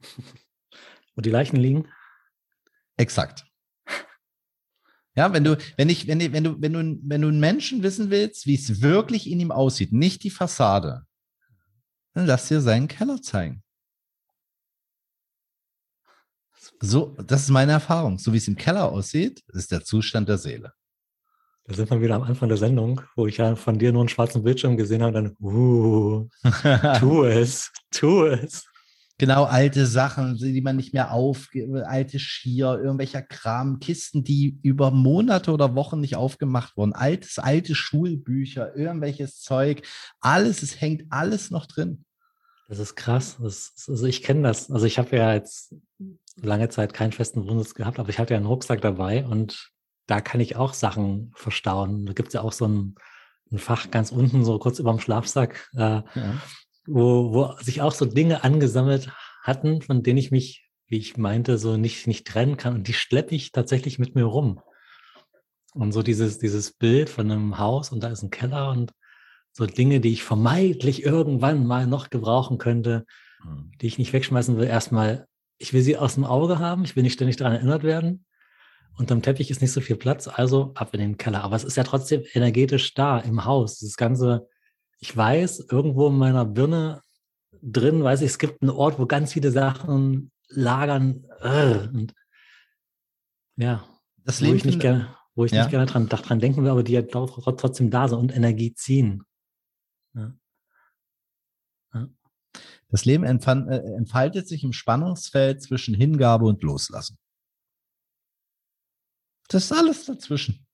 Wo 1.14 1.22
die 1.22 1.30
Leichen 1.30 1.56
liegen? 1.56 1.88
Exakt. 2.96 3.46
Ja, 5.14 5.32
wenn 5.32 5.44
du, 5.44 5.56
wenn 5.78 5.88
ich, 5.88 6.06
wenn, 6.06 6.20
wenn 6.20 6.44
du, 6.44 6.60
wenn 6.60 6.72
du, 6.74 6.98
wenn 7.04 7.22
du 7.22 7.28
einen 7.28 7.40
Menschen 7.40 7.82
wissen 7.82 8.10
willst, 8.10 8.46
wie 8.46 8.54
es 8.54 8.82
wirklich 8.82 9.30
in 9.30 9.40
ihm 9.40 9.50
aussieht, 9.50 9.92
nicht 9.92 10.22
die 10.24 10.30
Fassade, 10.30 11.05
dann 12.16 12.24
lass 12.24 12.48
dir 12.48 12.62
seinen 12.62 12.88
Keller 12.88 13.20
zeigen. 13.20 13.62
So, 16.80 17.14
das 17.22 17.42
ist 17.42 17.50
meine 17.50 17.72
Erfahrung. 17.72 18.18
So 18.18 18.32
wie 18.32 18.38
es 18.38 18.48
im 18.48 18.56
Keller 18.56 18.90
aussieht, 18.90 19.42
ist 19.48 19.70
der 19.70 19.84
Zustand 19.84 20.28
der 20.28 20.38
Seele. 20.38 20.72
Da 21.64 21.74
sind 21.74 21.90
wir 21.90 22.00
wieder 22.00 22.14
am 22.14 22.22
Anfang 22.22 22.48
der 22.48 22.56
Sendung, 22.56 23.02
wo 23.16 23.26
ich 23.26 23.36
ja 23.36 23.54
von 23.54 23.78
dir 23.78 23.92
nur 23.92 24.00
einen 24.00 24.08
schwarzen 24.08 24.42
Bildschirm 24.42 24.78
gesehen 24.78 25.02
habe 25.02 25.18
und 25.18 25.24
dann, 25.24 25.36
uh, 25.40 26.28
tu 27.00 27.24
es, 27.24 27.70
tu 27.90 28.24
es. 28.24 28.64
Genau, 29.18 29.44
alte 29.44 29.86
Sachen, 29.86 30.36
die 30.36 30.60
man 30.60 30.76
nicht 30.76 30.92
mehr 30.92 31.10
auf, 31.10 31.48
alte 31.84 32.18
Skier, 32.18 32.78
irgendwelcher 32.78 33.22
Kram, 33.22 33.78
Kisten, 33.78 34.24
die 34.24 34.58
über 34.62 34.90
Monate 34.90 35.52
oder 35.52 35.74
Wochen 35.74 36.00
nicht 36.00 36.16
aufgemacht 36.16 36.76
wurden, 36.76 36.92
altes, 36.92 37.38
alte 37.38 37.74
Schulbücher, 37.74 38.76
irgendwelches 38.76 39.40
Zeug, 39.40 39.86
alles, 40.20 40.62
es 40.62 40.82
hängt 40.82 41.04
alles 41.08 41.50
noch 41.50 41.64
drin. 41.64 42.04
Das 42.68 42.78
ist 42.78 42.94
krass. 42.94 43.38
Das, 43.40 43.86
also 43.88 44.04
ich 44.06 44.22
kenne 44.22 44.42
das. 44.42 44.70
Also 44.70 44.84
ich 44.84 44.98
habe 44.98 45.16
ja 45.16 45.32
jetzt 45.32 45.74
lange 46.42 46.68
Zeit 46.68 46.92
keinen 46.92 47.12
festen 47.12 47.48
Wohnsitz 47.48 47.74
gehabt, 47.74 47.98
aber 47.98 48.10
ich 48.10 48.18
hatte 48.18 48.34
ja 48.34 48.38
einen 48.38 48.46
Rucksack 48.46 48.82
dabei 48.82 49.24
und 49.24 49.70
da 50.06 50.20
kann 50.20 50.40
ich 50.40 50.56
auch 50.56 50.74
Sachen 50.74 51.32
verstauen. 51.34 52.04
Da 52.04 52.12
gibt 52.12 52.28
es 52.28 52.34
ja 52.34 52.42
auch 52.42 52.52
so 52.52 52.66
ein, 52.66 52.96
ein, 53.50 53.58
Fach 53.58 53.90
ganz 53.90 54.12
unten, 54.12 54.44
so 54.44 54.58
kurz 54.58 54.78
über 54.78 54.90
dem 54.90 55.00
Schlafsack. 55.00 55.70
Äh, 55.74 56.02
ja 56.02 56.02
wo, 56.86 57.32
wo 57.32 57.56
sich 57.60 57.82
auch 57.82 57.92
so 57.92 58.04
Dinge 58.04 58.44
angesammelt 58.44 59.10
hatten, 59.42 59.82
von 59.82 60.02
denen 60.02 60.18
ich 60.18 60.30
mich, 60.30 60.68
wie 60.88 60.98
ich 60.98 61.16
meinte, 61.16 61.58
so 61.58 61.76
nicht, 61.76 62.06
nicht 62.06 62.26
trennen 62.26 62.56
kann. 62.56 62.74
Und 62.74 62.88
die 62.88 62.94
schleppe 62.94 63.34
ich 63.34 63.52
tatsächlich 63.52 63.98
mit 63.98 64.14
mir 64.14 64.24
rum. 64.24 64.60
Und 65.74 65.92
so 65.92 66.02
dieses, 66.02 66.38
dieses 66.38 66.72
Bild 66.72 67.10
von 67.10 67.30
einem 67.30 67.58
Haus 67.58 67.92
und 67.92 68.02
da 68.02 68.08
ist 68.08 68.22
ein 68.22 68.30
Keller 68.30 68.70
und 68.70 68.92
so 69.52 69.66
Dinge, 69.66 70.00
die 70.00 70.12
ich 70.12 70.22
vermeintlich 70.22 71.04
irgendwann 71.04 71.66
mal 71.66 71.86
noch 71.86 72.10
gebrauchen 72.10 72.58
könnte, 72.58 73.04
mhm. 73.44 73.72
die 73.80 73.86
ich 73.86 73.98
nicht 73.98 74.12
wegschmeißen 74.12 74.56
will. 74.56 74.66
Erstmal, 74.66 75.26
ich 75.58 75.72
will 75.72 75.82
sie 75.82 75.96
aus 75.96 76.14
dem 76.14 76.24
Auge 76.24 76.58
haben, 76.58 76.84
ich 76.84 76.96
will 76.96 77.02
nicht 77.02 77.14
ständig 77.14 77.36
daran 77.36 77.54
erinnert 77.54 77.82
werden. 77.82 78.24
Unterm 78.98 79.20
Teppich 79.20 79.50
ist 79.50 79.60
nicht 79.60 79.72
so 79.72 79.80
viel 79.82 79.96
Platz, 79.96 80.28
also 80.28 80.72
ab 80.74 80.94
in 80.94 81.00
den 81.00 81.16
Keller. 81.18 81.44
Aber 81.44 81.56
es 81.56 81.64
ist 81.64 81.76
ja 81.76 81.84
trotzdem 81.84 82.22
energetisch 82.32 82.94
da 82.94 83.18
im 83.18 83.44
Haus. 83.44 83.78
Dieses 83.78 83.96
ganze 83.96 84.48
ich 84.98 85.16
weiß, 85.16 85.66
irgendwo 85.70 86.08
in 86.08 86.16
meiner 86.16 86.44
Birne 86.44 87.02
drin, 87.62 88.02
weiß 88.02 88.22
ich, 88.22 88.26
es 88.26 88.38
gibt 88.38 88.62
einen 88.62 88.70
Ort, 88.70 88.98
wo 88.98 89.06
ganz 89.06 89.32
viele 89.32 89.50
Sachen 89.50 90.30
lagern. 90.48 91.24
Und 91.92 92.14
ja, 93.56 93.86
das 94.24 94.42
wo 94.42 94.52
ich 94.52 94.64
nicht 94.64 94.80
gerne, 94.80 95.14
wo 95.34 95.44
ich 95.44 95.52
ja. 95.52 95.62
nicht 95.62 95.70
gerne 95.70 95.86
dran, 95.86 96.08
dran 96.08 96.40
denken 96.40 96.62
will, 96.62 96.70
aber 96.70 96.82
die 96.82 96.92
ja 96.92 97.02
trotzdem 97.02 97.90
da 97.90 98.08
sind 98.08 98.18
und 98.18 98.36
Energie 98.36 98.74
ziehen. 98.74 99.22
Ja. 100.14 100.34
Ja. 101.94 102.08
Das 102.88 103.04
Leben 103.04 103.24
äh, 103.24 103.28
entfaltet 103.96 104.48
sich 104.48 104.64
im 104.64 104.72
Spannungsfeld 104.72 105.62
zwischen 105.62 105.94
Hingabe 105.94 106.46
und 106.46 106.62
Loslassen. 106.62 107.18
Das 109.48 109.64
ist 109.64 109.72
alles 109.72 110.06
dazwischen. 110.06 110.65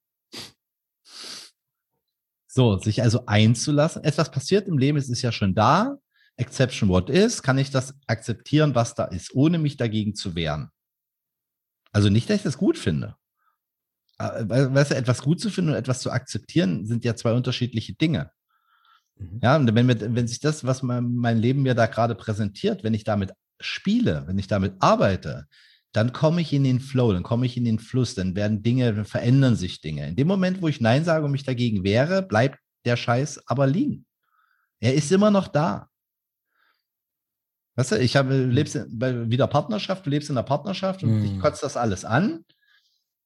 So, 2.55 2.77
sich 2.77 3.03
also 3.03 3.25
einzulassen. 3.25 4.05
Etwas 4.05 4.31
passiert 4.31 4.69
im 4.69 4.77
Leben, 4.77 4.99
es 4.99 5.09
ist 5.09 5.23
ja 5.23 5.33
schon 5.33 5.55
da. 5.55 5.97
Exception 6.37 6.91
what 6.91 7.09
is, 7.09 7.43
kann 7.43 7.57
ich 7.57 7.71
das 7.71 7.95
akzeptieren, 8.07 8.75
was 8.75 8.95
da 8.95 9.05
ist, 9.05 9.35
ohne 9.35 9.59
mich 9.59 9.79
dagegen 9.79 10.15
zu 10.15 10.35
wehren. 10.35 10.69
Also 11.93 12.11
nicht, 12.11 12.29
dass 12.29 12.37
ich 12.37 12.43
das 12.43 12.59
gut 12.59 12.77
finde. 12.77 13.17
Äh, 14.19 14.45
weißt 14.47 14.91
du, 14.91 14.97
etwas 14.97 15.23
gut 15.23 15.41
zu 15.41 15.49
finden 15.49 15.71
und 15.71 15.77
etwas 15.77 16.01
zu 16.01 16.11
akzeptieren, 16.11 16.85
sind 16.85 17.07
ja 17.07 17.17
zwei 17.17 17.33
unterschiedliche 17.33 17.95
Dinge. 17.95 18.31
Mhm. 19.17 19.41
Ja, 19.43 19.57
und 19.57 19.75
wenn, 19.75 19.89
wir, 19.89 20.15
wenn 20.15 20.29
sich 20.29 20.41
das, 20.41 20.63
was 20.63 20.83
mein, 20.83 21.15
mein 21.15 21.39
Leben 21.39 21.63
mir 21.63 21.75
da 21.75 21.87
gerade 21.87 22.15
präsentiert, 22.15 22.85
wenn 22.85 22.93
ich 22.93 23.05
damit 23.05 23.33
spiele, 23.61 24.25
wenn 24.27 24.39
ich 24.39 24.47
damit 24.47 24.75
arbeite, 24.81 25.47
dann 25.93 26.13
komme 26.13 26.41
ich 26.41 26.53
in 26.53 26.65
den 26.65 26.81
Flow, 26.81 27.13
dann 27.13 27.23
komme 27.23 27.47
ich 27.47 27.57
in 27.57 27.65
den 27.65 27.79
Fluss, 27.79 28.15
dann 28.15 28.35
werden 28.35 28.63
Dinge, 28.63 28.95
dann 28.95 29.05
verändern 29.05 29.57
sich 29.57 29.81
Dinge. 29.81 30.09
In 30.09 30.17
dem 30.17 30.27
Moment, 30.27 30.63
wo 30.63 30.69
ich 30.69 30.81
Nein 30.81 31.05
sage 31.05 31.25
und 31.25 31.33
mich 31.33 31.45
dagegen 31.45 31.85
wehre, 31.85 32.23
bleibt 32.23 32.59
der 32.85 32.97
Scheiß 32.97 33.47
aber 33.47 33.67
liegen. 33.67 34.07
Er 34.81 34.95
ist 34.95 35.13
immer 35.13 35.31
noch 35.31 35.49
da. 35.49 35.89
Weißt 37.77 37.93
du, 37.93 37.99
ich 37.99 38.17
habe, 38.17 38.35
hm. 38.35 38.51
lebst 38.51 38.75
in, 38.75 39.31
wieder 39.31 39.47
Partnerschaft, 39.47 40.07
du 40.07 40.11
lebst 40.11 40.31
in 40.31 40.37
einer 40.37 40.47
Partnerschaft 40.47 41.03
und 41.03 41.21
mm. 41.21 41.25
ich 41.25 41.31
hm. 41.33 41.41
kotze 41.41 41.63
das 41.63 41.77
alles 41.77 42.05
an. 42.05 42.45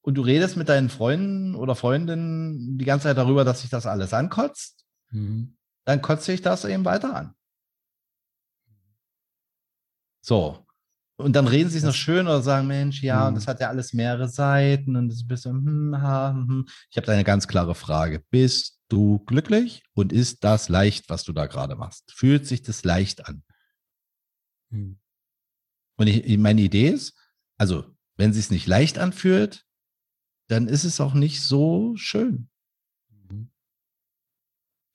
und 0.02 0.14
du 0.14 0.22
redest 0.22 0.57
mit 0.57 0.68
deinen 0.68 0.88
Freunden 0.88 1.57
oder 1.57 1.74
Freundinnen 1.74 2.79
die 2.79 2.85
ganze 2.85 3.05
Zeit 3.05 3.16
darüber, 3.16 3.44
dass 3.44 3.62
sich 3.62 3.70
das 3.70 3.87
alles 3.87 4.14
ankotzt, 4.14 4.85
mhm. 5.11 5.57
dann 5.85 6.00
kotzt 6.00 6.26
sich 6.26 6.42
das 6.42 6.64
eben 6.64 6.85
weiter 6.85 7.16
an. 7.16 7.35
So. 10.20 10.65
Und 11.18 11.35
dann 11.35 11.48
reden 11.48 11.70
sie 11.70 11.79
es 11.79 11.85
noch 11.85 11.94
schön 11.94 12.26
oder 12.26 12.42
sagen, 12.42 12.66
Mensch, 12.66 13.02
ja, 13.02 13.22
mhm. 13.22 13.29
und 13.29 13.35
das 13.37 13.46
hat 13.46 13.61
ja 13.61 13.68
alles 13.68 13.94
mehrere 13.94 14.29
Seiten 14.29 14.96
und 14.96 15.09
das 15.09 15.18
ist 15.18 15.24
ein 15.24 15.29
bisschen, 15.29 15.52
hm, 15.52 16.02
ha, 16.02 16.33
hm. 16.33 16.48
hm. 16.48 16.68
Ich 16.90 16.96
habe 16.96 17.07
da 17.07 17.12
eine 17.12 17.24
ganz 17.24 17.48
klare 17.48 17.74
Frage. 17.74 18.22
Bist 18.31 18.79
du 18.88 19.20
glücklich 19.20 19.83
und 19.94 20.12
ist 20.12 20.44
das 20.44 20.68
leicht, 20.68 21.09
was 21.09 21.24
du 21.24 21.33
da 21.33 21.46
gerade 21.46 21.74
machst? 21.74 22.12
Fühlt 22.12 22.46
sich 22.46 22.62
das 22.62 22.85
leicht 22.85 23.26
an? 23.26 23.42
Mhm. 24.70 24.98
Und 25.96 26.07
ich, 26.07 26.37
meine 26.38 26.61
Idee 26.61 26.88
ist, 26.88 27.18
also, 27.57 27.85
wenn 28.16 28.31
es 28.31 28.37
sich 28.37 28.50
nicht 28.50 28.66
leicht 28.66 28.98
anfühlt, 28.98 29.64
dann 30.48 30.68
ist 30.68 30.85
es 30.85 31.00
auch 31.00 31.14
nicht 31.14 31.42
so 31.42 31.94
schön. 31.96 32.50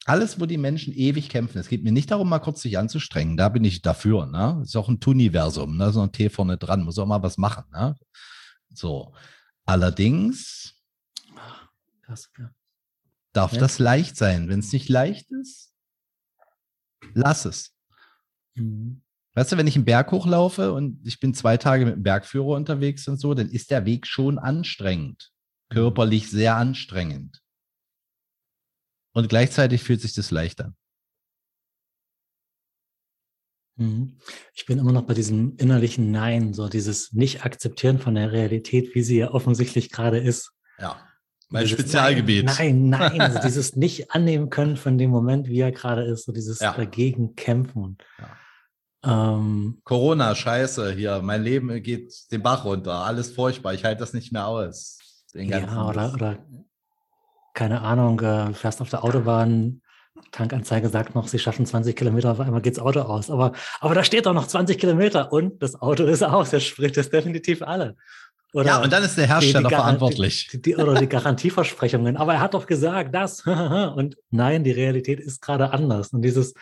Alles, 0.06 0.40
wo 0.40 0.46
die 0.46 0.58
Menschen 0.58 0.94
ewig 0.94 1.30
kämpfen. 1.30 1.60
Es 1.60 1.68
geht 1.68 1.84
mir 1.84 1.92
nicht 1.92 2.10
darum, 2.10 2.28
mal 2.28 2.40
kurz 2.40 2.62
sich 2.62 2.78
anzustrengen. 2.78 3.38
Da 3.38 3.50
bin 3.50 3.64
ich 3.64 3.82
dafür. 3.82 4.26
Ne? 4.26 4.60
Ist 4.64 4.76
auch 4.76 4.90
ein 4.90 5.00
Tuniversum. 5.00 5.78
Da 5.78 5.86
ne? 5.86 5.90
ist 5.90 5.96
noch 5.96 6.04
ein 6.04 6.12
T 6.12 6.30
vorne 6.30 6.58
dran. 6.58 6.84
Muss 6.84 6.98
auch 6.98 7.06
mal 7.06 7.22
was 7.22 7.38
machen. 7.38 7.66
Ne? 7.72 7.96
So. 8.74 9.14
Allerdings 9.66 10.76
Krass, 12.02 12.32
ja. 12.38 12.52
darf 13.32 13.54
ja. 13.54 13.60
das 13.60 13.78
leicht 13.78 14.18
sein. 14.18 14.50
Wenn 14.50 14.60
es 14.60 14.74
nicht 14.74 14.90
leicht 14.90 15.32
ist, 15.32 15.72
lass 17.14 17.46
es. 17.46 17.76
Mhm. 18.56 19.04
Weißt 19.34 19.52
du, 19.52 19.58
wenn 19.58 19.68
ich 19.68 19.76
einen 19.76 19.86
Berg 19.86 20.12
hochlaufe 20.12 20.74
und 20.74 21.00
ich 21.08 21.20
bin 21.20 21.34
zwei 21.34 21.56
Tage 21.56 21.86
mit 21.86 21.96
dem 21.96 22.04
Bergführer 22.04 22.56
unterwegs 22.56 23.08
und 23.08 23.18
so, 23.18 23.34
dann 23.34 23.50
ist 23.50 23.72
der 23.72 23.86
Weg 23.86 24.08
schon 24.08 24.38
anstrengend. 24.38 25.32
Körperlich 25.70 26.30
sehr 26.30 26.58
anstrengend. 26.58 27.42
Und 29.14 29.30
gleichzeitig 29.30 29.84
fühlt 29.84 30.02
sich 30.02 30.14
das 30.14 30.32
leicht 30.32 30.62
an. 30.62 30.76
Mhm. 33.76 34.18
Ich 34.54 34.66
bin 34.66 34.78
immer 34.78 34.92
noch 34.92 35.04
bei 35.04 35.14
diesem 35.14 35.56
innerlichen 35.58 36.12
Nein, 36.12 36.54
so 36.54 36.70
dieses 36.70 37.14
Nicht-Akzeptieren 37.14 38.00
von 38.00 38.16
der 38.16 38.32
Realität, 38.32 38.96
wie 38.96 39.04
sie 39.04 39.18
ja 39.18 39.32
offensichtlich 39.32 39.92
gerade 39.92 40.20
ist. 40.20 40.52
Ja, 40.78 41.00
mein 41.50 41.66
dieses 41.66 41.80
Spezialgebiet. 41.80 42.46
Nein, 42.46 42.90
nein, 42.90 43.18
nein 43.18 43.22
also 43.22 43.40
dieses 43.44 43.76
Nicht-Annehmen 43.76 44.50
können 44.50 44.78
von 44.78 44.98
dem 44.98 45.10
Moment, 45.10 45.48
wie 45.48 45.60
er 45.60 45.72
gerade 45.72 46.04
ist, 46.04 46.26
so 46.26 46.32
dieses 46.32 46.60
ja. 46.60 46.74
dagegen 46.74 47.36
kämpfen. 47.36 47.98
Ja. 48.20 48.38
Ähm, 49.04 49.82
Corona, 49.84 50.36
scheiße, 50.36 50.94
hier, 50.94 51.22
mein 51.22 51.44
Leben 51.44 51.82
geht 51.82 52.14
den 52.32 52.44
Bach 52.44 52.66
runter, 52.66 52.94
alles 52.94 53.32
furchtbar, 53.32 53.74
ich 53.74 53.84
halte 53.84 54.00
das 54.00 54.14
nicht 54.14 54.32
mehr 54.32 54.48
aus. 54.48 55.00
ja, 55.34 55.88
oder, 55.88 56.14
oder, 56.14 56.46
keine 57.54 57.82
Ahnung, 57.82 58.20
äh, 58.22 58.54
fährst 58.54 58.82
auf 58.82 58.90
der 58.90 59.04
Autobahn, 59.04 59.82
Tankanzeige 60.32 60.90
sagt 60.90 61.16
noch, 61.16 61.28
sie 61.28 61.40
schaffen 61.40 61.66
20 61.66 61.96
Kilometer, 61.96 62.32
auf 62.32 62.40
einmal 62.40 62.62
geht's 62.62 62.80
Auto 62.80 63.02
aus. 63.02 63.30
Aber, 63.30 63.54
aber 63.80 63.96
da 63.96 64.04
steht 64.04 64.26
doch 64.26 64.34
noch 64.34 64.48
20 64.48 64.78
Kilometer 64.78 65.32
und 65.32 65.62
das 65.62 65.82
Auto 65.82 66.06
ist 66.06 66.24
aus, 66.24 66.54
er 66.54 66.60
spricht 66.60 66.98
es 66.98 67.10
definitiv 67.10 67.62
alle. 67.62 67.96
Oder 68.54 68.66
ja, 68.66 68.82
und 68.82 68.92
dann 68.92 69.04
ist 69.04 69.18
der 69.18 69.28
Hersteller 69.28 69.70
die, 69.70 69.70
die 69.70 69.76
verantwortlich. 69.76 70.48
Die, 70.52 70.62
die, 70.62 70.76
oder 70.76 70.96
die 70.96 71.08
Garantieversprechungen. 71.08 72.18
Aber 72.18 72.34
er 72.34 72.42
hat 72.42 72.54
doch 72.54 72.66
gesagt, 72.66 73.16
das. 73.16 73.46
und 73.96 74.18
nein, 74.30 74.64
die 74.64 74.72
Realität 74.72 75.22
ist 75.22 75.42
gerade 75.42 75.72
anders. 75.72 76.12
Und 76.12 76.22
dieses 76.22 76.54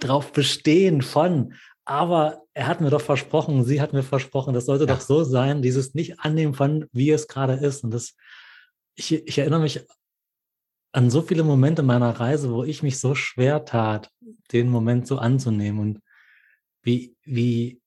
drauf 0.00 0.32
bestehen 0.32 1.02
von, 1.02 1.54
aber 1.84 2.42
er 2.52 2.66
hat 2.66 2.80
mir 2.80 2.90
doch 2.90 3.00
versprochen, 3.00 3.64
sie 3.64 3.80
hat 3.80 3.92
mir 3.92 4.02
versprochen, 4.02 4.54
das 4.54 4.66
sollte 4.66 4.86
ja. 4.86 4.94
doch 4.94 5.00
so 5.00 5.22
sein, 5.22 5.62
dieses 5.62 5.94
nicht 5.94 6.20
annehmen 6.20 6.54
von, 6.54 6.86
wie 6.92 7.10
es 7.10 7.28
gerade 7.28 7.54
ist. 7.54 7.84
Und 7.84 7.92
das, 7.92 8.14
ich, 8.96 9.12
ich 9.12 9.38
erinnere 9.38 9.60
mich 9.60 9.86
an 10.92 11.10
so 11.10 11.22
viele 11.22 11.44
Momente 11.44 11.82
meiner 11.82 12.10
Reise, 12.10 12.52
wo 12.52 12.64
ich 12.64 12.82
mich 12.82 12.98
so 12.98 13.14
schwer 13.14 13.64
tat, 13.64 14.10
den 14.52 14.68
Moment 14.68 15.06
so 15.06 15.18
anzunehmen 15.18 15.80
und 15.80 16.00
wie, 16.82 17.16
wie, 17.24 17.80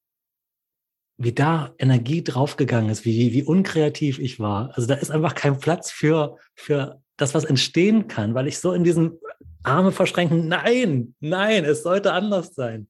wie 1.18 1.34
da 1.34 1.74
Energie 1.78 2.24
draufgegangen 2.24 2.90
ist, 2.90 3.06
wie, 3.06 3.34
wie 3.34 3.44
unkreativ 3.44 4.20
ich 4.20 4.40
war. 4.40 4.72
Also 4.76 4.88
da 4.88 4.96
ist 4.96 5.12
einfach 5.12 5.36
kein 5.36 5.60
Platz 5.60 5.92
für, 5.92 6.38
für 6.56 7.02
das, 7.18 7.34
was 7.34 7.44
entstehen 7.44 8.08
kann, 8.08 8.34
weil 8.34 8.48
ich 8.48 8.60
so 8.60 8.72
in 8.72 8.84
diesem 8.84 9.20
Arme 9.64 9.92
verschränken, 9.92 10.48
nein, 10.48 11.16
nein, 11.20 11.66
es 11.66 11.84
sollte 11.84 12.14
anders 12.14 12.54
sein 12.56 12.88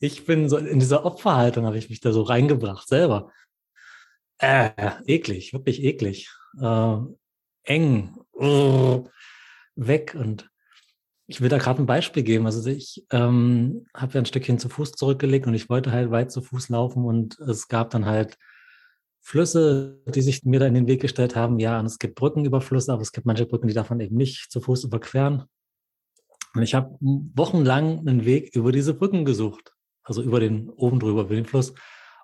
ich 0.00 0.24
bin 0.24 0.48
so 0.48 0.56
in 0.56 0.80
dieser 0.80 1.04
Opferhaltung, 1.04 1.66
habe 1.66 1.78
ich 1.78 1.90
mich 1.90 2.00
da 2.00 2.10
so 2.10 2.22
reingebracht 2.22 2.88
selber. 2.88 3.30
Äh, 4.38 4.70
eklig, 5.04 5.52
wirklich 5.52 5.84
eklig. 5.84 6.30
Äh, 6.58 6.96
eng, 7.64 8.16
uh, 8.34 9.06
weg. 9.76 10.16
Und 10.18 10.50
ich 11.26 11.40
will 11.40 11.48
da 11.48 11.58
gerade 11.58 11.82
ein 11.82 11.86
Beispiel 11.86 12.22
geben. 12.22 12.46
Also 12.46 12.68
ich 12.68 13.04
ähm, 13.10 13.86
habe 13.94 14.14
ja 14.14 14.20
ein 14.20 14.26
Stückchen 14.26 14.58
zu 14.58 14.68
Fuß 14.68 14.92
zurückgelegt 14.92 15.46
und 15.46 15.54
ich 15.54 15.68
wollte 15.68 15.92
halt 15.92 16.10
weit 16.10 16.32
zu 16.32 16.42
Fuß 16.42 16.68
laufen 16.68 17.04
und 17.04 17.38
es 17.40 17.68
gab 17.68 17.90
dann 17.90 18.06
halt 18.06 18.36
Flüsse, 19.22 20.00
die 20.06 20.22
sich 20.22 20.44
mir 20.44 20.60
da 20.60 20.66
in 20.66 20.74
den 20.74 20.86
Weg 20.86 21.00
gestellt 21.00 21.36
haben. 21.36 21.58
Ja, 21.58 21.78
und 21.78 21.86
es 21.86 21.98
gibt 21.98 22.14
Brücken 22.14 22.44
über 22.44 22.60
Flüsse, 22.60 22.92
aber 22.92 23.02
es 23.02 23.12
gibt 23.12 23.26
manche 23.26 23.46
Brücken, 23.46 23.68
die 23.68 23.74
man 23.74 24.00
eben 24.00 24.16
nicht 24.16 24.50
zu 24.50 24.60
Fuß 24.60 24.84
überqueren. 24.84 25.44
Und 26.54 26.62
ich 26.62 26.74
habe 26.74 26.96
wochenlang 27.00 28.00
einen 28.00 28.24
Weg 28.24 28.56
über 28.56 28.72
diese 28.72 28.94
Brücken 28.94 29.24
gesucht 29.24 29.72
also 30.10 30.22
über 30.22 30.40
den, 30.40 30.68
oben 30.70 30.98
drüber, 30.98 31.22
über 31.22 31.34
den 31.34 31.46
Fluss. 31.46 31.72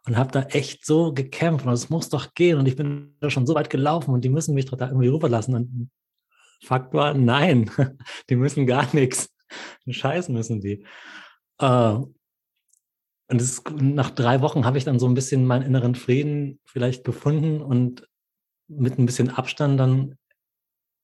Und 0.07 0.17
habe 0.17 0.31
da 0.31 0.43
echt 0.43 0.87
so 0.87 1.13
gekämpft 1.13 1.67
und 1.67 1.73
es 1.73 1.91
muss 1.91 2.09
doch 2.09 2.35
gehen 2.35 2.59
und 2.59 2.67
ich 2.67 2.77
bin 2.77 3.17
da 3.19 3.29
schon 3.29 3.47
so 3.47 3.57
weit 3.57 3.71
gelaufen 3.71 4.13
und 4.13 4.25
die 4.25 4.29
müssen 4.29 4.55
mich 4.55 4.67
doch 4.67 4.77
da 4.77 4.87
irgendwie 4.87 5.09
rüberlassen. 5.09 5.55
Und 5.55 5.91
Fakt 6.62 6.95
war, 6.95 7.14
nein, 7.14 7.71
die 8.31 8.37
müssen 8.37 8.66
gar 8.66 8.95
nichts. 8.95 9.31
Scheiß 9.88 10.29
müssen 10.29 10.61
die. 10.61 10.85
Äh, 11.59 11.99
und 13.29 13.40
das, 13.40 13.62
nach 13.81 14.11
drei 14.11 14.40
Wochen 14.40 14.64
habe 14.64 14.79
ich 14.79 14.85
dann 14.85 14.99
so 14.99 15.07
ein 15.07 15.14
bisschen 15.14 15.47
meinen 15.47 15.66
inneren 15.66 15.95
Frieden 15.95 16.61
vielleicht 16.64 17.05
gefunden 17.05 17.61
und 17.61 18.09
mit 18.69 18.99
ein 18.99 19.07
bisschen 19.07 19.31
Abstand 19.31 19.81
dann 19.81 20.16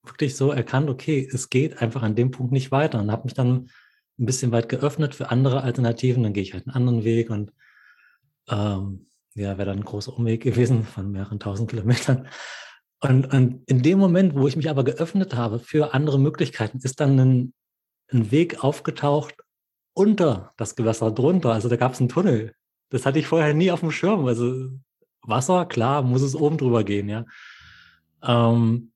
wirklich 0.04 0.36
so 0.36 0.50
erkannt, 0.50 0.88
okay, 0.88 1.28
es 1.32 1.48
geht 1.48 1.80
einfach 1.80 2.02
an 2.02 2.14
dem 2.14 2.30
Punkt 2.30 2.52
nicht 2.52 2.70
weiter 2.70 3.00
und 3.00 3.10
habe 3.10 3.24
mich 3.24 3.34
dann 3.34 3.70
ein 4.18 4.26
bisschen 4.26 4.52
weit 4.52 4.68
geöffnet 4.68 5.14
für 5.14 5.30
andere 5.30 5.62
Alternativen, 5.62 6.22
dann 6.22 6.32
gehe 6.32 6.42
ich 6.42 6.54
halt 6.54 6.66
einen 6.66 6.76
anderen 6.76 7.04
Weg 7.04 7.30
und 7.30 7.52
ähm, 8.48 9.06
ja, 9.34 9.56
wäre 9.58 9.66
dann 9.66 9.78
ein 9.78 9.84
großer 9.84 10.12
Umweg 10.16 10.42
gewesen 10.42 10.84
von 10.84 11.10
mehreren 11.10 11.40
tausend 11.40 11.70
Kilometern. 11.70 12.28
Und, 13.02 13.34
und, 13.34 13.68
in 13.68 13.82
dem 13.82 13.98
Moment, 13.98 14.34
wo 14.34 14.46
ich 14.46 14.56
mich 14.56 14.70
aber 14.70 14.84
geöffnet 14.84 15.34
habe 15.34 15.58
für 15.58 15.92
andere 15.92 16.20
Möglichkeiten, 16.20 16.78
ist 16.78 17.00
dann 17.00 17.18
ein, 17.18 17.54
ein 18.12 18.30
Weg 18.30 18.62
aufgetaucht 18.62 19.34
unter 19.92 20.52
das 20.56 20.76
Gewässer 20.76 21.10
drunter. 21.10 21.52
Also 21.52 21.68
da 21.68 21.76
gab 21.76 21.94
es 21.94 22.00
einen 22.00 22.08
Tunnel. 22.08 22.54
Das 22.90 23.04
hatte 23.04 23.18
ich 23.18 23.26
vorher 23.26 23.54
nie 23.54 23.72
auf 23.72 23.80
dem 23.80 23.90
Schirm. 23.90 24.24
Also 24.26 24.70
Wasser, 25.22 25.66
klar, 25.66 26.02
muss 26.02 26.22
es 26.22 26.36
oben 26.36 26.58
drüber 26.58 26.84
gehen, 26.84 27.08
ja. 27.08 27.24
Ähm, 28.22 28.92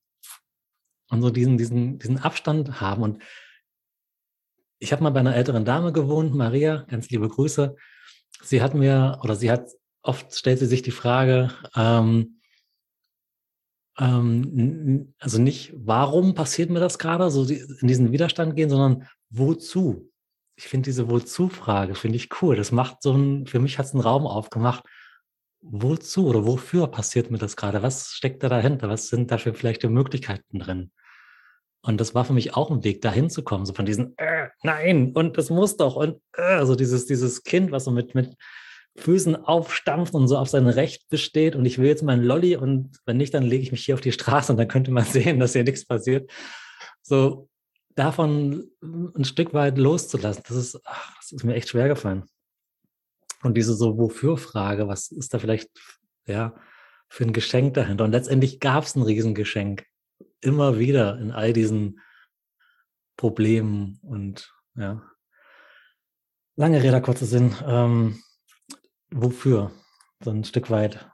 und 1.10 1.22
so 1.22 1.30
diesen, 1.30 1.58
diesen, 1.58 1.98
diesen 1.98 2.18
Abstand 2.18 2.80
haben. 2.80 3.02
Und 3.02 3.22
ich 4.78 4.92
habe 4.92 5.02
mal 5.02 5.10
bei 5.10 5.20
einer 5.20 5.34
älteren 5.34 5.64
Dame 5.64 5.92
gewohnt, 5.92 6.32
Maria, 6.32 6.84
ganz 6.88 7.10
liebe 7.10 7.28
Grüße. 7.28 7.74
Sie 8.42 8.62
hat 8.62 8.74
mir, 8.74 9.18
oder 9.22 9.34
sie 9.34 9.50
hat, 9.50 9.68
oft 10.02 10.32
stellt 10.32 10.60
sie 10.60 10.66
sich 10.66 10.82
die 10.82 10.92
Frage, 10.92 11.50
ähm, 11.74 12.35
ähm, 13.98 15.14
also 15.18 15.40
nicht, 15.40 15.72
warum 15.76 16.34
passiert 16.34 16.70
mir 16.70 16.80
das 16.80 16.98
gerade, 16.98 17.30
so 17.30 17.44
in 17.44 17.88
diesen 17.88 18.12
Widerstand 18.12 18.56
gehen, 18.56 18.70
sondern 18.70 19.08
wozu? 19.30 20.10
Ich 20.56 20.68
finde 20.68 20.86
diese 20.86 21.10
Wozu-Frage, 21.10 21.94
finde 21.94 22.16
ich 22.16 22.30
cool. 22.40 22.56
Das 22.56 22.72
macht 22.72 23.02
so 23.02 23.12
ein, 23.12 23.46
für 23.46 23.58
mich 23.58 23.78
hat 23.78 23.86
es 23.86 23.92
einen 23.92 24.02
Raum 24.02 24.26
aufgemacht. 24.26 24.84
Wozu 25.60 26.28
oder 26.28 26.46
wofür 26.46 26.86
passiert 26.86 27.30
mir 27.30 27.38
das 27.38 27.56
gerade? 27.56 27.82
Was 27.82 28.10
steckt 28.12 28.42
da 28.42 28.48
dahinter? 28.48 28.88
Was 28.88 29.08
sind 29.08 29.30
dafür 29.30 29.54
vielleicht 29.54 29.82
die 29.82 29.88
Möglichkeiten 29.88 30.58
drin? 30.58 30.92
Und 31.82 32.00
das 32.00 32.14
war 32.14 32.24
für 32.24 32.32
mich 32.32 32.56
auch 32.56 32.70
ein 32.70 32.84
Weg, 32.84 33.00
dahin 33.00 33.30
zu 33.30 33.44
kommen, 33.44 33.64
so 33.64 33.72
von 33.72 33.86
diesen, 33.86 34.18
äh, 34.18 34.48
nein, 34.64 35.12
und 35.12 35.38
das 35.38 35.50
muss 35.50 35.76
doch, 35.76 35.94
und 35.94 36.20
äh, 36.36 36.42
also 36.42 36.74
dieses, 36.74 37.06
dieses 37.06 37.44
Kind, 37.44 37.70
was 37.70 37.84
so 37.84 37.92
mit, 37.92 38.12
mit 38.12 38.34
Füßen 38.96 39.36
aufstampft 39.36 40.14
und 40.14 40.28
so 40.28 40.38
auf 40.38 40.48
sein 40.48 40.66
Recht 40.66 41.08
besteht 41.08 41.54
und 41.54 41.64
ich 41.66 41.78
will 41.78 41.86
jetzt 41.86 42.02
meinen 42.02 42.24
Lolli 42.24 42.56
und 42.56 42.96
wenn 43.04 43.16
nicht, 43.16 43.34
dann 43.34 43.42
lege 43.42 43.62
ich 43.62 43.72
mich 43.72 43.84
hier 43.84 43.94
auf 43.94 44.00
die 44.00 44.12
Straße 44.12 44.52
und 44.52 44.58
dann 44.58 44.68
könnte 44.68 44.90
man 44.90 45.04
sehen, 45.06 45.38
dass 45.38 45.52
hier 45.52 45.64
nichts 45.64 45.84
passiert. 45.84 46.30
So 47.02 47.48
davon 47.94 48.70
ein 48.82 49.24
Stück 49.24 49.54
weit 49.54 49.78
loszulassen, 49.78 50.42
das 50.48 50.56
ist, 50.56 50.80
ach, 50.84 51.14
das 51.20 51.32
ist 51.32 51.44
mir 51.44 51.54
echt 51.54 51.68
schwer 51.68 51.88
gefallen. 51.88 52.24
Und 53.42 53.56
diese 53.56 53.74
so 53.74 53.98
Wofür-Frage, 53.98 54.88
was 54.88 55.10
ist 55.10 55.34
da 55.34 55.38
vielleicht, 55.38 55.70
ja, 56.26 56.54
für 57.08 57.24
ein 57.24 57.32
Geschenk 57.32 57.74
dahinter? 57.74 58.04
Und 58.04 58.12
letztendlich 58.12 58.60
gab 58.60 58.84
es 58.84 58.96
ein 58.96 59.02
Riesengeschenk 59.02 59.84
immer 60.40 60.78
wieder 60.78 61.18
in 61.18 61.30
all 61.30 61.52
diesen 61.52 62.00
Problemen 63.16 63.98
und 64.02 64.52
ja. 64.74 65.02
Lange 66.56 66.82
Rede, 66.82 67.02
kurzer 67.02 67.26
Sinn. 67.26 67.54
Ähm, 67.66 68.22
wofür? 69.10 69.70
So 70.22 70.30
ein 70.30 70.44
Stück 70.44 70.70
weit 70.70 71.10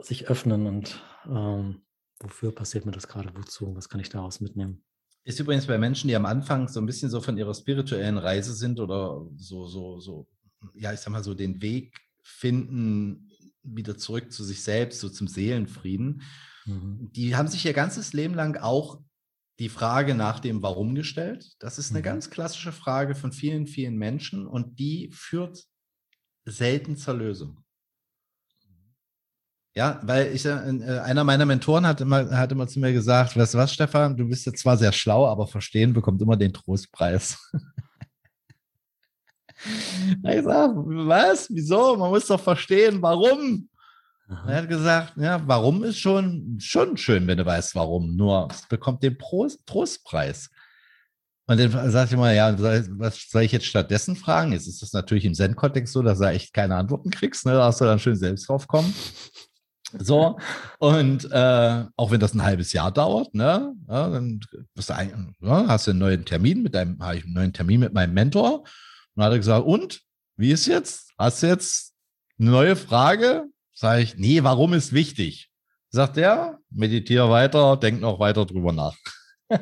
sich 0.00 0.28
öffnen 0.28 0.66
und 0.66 1.02
ähm, 1.26 1.82
Wofür 2.20 2.54
passiert 2.54 2.84
mir 2.84 2.92
das 2.92 3.08
gerade? 3.08 3.30
Wozu? 3.34 3.74
Was 3.74 3.88
kann 3.88 4.00
ich 4.00 4.10
daraus 4.10 4.40
mitnehmen? 4.40 4.84
Ist 5.24 5.40
übrigens 5.40 5.66
bei 5.66 5.78
Menschen, 5.78 6.08
die 6.08 6.16
am 6.16 6.26
Anfang 6.26 6.68
so 6.68 6.80
ein 6.80 6.86
bisschen 6.86 7.10
so 7.10 7.20
von 7.20 7.36
ihrer 7.36 7.54
spirituellen 7.54 8.18
Reise 8.18 8.54
sind 8.54 8.78
oder 8.78 9.26
so, 9.36 9.66
so, 9.66 10.00
so, 10.00 10.28
ja, 10.74 10.92
ich 10.92 11.00
sag 11.00 11.10
mal 11.10 11.24
so 11.24 11.34
den 11.34 11.62
Weg 11.62 11.98
finden, 12.22 13.30
wieder 13.62 13.96
zurück 13.96 14.32
zu 14.32 14.44
sich 14.44 14.62
selbst, 14.62 15.00
so 15.00 15.08
zum 15.08 15.28
Seelenfrieden. 15.28 16.22
Mhm. 16.66 17.10
Die 17.12 17.36
haben 17.36 17.48
sich 17.48 17.64
ihr 17.64 17.72
ganzes 17.72 18.12
Leben 18.12 18.34
lang 18.34 18.56
auch 18.56 19.00
die 19.58 19.68
Frage 19.68 20.14
nach 20.14 20.40
dem 20.40 20.62
Warum 20.62 20.94
gestellt. 20.94 21.54
Das 21.58 21.78
ist 21.78 21.90
eine 21.90 22.00
mhm. 22.00 22.04
ganz 22.04 22.30
klassische 22.30 22.72
Frage 22.72 23.14
von 23.14 23.32
vielen, 23.32 23.66
vielen 23.66 23.96
Menschen 23.96 24.46
und 24.46 24.78
die 24.78 25.10
führt 25.12 25.64
selten 26.50 26.96
zur 26.96 27.14
Lösung. 27.14 27.56
Ja, 29.74 30.00
weil 30.02 30.34
ich, 30.34 30.44
äh, 30.44 30.50
einer 30.50 31.22
meiner 31.22 31.46
Mentoren 31.46 31.86
hat 31.86 32.00
immer, 32.00 32.28
hat 32.36 32.50
immer 32.50 32.66
zu 32.66 32.80
mir 32.80 32.92
gesagt, 32.92 33.36
weißt 33.36 33.54
du 33.54 33.58
was, 33.58 33.72
Stefan, 33.72 34.16
du 34.16 34.28
bist 34.28 34.44
jetzt 34.46 34.60
zwar 34.60 34.76
sehr 34.76 34.92
schlau, 34.92 35.26
aber 35.26 35.46
Verstehen 35.46 35.92
bekommt 35.92 36.20
immer 36.20 36.36
den 36.36 36.52
Trostpreis. 36.52 37.38
ich 40.24 40.42
sag, 40.42 40.72
was? 40.74 41.48
Wieso? 41.50 41.96
Man 41.96 42.10
muss 42.10 42.26
doch 42.26 42.40
verstehen, 42.40 43.00
warum. 43.00 43.68
Er 44.46 44.58
hat 44.62 44.68
gesagt, 44.68 45.14
ja, 45.16 45.40
warum 45.44 45.82
ist 45.82 45.98
schon, 45.98 46.56
schon 46.60 46.96
schön, 46.96 47.26
wenn 47.26 47.38
du 47.38 47.46
weißt, 47.46 47.74
warum. 47.74 48.14
Nur 48.16 48.48
es 48.50 48.66
bekommt 48.68 49.02
den 49.02 49.18
Prost, 49.18 49.66
Trostpreis. 49.66 50.50
Und 51.50 51.58
dann 51.58 51.90
sage 51.90 52.06
ich 52.06 52.12
immer, 52.12 52.32
ja, 52.32 52.56
was 52.56 53.28
soll 53.28 53.42
ich 53.42 53.50
jetzt 53.50 53.66
stattdessen 53.66 54.14
fragen? 54.14 54.52
Jetzt 54.52 54.68
ist 54.68 54.82
das 54.82 54.92
natürlich 54.92 55.24
im 55.24 55.34
Zen-Kontext 55.34 55.92
so, 55.92 56.00
dass 56.00 56.20
du 56.20 56.26
echt 56.26 56.54
keine 56.54 56.76
Antworten 56.76 57.10
kriegst. 57.10 57.44
Ne? 57.44 57.54
Da 57.54 57.64
hast 57.64 57.80
du 57.80 57.86
dann 57.86 57.98
schön 57.98 58.14
selbst 58.14 58.48
drauf 58.48 58.68
kommen. 58.68 58.94
So, 59.98 60.38
und 60.78 61.28
äh, 61.32 61.84
auch 61.96 62.12
wenn 62.12 62.20
das 62.20 62.34
ein 62.34 62.44
halbes 62.44 62.72
Jahr 62.72 62.92
dauert, 62.92 63.34
ne, 63.34 63.74
ja, 63.88 64.08
dann 64.08 64.38
du 64.38 64.94
ein, 64.94 65.34
ja, 65.40 65.66
hast 65.66 65.88
du 65.88 65.90
einen 65.90 65.98
neuen 65.98 66.24
Termin 66.24 66.62
mit 66.62 66.76
deinem, 66.76 67.02
habe 67.02 67.16
ich 67.16 67.24
einen 67.24 67.34
neuen 67.34 67.52
Termin 67.52 67.80
mit 67.80 67.92
meinem 67.92 68.14
Mentor. 68.14 68.62
Und 69.16 69.24
hat 69.24 69.32
er 69.32 69.38
gesagt, 69.38 69.66
und? 69.66 70.02
Wie 70.36 70.52
ist 70.52 70.66
jetzt? 70.66 71.10
Hast 71.18 71.42
du 71.42 71.48
jetzt 71.48 71.94
eine 72.38 72.50
neue 72.50 72.76
Frage? 72.76 73.46
Sag 73.74 73.98
ich, 73.98 74.16
nee, 74.16 74.44
warum 74.44 74.72
ist 74.72 74.92
wichtig? 74.92 75.50
Sagt 75.88 76.16
er, 76.16 76.60
meditiere 76.70 77.28
weiter, 77.28 77.76
denk 77.76 78.00
noch 78.00 78.20
weiter 78.20 78.46
drüber 78.46 78.72
nach. 78.72 78.94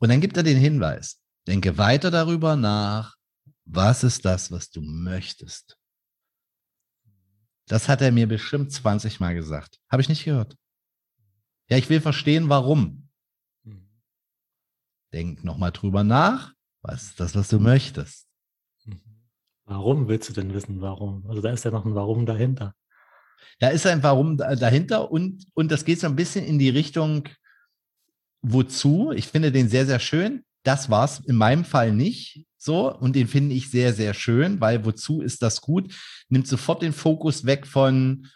und 0.00 0.08
dann 0.08 0.20
gibt 0.20 0.36
er 0.36 0.42
den 0.42 0.58
Hinweis, 0.58 1.20
denke 1.46 1.78
weiter 1.78 2.10
darüber 2.10 2.56
nach, 2.56 3.16
was 3.64 4.04
ist 4.04 4.24
das, 4.24 4.50
was 4.50 4.70
du 4.70 4.80
möchtest? 4.80 5.78
Das 7.66 7.88
hat 7.88 8.00
er 8.00 8.12
mir 8.12 8.28
bestimmt 8.28 8.72
20 8.72 9.18
Mal 9.20 9.34
gesagt. 9.34 9.80
Habe 9.90 10.00
ich 10.00 10.08
nicht 10.08 10.24
gehört. 10.24 10.56
Ja, 11.68 11.76
ich 11.76 11.90
will 11.90 12.00
verstehen, 12.00 12.48
warum. 12.48 13.08
Mhm. 13.64 13.88
Denk 15.12 15.42
nochmal 15.42 15.72
drüber 15.72 16.04
nach. 16.04 16.52
Was 16.82 17.02
ist 17.02 17.20
das, 17.20 17.34
was 17.34 17.48
du 17.48 17.58
möchtest? 17.58 18.28
Mhm. 18.84 19.00
Warum 19.64 20.06
willst 20.06 20.28
du 20.28 20.32
denn 20.32 20.54
wissen, 20.54 20.80
warum? 20.80 21.26
Also 21.28 21.42
da 21.42 21.50
ist 21.50 21.64
ja 21.64 21.72
noch 21.72 21.84
ein 21.84 21.96
Warum 21.96 22.24
dahinter. 22.24 22.74
Da 23.58 23.68
ist 23.68 23.86
ein 23.86 24.02
Warum 24.02 24.36
dahinter 24.36 25.10
und, 25.10 25.44
und 25.54 25.72
das 25.72 25.84
geht 25.84 26.00
so 26.00 26.06
ein 26.06 26.16
bisschen 26.16 26.44
in 26.44 26.58
die 26.58 26.68
Richtung, 26.68 27.28
wozu. 28.52 29.12
Ich 29.12 29.26
finde 29.26 29.52
den 29.52 29.68
sehr, 29.68 29.86
sehr 29.86 29.98
schön. 29.98 30.44
Das 30.62 30.90
war 30.90 31.04
es 31.04 31.20
in 31.20 31.36
meinem 31.36 31.64
Fall 31.64 31.92
nicht 31.92 32.46
so 32.56 32.92
und 32.92 33.14
den 33.14 33.28
finde 33.28 33.54
ich 33.54 33.70
sehr, 33.70 33.92
sehr 33.92 34.14
schön, 34.14 34.60
weil 34.60 34.84
wozu 34.84 35.20
ist 35.20 35.42
das 35.42 35.60
gut? 35.60 35.94
Nimmt 36.28 36.48
sofort 36.48 36.82
den 36.82 36.92
Fokus 36.92 37.46
weg 37.46 37.66
von, 37.66 38.28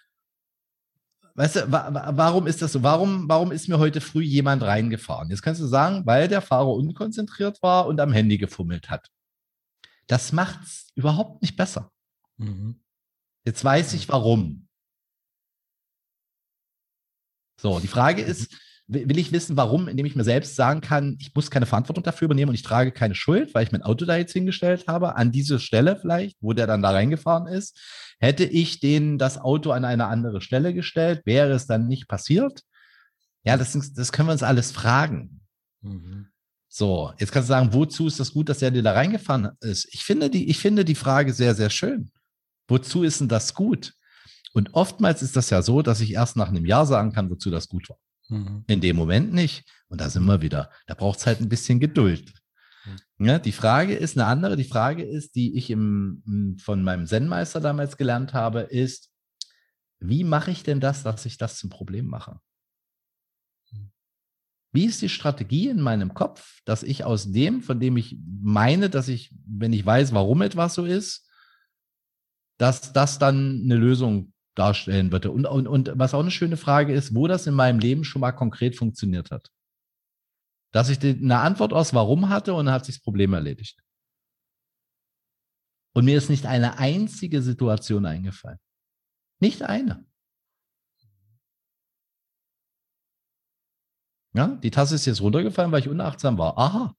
weißt 1.34 1.56
du, 1.56 1.72
wa 1.72 2.12
warum 2.14 2.46
ist 2.46 2.62
das 2.62 2.72
so? 2.72 2.82
Warum, 2.82 3.28
warum 3.28 3.50
ist 3.50 3.68
mir 3.68 3.78
heute 3.78 4.00
früh 4.00 4.22
jemand 4.22 4.62
reingefahren? 4.62 5.30
Jetzt 5.30 5.42
kannst 5.42 5.60
du 5.60 5.66
sagen, 5.66 6.06
weil 6.06 6.28
der 6.28 6.42
Fahrer 6.42 6.72
unkonzentriert 6.72 7.60
war 7.62 7.86
und 7.86 8.00
am 8.00 8.12
Handy 8.12 8.38
gefummelt 8.38 8.90
hat. 8.90 9.08
Das 10.06 10.32
macht 10.32 10.62
es 10.64 10.90
überhaupt 10.94 11.42
nicht 11.42 11.56
besser. 11.56 11.90
Mhm. 12.36 12.80
Jetzt 13.44 13.64
weiß 13.64 13.94
ich 13.94 14.08
warum. 14.08 14.68
So, 17.60 17.80
die 17.80 17.88
Frage 17.88 18.22
mhm. 18.22 18.28
ist, 18.28 18.56
will 18.92 19.18
ich 19.18 19.30
wissen, 19.30 19.56
warum, 19.56 19.86
indem 19.86 20.06
ich 20.06 20.16
mir 20.16 20.24
selbst 20.24 20.56
sagen 20.56 20.80
kann, 20.80 21.16
ich 21.20 21.34
muss 21.34 21.50
keine 21.50 21.66
Verantwortung 21.66 22.02
dafür 22.02 22.26
übernehmen 22.26 22.48
und 22.48 22.56
ich 22.56 22.62
trage 22.62 22.90
keine 22.90 23.14
Schuld, 23.14 23.54
weil 23.54 23.64
ich 23.64 23.72
mein 23.72 23.82
Auto 23.82 24.04
da 24.04 24.16
jetzt 24.16 24.32
hingestellt 24.32 24.86
habe, 24.88 25.16
an 25.16 25.30
diese 25.30 25.60
Stelle 25.60 25.96
vielleicht, 25.96 26.36
wo 26.40 26.52
der 26.52 26.66
dann 26.66 26.82
da 26.82 26.90
reingefahren 26.90 27.46
ist. 27.46 27.78
Hätte 28.18 28.44
ich 28.44 28.80
den 28.80 29.16
das 29.16 29.38
Auto 29.38 29.70
an 29.70 29.84
eine 29.84 30.06
andere 30.06 30.40
Stelle 30.40 30.74
gestellt, 30.74 31.22
wäre 31.24 31.52
es 31.52 31.66
dann 31.66 31.86
nicht 31.86 32.08
passiert? 32.08 32.62
Ja, 33.44 33.56
das, 33.56 33.72
das 33.94 34.12
können 34.12 34.28
wir 34.28 34.32
uns 34.32 34.42
alles 34.42 34.72
fragen. 34.72 35.40
Mhm. 35.82 36.26
So, 36.68 37.12
jetzt 37.18 37.32
kannst 37.32 37.48
du 37.48 37.52
sagen, 37.52 37.72
wozu 37.72 38.06
ist 38.06 38.20
das 38.20 38.32
gut, 38.32 38.48
dass 38.48 38.62
er 38.62 38.70
dir 38.70 38.82
da 38.82 38.92
reingefahren 38.92 39.50
ist? 39.60 39.88
Ich 39.92 40.02
finde 40.02 40.30
die, 40.30 40.48
ich 40.50 40.58
finde 40.58 40.84
die 40.84 40.94
Frage 40.94 41.32
sehr, 41.32 41.54
sehr 41.54 41.70
schön. 41.70 42.10
Wozu 42.68 43.02
ist 43.02 43.20
denn 43.20 43.28
das 43.28 43.54
gut? 43.54 43.94
Und 44.52 44.74
oftmals 44.74 45.22
ist 45.22 45.36
das 45.36 45.50
ja 45.50 45.62
so, 45.62 45.82
dass 45.82 46.00
ich 46.00 46.12
erst 46.12 46.36
nach 46.36 46.48
einem 46.48 46.66
Jahr 46.66 46.86
sagen 46.86 47.12
kann, 47.12 47.30
wozu 47.30 47.50
das 47.50 47.68
gut 47.68 47.88
war. 47.88 47.98
Mhm. 48.30 48.64
In 48.68 48.80
dem 48.80 48.96
Moment 48.96 49.32
nicht. 49.32 49.64
Und 49.88 50.00
da 50.00 50.08
sind 50.08 50.24
wir 50.24 50.40
wieder. 50.40 50.70
Da 50.86 50.94
braucht 50.94 51.18
es 51.18 51.26
halt 51.26 51.40
ein 51.40 51.48
bisschen 51.48 51.80
Geduld. 51.80 52.32
Mhm. 53.18 53.26
Ja, 53.26 53.38
die 53.38 53.52
Frage 53.52 53.94
ist 53.94 54.16
eine 54.16 54.26
andere. 54.26 54.56
Die 54.56 54.64
Frage 54.64 55.02
ist, 55.02 55.34
die 55.34 55.56
ich 55.56 55.68
im, 55.70 56.56
von 56.62 56.82
meinem 56.82 57.06
Zen-Meister 57.06 57.60
damals 57.60 57.96
gelernt 57.96 58.32
habe, 58.32 58.60
ist, 58.60 59.10
wie 59.98 60.24
mache 60.24 60.50
ich 60.50 60.62
denn 60.62 60.80
das, 60.80 61.02
dass 61.02 61.26
ich 61.26 61.36
das 61.36 61.58
zum 61.58 61.70
Problem 61.70 62.06
mache? 62.06 62.40
Mhm. 63.72 63.90
Wie 64.72 64.86
ist 64.86 65.02
die 65.02 65.08
Strategie 65.08 65.68
in 65.68 65.80
meinem 65.80 66.14
Kopf, 66.14 66.60
dass 66.64 66.84
ich 66.84 67.04
aus 67.04 67.32
dem, 67.32 67.62
von 67.62 67.80
dem 67.80 67.96
ich 67.96 68.16
meine, 68.22 68.88
dass 68.88 69.08
ich, 69.08 69.34
wenn 69.44 69.72
ich 69.72 69.84
weiß, 69.84 70.14
warum 70.14 70.42
etwas 70.42 70.74
so 70.74 70.84
ist, 70.84 71.28
dass 72.58 72.92
das 72.92 73.18
dann 73.18 73.62
eine 73.64 73.74
Lösung 73.74 74.32
darstellen 74.60 75.10
würde. 75.10 75.30
Und, 75.30 75.46
und, 75.46 75.66
und 75.66 75.92
was 75.94 76.14
auch 76.14 76.20
eine 76.20 76.30
schöne 76.30 76.56
Frage 76.56 76.92
ist, 76.92 77.14
wo 77.14 77.26
das 77.26 77.46
in 77.46 77.54
meinem 77.54 77.78
Leben 77.78 78.04
schon 78.04 78.20
mal 78.20 78.32
konkret 78.32 78.76
funktioniert 78.76 79.30
hat. 79.30 79.50
Dass 80.72 80.90
ich 80.90 81.02
eine 81.02 81.38
Antwort 81.38 81.72
aus 81.72 81.94
Warum 81.94 82.28
hatte 82.28 82.54
und 82.54 82.66
dann 82.66 82.74
hat 82.74 82.84
sich 82.84 82.96
das 82.96 83.02
Problem 83.02 83.32
erledigt. 83.32 83.80
Und 85.94 86.04
mir 86.04 86.16
ist 86.16 86.30
nicht 86.30 86.46
eine 86.46 86.78
einzige 86.78 87.42
Situation 87.42 88.06
eingefallen. 88.06 88.58
Nicht 89.40 89.62
eine. 89.62 90.06
Ja, 94.32 94.46
die 94.46 94.70
Tasse 94.70 94.94
ist 94.94 95.06
jetzt 95.06 95.20
runtergefallen, 95.20 95.72
weil 95.72 95.80
ich 95.80 95.88
unachtsam 95.88 96.38
war. 96.38 96.56
Aha, 96.56 96.94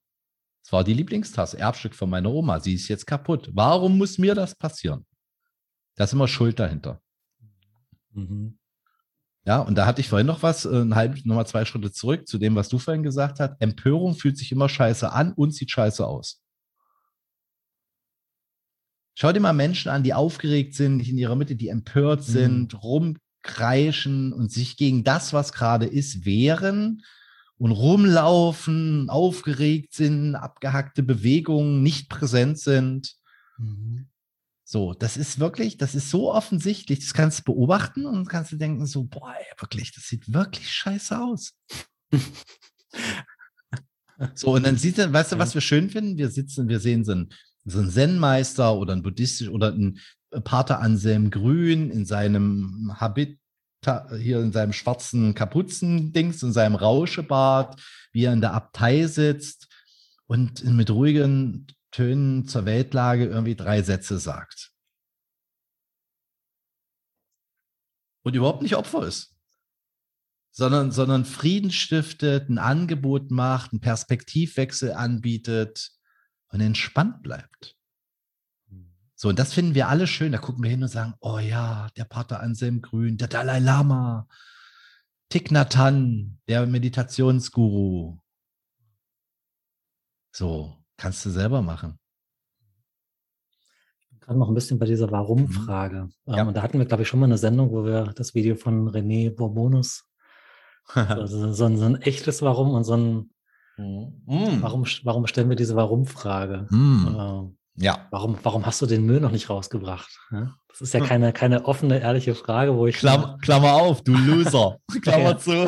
es 0.66 0.74
war 0.74 0.84
die 0.84 0.94
Lieblingstasse, 0.94 1.58
Erbstück 1.58 1.96
von 1.96 2.10
meiner 2.10 2.30
Oma. 2.32 2.60
Sie 2.60 2.74
ist 2.74 2.88
jetzt 2.90 3.08
kaputt. 3.08 3.50
Warum 3.54 3.98
muss 3.98 4.18
mir 4.18 4.36
das 4.36 4.56
passieren? 4.56 5.06
Da 5.96 6.04
ist 6.04 6.14
immer 6.14 6.28
Schuld 6.28 6.60
dahinter. 6.60 7.02
Mhm. 8.14 8.58
Ja, 9.44 9.60
und 9.60 9.76
da 9.76 9.88
hatte 9.88 10.02
ich 10.02 10.10
vorhin 10.10 10.28
noch 10.28 10.44
was, 10.44 10.66
äh, 10.66 10.82
ein 10.82 10.96
halb, 10.96 11.26
nochmal 11.26 11.48
zwei 11.48 11.66
Schritte 11.66 11.92
zurück 11.92 12.28
zu 12.28 12.38
dem, 12.38 12.56
was 12.56 12.70
du 12.70 12.78
vorhin 12.78 13.04
gesagt 13.04 13.40
hast. 13.40 13.60
Empörung 13.60 14.14
fühlt 14.14 14.38
sich 14.38 14.52
immer 14.52 14.70
scheiße 14.70 15.12
an 15.12 15.34
und 15.34 15.54
sieht 15.54 15.72
scheiße 15.72 16.06
aus. 16.06 16.42
Schau 19.16 19.32
dir 19.32 19.40
mal 19.40 19.54
Menschen 19.54 19.90
an, 19.90 20.04
die 20.04 20.14
aufgeregt 20.14 20.76
sind, 20.76 20.98
nicht 20.98 21.10
in 21.10 21.18
ihrer 21.18 21.36
Mitte, 21.36 21.56
die 21.56 21.70
empört 21.70 22.20
mhm. 22.20 22.32
sind, 22.32 22.74
mhm. 22.74 22.80
rumkreischen 22.80 24.32
und 24.32 24.52
sich 24.52 24.78
gegen 24.78 25.04
das, 25.04 25.34
was 25.34 25.54
gerade 25.54 25.88
ist, 25.88 26.24
wehren 26.24 27.04
und 27.58 27.72
rumlaufen, 27.72 29.10
aufgeregt 29.10 29.94
sind, 29.94 30.36
abgehackte 30.36 31.04
Bewegungen, 31.04 31.82
nicht 31.82 32.10
präsent 32.10 32.60
sind. 32.60 33.16
Mhm. 33.58 34.11
So, 34.72 34.94
das 34.94 35.18
ist 35.18 35.38
wirklich, 35.38 35.76
das 35.76 35.96
ist 35.96 36.10
so 36.10 36.34
offensichtlich. 36.34 37.00
Das 37.00 37.14
kannst 37.14 37.40
du 37.40 37.44
beobachten 37.44 38.06
und 38.06 38.30
kannst 38.30 38.54
du 38.54 38.56
denken, 38.56 38.86
so, 38.86 39.04
boah, 39.04 39.34
ey, 39.38 39.46
wirklich, 39.60 39.92
das 39.92 40.06
sieht 40.06 40.32
wirklich 40.32 40.72
scheiße 40.72 41.22
aus. 41.22 41.56
so, 44.34 44.54
und 44.54 44.66
dann 44.66 44.78
sieht 44.78 44.98
er, 44.98 45.12
weißt 45.12 45.34
du, 45.34 45.40
was 45.40 45.56
wir 45.56 45.60
schön 45.60 45.90
finden? 45.90 46.18
Wir 46.18 46.30
sitzen, 46.30 46.70
wir 46.70 46.80
sehen 46.80 47.04
so 47.04 47.12
einen, 47.12 47.34
so 47.66 47.80
einen 47.80 47.90
Zen-Meister 47.90 48.74
oder 48.74 48.94
ein 48.94 49.04
buddhistisch 49.04 49.50
oder 49.50 49.74
ein 49.74 50.00
Pater 50.46 50.80
Anselm 50.80 51.32
Grün 51.32 51.92
in 51.92 52.06
seinem 52.06 52.94
Habit, 52.96 53.40
hier 54.20 54.40
in 54.40 54.54
seinem 54.54 54.72
schwarzen 54.72 55.36
Kapuzendings, 55.36 56.44
in 56.44 56.54
seinem 56.54 56.76
Rauschebart, 56.76 57.78
wie 58.14 58.24
er 58.24 58.32
in 58.32 58.40
der 58.40 58.54
Abtei 58.54 59.06
sitzt 59.08 59.68
und 60.28 60.64
mit 60.64 60.90
ruhigen 60.92 61.68
Tönen 61.92 62.48
zur 62.48 62.66
Weltlage 62.66 63.26
irgendwie 63.26 63.56
drei 63.56 63.82
Sätze 63.82 64.18
sagt. 64.18 64.72
Und 68.24 68.36
überhaupt 68.36 68.62
nicht 68.62 68.76
Opfer 68.76 69.06
ist, 69.06 69.36
sondern, 70.52 70.92
sondern 70.92 71.26
Frieden 71.26 71.72
stiftet, 71.72 72.50
ein 72.50 72.60
Angebot 72.60 73.32
macht, 73.32 73.72
einen 73.72 73.82
Perspektivwechsel 73.82 74.94
anbietet 74.94 75.92
und 76.50 76.62
entspannt 76.62 77.24
bleibt. 77.24 77.76
So, 79.16 79.30
und 79.30 79.38
das 79.38 79.54
finden 79.54 79.76
wir 79.76 79.88
alle 79.88 80.08
schön. 80.08 80.32
Da 80.32 80.40
gucken 80.40 80.64
wir 80.64 80.72
hin 80.72 80.82
und 80.82 80.90
sagen, 80.90 81.14
oh 81.20 81.38
ja, 81.38 81.90
der 81.96 82.06
Pater 82.06 82.40
Anselm 82.40 82.82
Grün, 82.82 83.18
der 83.18 83.28
Dalai 83.28 83.60
Lama, 83.60 84.28
Thich 85.30 85.52
Nhat 85.52 85.78
Hanh, 85.78 86.40
der 86.48 86.66
Meditationsguru. 86.66 88.20
So, 90.34 90.81
kannst 91.02 91.26
du 91.26 91.32
selber 91.32 91.64
machen. 91.64 91.98
Gerade 94.20 94.38
noch 94.38 94.50
ein 94.50 94.54
bisschen 94.54 94.78
bei 94.78 94.86
dieser 94.86 95.10
Warum-Frage. 95.10 96.10
Mhm. 96.26 96.34
Ja. 96.34 96.42
Ähm, 96.42 96.54
da 96.54 96.62
hatten 96.62 96.78
wir, 96.78 96.86
glaube 96.86 97.02
ich, 97.02 97.10
schon 97.10 97.20
mal 97.20 97.26
eine 97.26 97.40
Sendung, 97.40 97.72
wo 97.72 97.84
wir 97.84 98.14
das 98.16 98.36
Video 98.36 98.56
von 98.56 98.88
René 98.88 99.36
Bourbonus, 99.36 100.06
also 100.94 101.26
so, 101.54 101.66
ein, 101.66 101.78
so, 101.78 101.86
ein, 101.86 102.02
echtes 102.04 102.44
Warum 102.44 102.72
und 102.72 102.84
so 102.84 102.96
ein 102.96 103.32
mm. 103.78 104.62
warum, 104.62 104.86
warum 105.04 105.26
stellen 105.26 105.50
wir 105.50 105.56
diese 105.56 105.76
Warum-Frage? 105.76 106.68
Mm. 106.70 107.08
Äh, 107.08 107.84
ja. 107.84 108.08
Warum, 108.12 108.38
warum 108.44 108.66
hast 108.68 108.82
du 108.84 108.86
den 108.86 109.04
Müll 109.04 109.22
noch 109.22 109.32
nicht 109.32 109.50
rausgebracht? 109.50 110.12
Das 110.70 110.82
ist 110.82 110.94
ja 110.94 111.00
keine, 111.00 111.34
keine 111.34 111.66
offene, 111.66 112.00
ehrliche 112.00 112.36
Frage, 112.36 112.76
wo 112.76 112.86
ich. 112.86 112.98
Klammer, 112.98 113.40
Klammer 113.42 113.74
auf, 113.74 114.04
du 114.04 114.14
Loser. 114.14 114.78
Klammer 115.02 115.40
zu. 115.40 115.68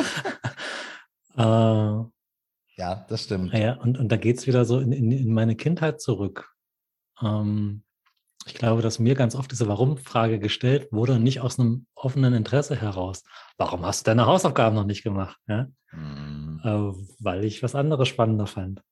äh, 1.36 2.13
ja, 2.76 3.06
das 3.08 3.24
stimmt. 3.24 3.52
Ja, 3.52 3.74
und, 3.74 3.98
und 3.98 4.08
da 4.10 4.16
geht 4.16 4.38
es 4.38 4.46
wieder 4.46 4.64
so 4.64 4.80
in, 4.80 4.92
in, 4.92 5.10
in, 5.10 5.32
meine 5.32 5.56
Kindheit 5.56 6.00
zurück. 6.00 6.50
Ähm, 7.22 7.82
ich 8.46 8.54
glaube, 8.54 8.82
dass 8.82 8.98
mir 8.98 9.14
ganz 9.14 9.34
oft 9.34 9.50
diese 9.50 9.68
Warum-Frage 9.68 10.38
gestellt 10.38 10.88
wurde, 10.92 11.18
nicht 11.18 11.40
aus 11.40 11.58
einem 11.58 11.86
offenen 11.94 12.34
Interesse 12.34 12.76
heraus. 12.76 13.22
Warum 13.56 13.86
hast 13.86 14.06
du 14.06 14.10
deine 14.10 14.26
Hausaufgaben 14.26 14.76
noch 14.76 14.84
nicht 14.84 15.02
gemacht? 15.02 15.38
Ja? 15.46 15.68
Mhm. 15.92 16.60
Äh, 16.62 16.92
weil 17.20 17.44
ich 17.44 17.62
was 17.62 17.74
anderes 17.74 18.08
spannender 18.08 18.46
fand. 18.46 18.82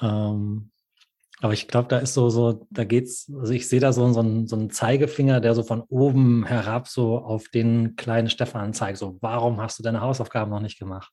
Ähm, 0.00 0.70
aber 1.40 1.52
ich 1.52 1.68
glaube, 1.68 1.88
da 1.88 1.98
ist 1.98 2.14
so, 2.14 2.30
so, 2.30 2.66
da 2.70 2.84
geht's, 2.84 3.30
also 3.38 3.52
ich 3.52 3.68
sehe 3.68 3.80
da 3.80 3.92
so, 3.92 4.10
so, 4.12 4.20
einen, 4.20 4.46
so 4.46 4.56
einen 4.56 4.70
Zeigefinger, 4.70 5.40
der 5.40 5.54
so 5.54 5.62
von 5.62 5.82
oben 5.82 6.46
herab 6.46 6.88
so 6.88 7.18
auf 7.18 7.48
den 7.48 7.96
kleinen 7.96 8.30
Stefan 8.30 8.72
zeigt. 8.72 8.98
So, 8.98 9.18
warum 9.20 9.60
hast 9.60 9.78
du 9.78 9.82
deine 9.82 10.00
Hausaufgaben 10.00 10.50
noch 10.50 10.60
nicht 10.60 10.78
gemacht? 10.78 11.12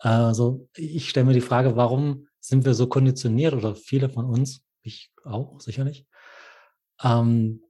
Also 0.00 0.68
ich 0.76 1.10
stelle 1.10 1.26
mir 1.26 1.34
die 1.34 1.40
Frage, 1.40 1.76
warum 1.76 2.26
sind 2.40 2.64
wir 2.64 2.74
so 2.74 2.86
konditioniert 2.88 3.52
oder 3.52 3.76
viele 3.76 4.08
von 4.08 4.24
uns, 4.24 4.64
ich 4.82 5.12
auch 5.24 5.60
sicherlich, 5.60 6.06
ähm, 7.02 7.62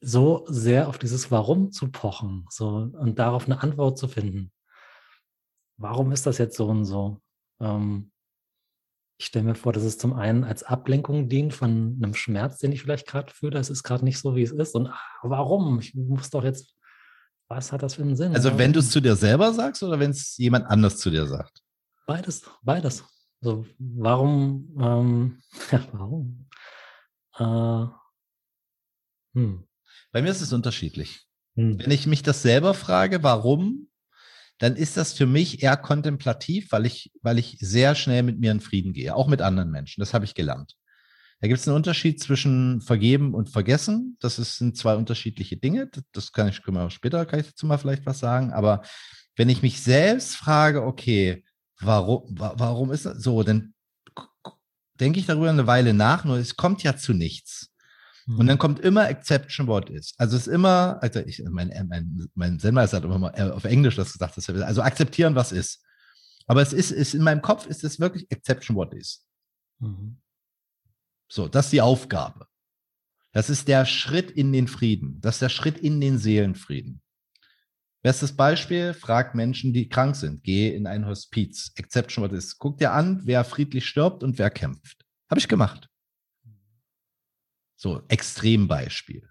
so 0.00 0.44
sehr 0.48 0.88
auf 0.88 0.98
dieses 0.98 1.30
Warum 1.30 1.72
zu 1.72 1.90
pochen 1.90 2.46
so, 2.50 2.68
und 2.68 3.18
darauf 3.18 3.46
eine 3.46 3.62
Antwort 3.62 3.98
zu 3.98 4.08
finden. 4.08 4.52
Warum 5.78 6.12
ist 6.12 6.26
das 6.26 6.38
jetzt 6.38 6.56
so 6.56 6.68
und 6.68 6.84
so? 6.84 7.20
Ähm, 7.60 8.12
ich 9.18 9.26
stelle 9.26 9.46
mir 9.46 9.54
vor, 9.54 9.72
dass 9.72 9.82
es 9.82 9.98
zum 9.98 10.12
einen 10.12 10.44
als 10.44 10.62
Ablenkung 10.62 11.28
dient 11.28 11.54
von 11.54 11.98
einem 12.02 12.14
Schmerz, 12.14 12.58
den 12.58 12.72
ich 12.72 12.82
vielleicht 12.82 13.06
gerade 13.06 13.32
fühle. 13.32 13.58
Es 13.58 13.70
ist 13.70 13.82
gerade 13.82 14.04
nicht 14.04 14.18
so, 14.18 14.36
wie 14.36 14.42
es 14.42 14.52
ist. 14.52 14.74
Und 14.74 14.88
ach, 14.88 15.18
warum? 15.22 15.80
Ich 15.80 15.94
muss 15.94 16.30
doch 16.30 16.44
jetzt, 16.44 16.75
was 17.48 17.72
hat 17.72 17.82
das 17.82 17.94
für 17.94 18.02
einen 18.02 18.16
Sinn? 18.16 18.34
Also 18.34 18.58
wenn 18.58 18.72
du 18.72 18.80
es 18.80 18.90
zu 18.90 19.00
dir 19.00 19.16
selber 19.16 19.52
sagst 19.52 19.82
oder 19.82 19.98
wenn 19.98 20.10
es 20.10 20.36
jemand 20.36 20.66
anders 20.66 20.98
zu 20.98 21.10
dir 21.10 21.26
sagt? 21.26 21.62
Beides, 22.06 22.42
beides. 22.62 23.04
Also 23.42 23.66
warum, 23.78 24.76
ähm, 24.80 25.42
ja, 25.70 25.86
warum? 25.92 26.48
Äh, 27.38 27.86
hm. 29.34 29.68
Bei 30.12 30.22
mir 30.22 30.30
ist 30.30 30.40
es 30.40 30.52
unterschiedlich. 30.52 31.26
Hm. 31.54 31.78
Wenn 31.78 31.90
ich 31.90 32.06
mich 32.06 32.22
das 32.22 32.42
selber 32.42 32.74
frage, 32.74 33.22
warum, 33.22 33.88
dann 34.58 34.76
ist 34.76 34.96
das 34.96 35.12
für 35.12 35.26
mich 35.26 35.62
eher 35.62 35.76
kontemplativ, 35.76 36.72
weil 36.72 36.86
ich, 36.86 37.12
weil 37.22 37.38
ich 37.38 37.58
sehr 37.60 37.94
schnell 37.94 38.22
mit 38.22 38.40
mir 38.40 38.52
in 38.52 38.60
Frieden 38.60 38.94
gehe, 38.94 39.14
auch 39.14 39.26
mit 39.26 39.42
anderen 39.42 39.70
Menschen. 39.70 40.00
Das 40.00 40.14
habe 40.14 40.24
ich 40.24 40.34
gelernt. 40.34 40.76
Da 41.40 41.48
gibt 41.48 41.60
es 41.60 41.68
einen 41.68 41.76
Unterschied 41.76 42.22
zwischen 42.22 42.80
vergeben 42.80 43.34
und 43.34 43.50
vergessen. 43.50 44.16
Das 44.20 44.38
ist, 44.38 44.56
sind 44.56 44.76
zwei 44.76 44.96
unterschiedliche 44.96 45.56
Dinge. 45.56 45.90
Das 46.12 46.32
kann 46.32 46.48
ich 46.48 46.62
können 46.62 46.78
wir 46.78 46.90
später 46.90 47.26
kann 47.26 47.40
ich 47.40 47.46
dazu 47.46 47.66
mal 47.66 47.78
vielleicht 47.78 48.06
was 48.06 48.18
sagen. 48.18 48.52
Aber 48.52 48.82
wenn 49.36 49.50
ich 49.50 49.62
mich 49.62 49.82
selbst 49.82 50.36
frage, 50.36 50.82
okay, 50.82 51.44
warum, 51.80 52.24
warum 52.38 52.90
ist 52.90 53.04
das 53.04 53.22
so, 53.22 53.42
dann 53.42 53.74
denke 54.98 55.20
ich 55.20 55.26
darüber 55.26 55.50
eine 55.50 55.66
Weile 55.66 55.92
nach, 55.92 56.24
nur 56.24 56.38
es 56.38 56.56
kommt 56.56 56.82
ja 56.82 56.96
zu 56.96 57.12
nichts. 57.12 57.70
Und 58.26 58.38
mhm. 58.38 58.46
dann 58.46 58.58
kommt 58.58 58.80
immer 58.80 59.08
Exception 59.08 59.68
What 59.68 59.88
is. 59.90 60.14
Also 60.16 60.36
es 60.36 60.46
ist 60.46 60.52
immer, 60.52 60.98
also 61.00 61.20
ich, 61.20 61.42
mein, 61.48 61.70
mein, 61.88 62.28
mein 62.34 62.58
Sendmeister 62.58 62.96
hat 62.96 63.04
immer 63.04 63.18
mal 63.18 63.32
äh, 63.36 63.50
auf 63.50 63.64
Englisch 63.64 63.94
das 63.94 64.12
gesagt, 64.12 64.36
also 64.36 64.82
akzeptieren, 64.82 65.36
was 65.36 65.52
ist. 65.52 65.84
Aber 66.46 66.60
es 66.60 66.72
ist, 66.72 66.90
ist 66.90 67.14
in 67.14 67.22
meinem 67.22 67.42
Kopf 67.42 67.66
ist 67.66 67.84
es 67.84 68.00
wirklich 68.00 68.28
Exception 68.30 68.76
What 68.76 68.94
is. 68.94 69.24
Mhm. 69.78 70.18
So, 71.28 71.48
das 71.48 71.66
ist 71.66 71.72
die 71.72 71.80
Aufgabe. 71.80 72.46
Das 73.32 73.50
ist 73.50 73.68
der 73.68 73.84
Schritt 73.84 74.30
in 74.30 74.52
den 74.52 74.68
Frieden. 74.68 75.20
Das 75.20 75.36
ist 75.36 75.42
der 75.42 75.48
Schritt 75.48 75.78
in 75.78 76.00
den 76.00 76.18
Seelenfrieden. 76.18 77.02
Bestes 78.02 78.36
Beispiel, 78.36 78.94
frag 78.94 79.34
Menschen, 79.34 79.72
die 79.72 79.88
krank 79.88 80.14
sind. 80.14 80.42
Geh 80.42 80.74
in 80.74 80.86
ein 80.86 81.06
Hospiz. 81.06 81.72
Exception 81.74 82.24
what 82.24 82.32
is. 82.32 82.56
Guck 82.56 82.78
dir 82.78 82.92
an, 82.92 83.20
wer 83.24 83.44
friedlich 83.44 83.86
stirbt 83.86 84.22
und 84.22 84.38
wer 84.38 84.48
kämpft. 84.50 85.04
Habe 85.28 85.40
ich 85.40 85.48
gemacht. 85.48 85.88
So, 87.76 88.02
Extrembeispiel. 88.08 89.28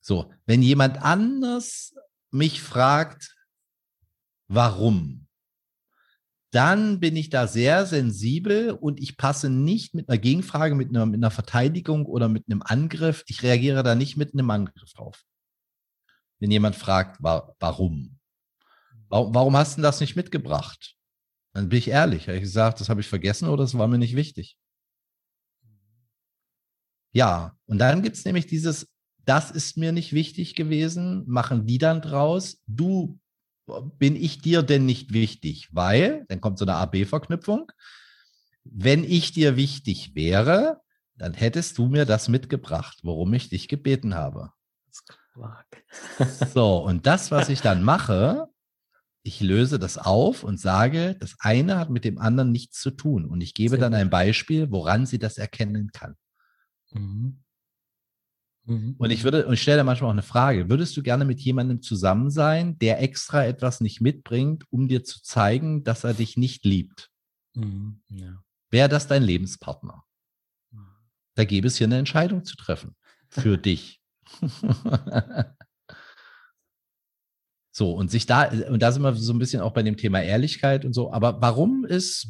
So, 0.00 0.32
wenn 0.46 0.62
jemand 0.62 1.02
anders 1.02 1.94
mich 2.30 2.60
fragt, 2.60 3.36
warum, 4.48 5.28
dann 6.52 7.00
bin 7.00 7.16
ich 7.16 7.30
da 7.30 7.46
sehr 7.46 7.86
sensibel 7.86 8.70
und 8.70 9.00
ich 9.00 9.16
passe 9.16 9.50
nicht 9.50 9.94
mit 9.94 10.08
einer 10.08 10.18
Gegenfrage, 10.18 10.74
mit 10.74 10.90
einer, 10.90 11.06
mit 11.06 11.18
einer 11.18 11.30
Verteidigung 11.30 12.06
oder 12.06 12.28
mit 12.28 12.44
einem 12.48 12.62
Angriff. 12.62 13.24
Ich 13.26 13.42
reagiere 13.42 13.82
da 13.82 13.94
nicht 13.94 14.16
mit 14.16 14.34
einem 14.34 14.50
Angriff 14.50 14.92
drauf 14.92 15.24
wenn 16.42 16.50
jemand 16.50 16.74
fragt, 16.74 17.22
wa 17.22 17.54
warum? 17.60 18.18
warum? 19.08 19.32
Warum 19.32 19.56
hast 19.56 19.78
du 19.78 19.82
das 19.82 20.00
nicht 20.00 20.16
mitgebracht? 20.16 20.96
Dann 21.54 21.68
bin 21.68 21.78
ich 21.78 21.86
ehrlich, 21.86 22.26
habe 22.26 22.36
ich 22.36 22.42
gesagt, 22.42 22.80
das 22.80 22.88
habe 22.88 23.00
ich 23.00 23.06
vergessen 23.06 23.48
oder 23.48 23.62
das 23.62 23.78
war 23.78 23.86
mir 23.86 23.98
nicht 23.98 24.16
wichtig. 24.16 24.58
Ja, 27.12 27.56
und 27.66 27.78
dann 27.78 28.02
gibt 28.02 28.16
es 28.16 28.24
nämlich 28.24 28.48
dieses, 28.48 28.92
das 29.24 29.52
ist 29.52 29.76
mir 29.76 29.92
nicht 29.92 30.12
wichtig 30.12 30.56
gewesen, 30.56 31.22
machen 31.28 31.64
die 31.64 31.78
dann 31.78 32.02
draus, 32.02 32.60
du, 32.66 33.20
bin 33.98 34.16
ich 34.16 34.40
dir 34.40 34.62
denn 34.62 34.86
nicht 34.86 35.12
wichtig? 35.12 35.68
Weil, 35.72 36.24
dann 36.28 36.40
kommt 36.40 36.58
so 36.58 36.64
eine 36.64 36.74
AB-Verknüpfung, 36.74 37.70
wenn 38.64 39.04
ich 39.04 39.32
dir 39.32 39.56
wichtig 39.56 40.14
wäre, 40.14 40.80
dann 41.16 41.34
hättest 41.34 41.78
du 41.78 41.86
mir 41.86 42.04
das 42.04 42.28
mitgebracht, 42.28 43.00
worum 43.02 43.32
ich 43.34 43.48
dich 43.48 43.68
gebeten 43.68 44.14
habe. 44.14 44.52
So, 46.54 46.78
und 46.78 47.06
das, 47.06 47.30
was 47.30 47.48
ich 47.48 47.60
dann 47.60 47.82
mache, 47.82 48.48
ich 49.22 49.40
löse 49.40 49.78
das 49.78 49.98
auf 49.98 50.42
und 50.42 50.60
sage, 50.60 51.16
das 51.18 51.36
eine 51.38 51.78
hat 51.78 51.90
mit 51.90 52.04
dem 52.04 52.18
anderen 52.18 52.52
nichts 52.52 52.80
zu 52.80 52.90
tun. 52.90 53.24
Und 53.24 53.40
ich 53.40 53.54
gebe 53.54 53.76
Sehr 53.76 53.78
dann 53.78 53.94
ein 53.94 54.10
Beispiel, 54.10 54.70
woran 54.70 55.06
sie 55.06 55.18
das 55.18 55.38
erkennen 55.38 55.90
kann. 55.92 56.16
Mhm. 56.90 57.41
Mhm. 58.64 58.94
Und 58.98 59.10
ich 59.10 59.24
würde, 59.24 59.46
und 59.46 59.54
ich 59.54 59.62
stelle 59.62 59.84
manchmal 59.84 60.08
auch 60.08 60.14
eine 60.14 60.22
Frage, 60.22 60.68
würdest 60.68 60.96
du 60.96 61.02
gerne 61.02 61.24
mit 61.24 61.40
jemandem 61.40 61.82
zusammen 61.82 62.30
sein, 62.30 62.78
der 62.78 63.02
extra 63.02 63.44
etwas 63.44 63.80
nicht 63.80 64.00
mitbringt, 64.00 64.64
um 64.70 64.88
dir 64.88 65.02
zu 65.04 65.22
zeigen, 65.22 65.84
dass 65.84 66.04
er 66.04 66.14
dich 66.14 66.36
nicht 66.36 66.64
liebt? 66.64 67.10
Mhm. 67.54 68.02
Ja. 68.08 68.42
Wäre 68.70 68.88
das 68.88 69.06
dein 69.06 69.22
Lebenspartner? 69.22 70.04
Da 71.34 71.44
gäbe 71.44 71.66
es 71.66 71.76
hier 71.76 71.86
eine 71.86 71.98
Entscheidung 71.98 72.44
zu 72.44 72.56
treffen 72.56 72.94
für 73.28 73.56
dich. 73.58 74.00
so, 77.70 77.94
und 77.94 78.10
sich 78.10 78.26
da, 78.26 78.50
und 78.68 78.80
da 78.80 78.92
sind 78.92 79.02
wir 79.02 79.14
so 79.14 79.32
ein 79.32 79.38
bisschen 79.38 79.62
auch 79.62 79.72
bei 79.72 79.82
dem 79.82 79.96
Thema 79.96 80.22
Ehrlichkeit 80.22 80.84
und 80.84 80.92
so. 80.92 81.12
Aber 81.12 81.40
warum 81.40 81.84
ist 81.84 82.28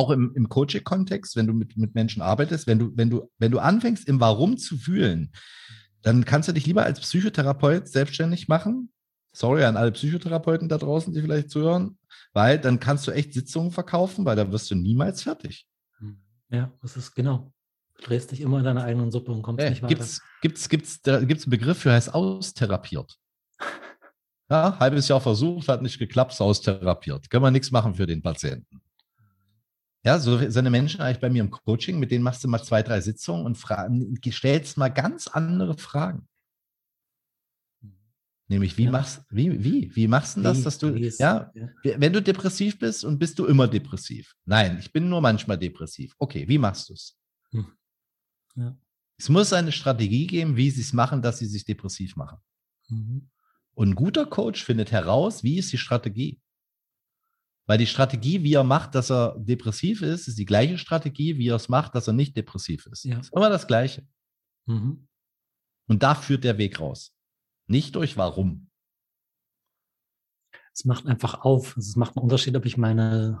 auch 0.00 0.10
im, 0.10 0.32
im 0.34 0.48
Coaching-Kontext, 0.48 1.36
wenn 1.36 1.46
du 1.46 1.52
mit, 1.52 1.76
mit 1.76 1.94
Menschen 1.94 2.22
arbeitest, 2.22 2.66
wenn 2.66 2.78
du, 2.78 2.90
wenn 2.96 3.10
du, 3.10 3.30
wenn 3.38 3.52
du 3.52 3.58
anfängst, 3.58 4.08
im 4.08 4.18
Warum 4.18 4.56
zu 4.56 4.78
fühlen, 4.78 5.32
dann 6.02 6.24
kannst 6.24 6.48
du 6.48 6.52
dich 6.52 6.66
lieber 6.66 6.84
als 6.84 7.00
Psychotherapeut 7.00 7.86
selbstständig 7.86 8.48
machen. 8.48 8.90
Sorry 9.32 9.62
an 9.64 9.76
alle 9.76 9.92
Psychotherapeuten 9.92 10.68
da 10.68 10.78
draußen, 10.78 11.12
die 11.12 11.20
vielleicht 11.20 11.50
zuhören, 11.50 11.98
weil 12.32 12.58
dann 12.58 12.80
kannst 12.80 13.06
du 13.06 13.12
echt 13.12 13.34
Sitzungen 13.34 13.70
verkaufen, 13.72 14.24
weil 14.24 14.36
da 14.36 14.50
wirst 14.50 14.70
du 14.70 14.74
niemals 14.74 15.22
fertig. 15.22 15.66
Ja, 16.48 16.72
das 16.80 16.96
ist 16.96 17.14
genau. 17.14 17.52
Du 17.98 18.06
drehst 18.06 18.30
dich 18.32 18.40
immer 18.40 18.58
in 18.58 18.64
deiner 18.64 18.84
eigenen 18.84 19.10
Suppe 19.12 19.30
und 19.30 19.42
kommst 19.42 19.62
äh, 19.62 19.70
nicht 19.70 19.82
weiter. 19.82 19.94
Gibt's, 19.94 20.22
gibt's, 20.40 20.68
gibt's, 20.68 21.02
da 21.02 21.20
gibt's 21.20 21.44
einen 21.44 21.50
Begriff 21.50 21.78
für, 21.78 21.92
heißt 21.92 22.14
austherapiert. 22.14 23.16
Ja, 24.52 24.76
halbes 24.80 25.06
Jahr 25.06 25.20
versucht, 25.20 25.68
hat 25.68 25.80
nicht 25.80 26.00
geklappt, 26.00 26.40
austherapiert. 26.40 27.30
Können 27.30 27.44
wir 27.44 27.52
nichts 27.52 27.70
machen 27.70 27.94
für 27.94 28.06
den 28.06 28.20
Patienten. 28.20 28.80
Ja, 30.02 30.18
so 30.18 30.38
sind 30.50 30.70
Menschen 30.70 31.02
eigentlich 31.02 31.20
bei 31.20 31.28
mir 31.28 31.42
im 31.42 31.50
Coaching, 31.50 31.98
mit 31.98 32.10
denen 32.10 32.24
machst 32.24 32.42
du 32.42 32.48
mal 32.48 32.62
zwei, 32.62 32.82
drei 32.82 33.00
Sitzungen 33.00 33.44
und 33.44 33.58
fragen, 33.58 34.18
stellst 34.30 34.78
mal 34.78 34.88
ganz 34.88 35.26
andere 35.26 35.76
Fragen. 35.76 36.26
Nämlich, 38.48 38.76
wie 38.76 38.84
ja. 38.84 38.90
machst 38.90 39.22
wie, 39.30 39.62
wie, 39.62 39.94
wie 39.94 40.08
machst 40.08 40.36
du 40.36 40.40
das, 40.40 40.62
dass 40.62 40.78
du, 40.78 40.88
ja, 40.96 41.52
ja, 41.54 41.68
wenn 41.82 42.12
du 42.12 42.20
depressiv 42.20 42.80
bist 42.80 43.04
und 43.04 43.18
bist 43.18 43.38
du 43.38 43.46
immer 43.46 43.68
depressiv? 43.68 44.34
Nein, 44.44 44.78
ich 44.80 44.92
bin 44.92 45.08
nur 45.08 45.20
manchmal 45.20 45.56
depressiv. 45.56 46.14
Okay, 46.18 46.48
wie 46.48 46.58
machst 46.58 46.88
du 46.88 46.94
es? 46.94 47.16
Hm. 47.52 47.66
Ja. 48.56 48.76
Es 49.16 49.28
muss 49.28 49.52
eine 49.52 49.70
Strategie 49.70 50.26
geben, 50.26 50.56
wie 50.56 50.70
sie 50.70 50.80
es 50.80 50.92
machen, 50.92 51.22
dass 51.22 51.38
sie 51.38 51.46
sich 51.46 51.64
depressiv 51.64 52.16
machen. 52.16 52.38
Mhm. 52.88 53.30
Und 53.74 53.90
ein 53.90 53.94
guter 53.94 54.26
Coach 54.26 54.64
findet 54.64 54.90
heraus, 54.90 55.44
wie 55.44 55.58
ist 55.58 55.72
die 55.72 55.78
Strategie. 55.78 56.40
Weil 57.70 57.78
die 57.78 57.86
Strategie, 57.86 58.42
wie 58.42 58.54
er 58.54 58.64
macht, 58.64 58.96
dass 58.96 59.12
er 59.12 59.36
depressiv 59.38 60.02
ist, 60.02 60.26
ist 60.26 60.36
die 60.36 60.44
gleiche 60.44 60.76
Strategie, 60.76 61.38
wie 61.38 61.50
er 61.50 61.54
es 61.54 61.68
macht, 61.68 61.94
dass 61.94 62.08
er 62.08 62.12
nicht 62.12 62.36
depressiv 62.36 62.86
ist. 62.86 63.04
Ja. 63.04 63.20
Ist 63.20 63.32
immer 63.32 63.48
das 63.48 63.68
Gleiche. 63.68 64.04
Mhm. 64.66 65.06
Und 65.86 66.02
da 66.02 66.16
führt 66.16 66.42
der 66.42 66.58
Weg 66.58 66.80
raus. 66.80 67.14
Nicht 67.68 67.94
durch 67.94 68.16
warum. 68.16 68.70
Es 70.74 70.84
macht 70.84 71.06
einfach 71.06 71.42
auf. 71.42 71.76
Es 71.76 71.94
macht 71.94 72.16
einen 72.16 72.24
Unterschied, 72.24 72.56
ob 72.56 72.66
ich 72.66 72.76
meine, 72.76 73.40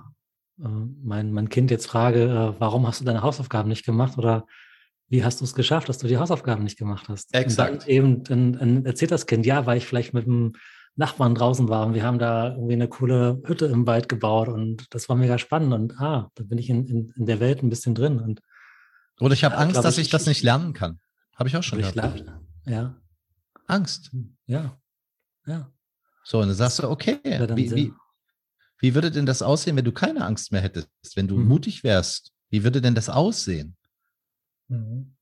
äh, 0.60 0.68
mein, 0.68 1.32
mein 1.32 1.48
Kind 1.48 1.72
jetzt 1.72 1.88
frage, 1.88 2.22
äh, 2.22 2.60
warum 2.60 2.86
hast 2.86 3.00
du 3.00 3.04
deine 3.04 3.22
Hausaufgaben 3.22 3.68
nicht 3.68 3.84
gemacht 3.84 4.16
oder 4.16 4.46
wie 5.08 5.24
hast 5.24 5.40
du 5.40 5.44
es 5.44 5.54
geschafft, 5.54 5.88
dass 5.88 5.98
du 5.98 6.06
die 6.06 6.18
Hausaufgaben 6.18 6.62
nicht 6.62 6.78
gemacht 6.78 7.08
hast? 7.08 7.34
Exakt. 7.34 7.72
Und 7.72 7.82
dann 7.82 7.88
eben 7.88 8.22
dann, 8.22 8.52
dann 8.52 8.86
erzählt 8.86 9.10
das 9.10 9.26
Kind, 9.26 9.44
ja, 9.44 9.66
weil 9.66 9.78
ich 9.78 9.86
vielleicht 9.86 10.14
mit 10.14 10.24
dem 10.24 10.52
Nachbarn 11.00 11.34
draußen 11.34 11.68
war 11.68 11.86
und 11.86 11.94
wir 11.94 12.04
haben 12.04 12.18
da 12.18 12.50
irgendwie 12.54 12.74
eine 12.74 12.86
coole 12.88 13.40
Hütte 13.46 13.66
im 13.66 13.86
Wald 13.86 14.08
gebaut 14.08 14.48
und 14.48 14.86
das 14.94 15.08
war 15.08 15.16
mega 15.16 15.38
spannend 15.38 15.72
und 15.72 15.98
ah, 15.98 16.30
da 16.34 16.44
bin 16.44 16.58
ich 16.58 16.68
in, 16.68 16.86
in, 16.86 17.12
in 17.16 17.26
der 17.26 17.40
Welt 17.40 17.62
ein 17.62 17.70
bisschen 17.70 17.94
drin 17.94 18.20
und 18.20 18.40
Oder 19.18 19.32
ich 19.34 19.42
habe 19.42 19.54
Ja, 19.54 19.60
Angst, 19.62 19.72
glaub 19.72 19.84
dass 19.84 19.96
ich, 19.98 20.06
ich 20.06 20.10
das 20.10 20.26
nicht 20.26 20.42
lernen 20.42 20.72
kann. 20.74 21.00
Habe 21.34 21.48
ich 21.48 21.56
auch 21.56 21.62
schon 21.62 21.80
gehabt. 21.80 21.96
Ja, 22.66 22.94
Angst. 23.66 24.10
ja, 24.46 24.78
ja. 25.46 25.72
So, 26.22 26.40
und 26.40 26.48
dann 26.48 26.56
sagst 26.56 26.78
du, 26.80 26.88
okay, 26.90 27.18
wie, 27.24 27.70
wie, 27.74 27.92
wie 28.80 28.94
würde 28.94 29.10
denn 29.10 29.24
das 29.26 29.40
aussehen, 29.42 29.74
wenn 29.76 29.84
du 29.86 29.92
keine 29.92 30.24
Angst 30.24 30.52
mehr 30.52 30.60
hättest, 30.60 30.88
wenn 31.14 31.26
du 31.26 31.38
Mhm. 31.38 31.48
mutig 31.48 31.82
wärst? 31.82 32.30
Wie 32.50 32.62
würde 32.62 32.80
denn 32.82 32.94
das 32.94 33.08
aussehen? 33.08 33.76
Mhm. 34.68 35.16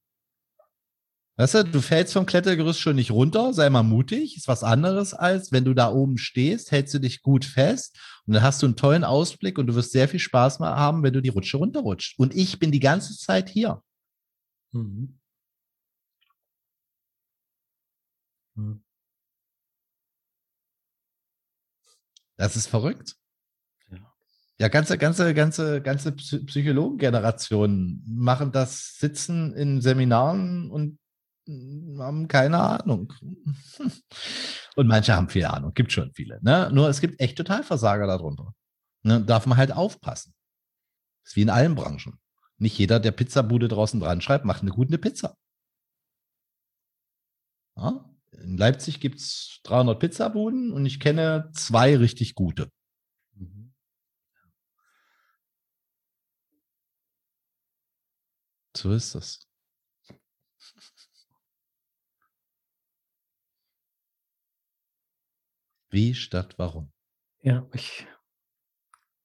Weißt 1.39 1.55
du, 1.55 1.65
du 1.65 1.81
fällst 1.81 2.13
vom 2.15 2.27
Klettergerüst 2.27 2.81
schon 2.81 2.97
nicht 2.97 3.13
runter, 3.13 3.55
sei 3.55 3.71
mal 3.71 3.85
mutig, 3.85 4.37
ist 4.37 4.49
was 4.49 4.65
anderes 4.65 5.15
als 5.15 5.53
wenn 5.53 5.65
du 5.65 5.73
da 5.73 5.93
oben 5.93 6.19
stehst, 6.19 6.73
hältst 6.73 6.93
du 6.95 6.99
dich 6.99 7.23
gut 7.23 7.45
fest 7.45 7.97
und 8.27 8.35
dann 8.35 8.43
hast 8.43 8.61
du 8.61 8.67
einen 8.67 8.75
tollen 8.77 9.05
Ausblick 9.05 9.57
und 9.57 9.69
du 9.69 9.77
wirst 9.77 9.93
sehr 9.93 10.09
viel 10.09 10.19
Spaß 10.19 10.59
mal 10.59 10.75
haben, 10.75 11.05
wenn 11.05 11.13
du 11.13 11.23
die 11.23 11.29
Rutsche 11.29 11.57
runterrutscht. 11.59 12.19
Und 12.19 12.35
ich 12.35 12.59
bin 12.59 12.73
die 12.73 12.81
ganze 12.81 13.17
Zeit 13.17 13.49
hier. 13.49 13.83
Mhm. 14.73 15.19
Mhm. 18.57 18.81
Das 22.37 22.57
ist 22.57 22.69
verrückt. 22.69 23.17
Ja. 23.91 23.99
Ja, 24.59 24.69
ganze, 24.69 24.99
ganze, 24.99 25.35
ganze, 25.35 25.83
ganze 25.83 26.11
Psy- 26.13 26.47
Psychologengenerationen 26.47 28.05
machen 28.09 28.53
das 28.53 28.99
Sitzen 28.99 29.55
in 29.55 29.81
Seminaren 29.81 30.71
und 30.71 30.99
haben 31.49 32.29
keine 32.29 32.59
Ahnung. 32.59 33.13
Und 34.77 34.87
manche 34.87 35.15
haben 35.15 35.29
viel 35.29 35.47
Ahnung, 35.47 35.73
gibt 35.75 35.93
schon 35.93 36.13
viele. 36.13 36.39
Ne? 36.43 36.71
Nur 36.73 36.89
es 36.89 37.01
gibt 37.01 37.21
echt 37.21 37.37
Totalversager 37.39 38.07
darunter. 38.07 38.55
Ne? 39.03 39.23
Darf 39.23 39.47
man 39.47 39.59
halt 39.59 39.73
aufpassen. 39.73 40.35
Ist 41.25 41.37
wie 41.37 41.43
in 41.43 41.51
allen 41.51 41.75
Branchen. 41.75 42.19
Nicht 42.59 42.79
jeder, 42.79 43.01
der 43.01 43.13
Pizzabude 43.13 43.69
draußen 43.69 44.01
dran 44.01 44.21
schreibt, 44.21 44.45
macht 44.45 44.63
eine 44.63 44.73
gute 44.73 44.99
Pizza. 44.99 45.37
Ja? 47.77 48.05
In 48.33 48.57
Leipzig 48.57 49.01
gibt 49.01 49.19
es 49.21 49.61
300 49.65 49.99
Pizzabuden 49.99 50.73
und 50.73 50.85
ich 50.87 51.01
kenne 51.01 51.51
zwei 51.55 51.97
richtig 51.97 52.35
gute. 52.35 52.71
Mhm. 53.35 53.73
So 58.77 58.93
ist 58.93 59.15
das. 59.15 59.48
Wie 65.91 66.15
statt 66.15 66.55
warum? 66.59 66.93
Ja, 67.41 67.67
ich, 67.73 68.07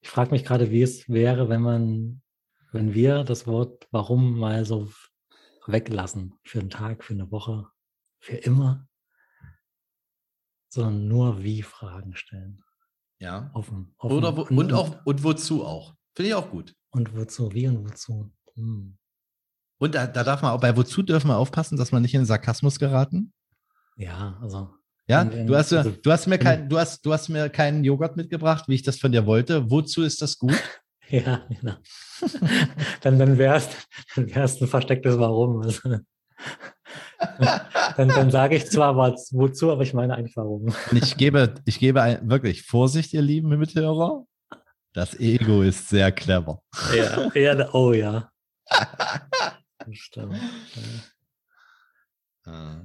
ich 0.02 0.10
frage 0.10 0.32
mich 0.32 0.46
gerade, 0.46 0.72
wie 0.72 0.82
es 0.82 1.10
wäre, 1.10 1.50
wenn 1.50 1.62
man, 1.62 2.22
wenn 2.72 2.94
wir 2.94 3.24
das 3.24 3.48
Wort 3.48 3.88
warum 3.92 4.38
mal 4.38 4.66
so 4.66 4.92
weglassen 5.68 6.40
für 6.44 6.60
einen 6.60 6.70
Tag, 6.70 7.04
für 7.04 7.14
eine 7.14 7.32
Woche, 7.32 7.68
für 8.20 8.38
immer, 8.38 8.88
sondern 10.70 11.08
nur 11.08 11.44
wie 11.44 11.62
Fragen 11.62 12.16
stellen. 12.16 12.64
Ja. 13.20 13.52
Offen, 13.54 13.94
offen. 13.98 14.18
Oder 14.18 14.36
wo, 14.36 14.42
und, 14.44 14.74
auch, 14.74 15.06
und 15.06 15.24
wozu 15.24 15.66
auch? 15.66 15.96
Finde 16.16 16.30
ich 16.30 16.36
auch 16.36 16.50
gut. 16.50 16.76
Und 16.90 17.16
wozu, 17.16 17.52
wie 17.54 17.68
und 17.68 17.84
wozu. 17.90 18.32
Hm. 18.56 18.98
Und 19.80 19.96
da, 19.96 20.08
da 20.08 20.24
darf 20.24 20.42
man 20.42 20.52
auch 20.52 20.62
bei 20.62 20.76
wozu 20.78 21.02
dürfen 21.02 21.28
wir 21.28 21.38
aufpassen, 21.38 21.78
dass 21.78 21.92
wir 21.92 22.00
nicht 22.00 22.14
in 22.14 22.22
den 22.22 22.26
Sarkasmus 22.26 22.80
geraten. 22.80 23.34
Ja, 23.96 24.38
also. 24.42 24.74
Ja, 25.08 25.22
in- 25.24 25.48
du 25.48 25.56
hast, 25.56 25.72
mir- 25.72 25.78
also- 25.80 25.92
du 25.92 26.12
hast 26.12 26.28
mir 26.28 26.36
in- 26.36 26.42
kein, 26.42 26.70
du 26.70 26.78
hast, 26.80 27.06
du 27.06 27.12
hast 27.14 27.30
mir 27.30 27.50
keinen 27.50 27.84
Joghurt 27.84 28.16
mitgebracht, 28.18 28.66
wie 28.68 28.76
ich 28.76 28.84
das 28.84 28.98
von 29.00 29.12
dir 29.12 29.26
wollte. 29.26 29.70
Wozu 29.70 30.04
ist 30.04 30.22
das 30.22 30.38
gut? 30.38 30.54
Ja, 31.10 31.46
genau. 31.50 31.74
dann 33.02 33.20
dann 33.20 33.38
wäre 33.38 33.58
es 33.58 33.68
dann 34.16 34.34
wär's 34.34 34.60
ein 34.62 34.68
verstecktes 34.68 35.20
Warum. 35.20 35.62
Also, 35.62 35.82
dann 37.98 38.08
dann 38.10 38.32
sage 38.32 38.56
ich 38.56 38.66
zwar 38.72 38.96
was, 38.98 39.30
wozu, 39.34 39.72
aber 39.72 39.84
ich 39.84 39.94
meine 39.94 40.16
eigentlich 40.16 40.36
warum. 40.38 40.74
Ich 40.94 41.18
gebe, 41.18 41.56
ich 41.66 41.78
gebe 41.78 42.02
ein, 42.02 42.28
wirklich 42.30 42.64
Vorsicht, 42.64 43.14
ihr 43.14 43.22
lieben 43.22 43.50
Mithörer. 43.50 44.26
Das 44.94 45.20
Ego 45.20 45.62
ist 45.62 45.90
sehr 45.90 46.12
clever. 46.12 46.64
Ja, 46.96 47.30
ja, 47.36 47.74
oh 47.74 47.92
ja. 47.94 48.32
Stimmt. 49.92 50.40
Ah, 52.46 52.82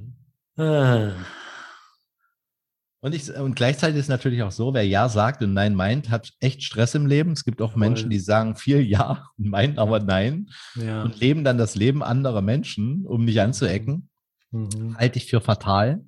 Und, 3.01 3.15
ich, 3.15 3.33
und 3.33 3.55
gleichzeitig 3.55 4.01
ist 4.01 4.09
natürlich 4.09 4.43
auch 4.43 4.51
so, 4.51 4.75
wer 4.75 4.85
Ja 4.85 5.09
sagt 5.09 5.41
und 5.43 5.53
Nein 5.53 5.75
meint, 5.75 6.11
hat 6.11 6.33
echt 6.41 6.65
Stress 6.65 6.97
im 6.97 7.07
Leben. 7.07 7.33
Es 7.33 7.45
gibt 7.45 7.63
auch 7.63 7.71
Jawohl. 7.71 7.81
Menschen, 7.81 8.11
die 8.11 8.19
sagen 8.19 8.57
viel 8.57 8.81
Ja 8.81 9.31
und 9.39 9.51
meinen 9.51 9.79
aber 9.79 10.01
Nein 10.01 10.49
ja. 10.75 11.03
und 11.03 11.21
leben 11.21 11.45
dann 11.45 11.59
das 11.59 11.77
Leben 11.77 12.03
anderer 12.03 12.43
Menschen, 12.43 13.07
um 13.07 13.25
nicht 13.25 13.41
anzuecken. 13.41 14.11
Mhm. 14.51 14.97
Halte 14.99 15.19
ich 15.19 15.27
für 15.27 15.41
fatal, 15.41 16.05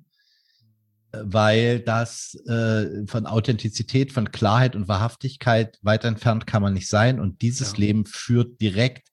weil 1.13 1.79
das 1.79 2.35
äh, 2.45 3.05
von 3.07 3.25
Authentizität, 3.25 4.11
von 4.11 4.31
Klarheit 4.31 4.75
und 4.75 4.89
Wahrhaftigkeit 4.89 5.79
weit 5.83 6.03
entfernt 6.03 6.45
kann 6.45 6.61
man 6.61 6.73
nicht 6.73 6.89
sein. 6.89 7.21
Und 7.21 7.41
dieses 7.41 7.71
Ja. 7.73 7.77
Leben 7.77 8.05
führt 8.05 8.59
direkt 8.59 9.07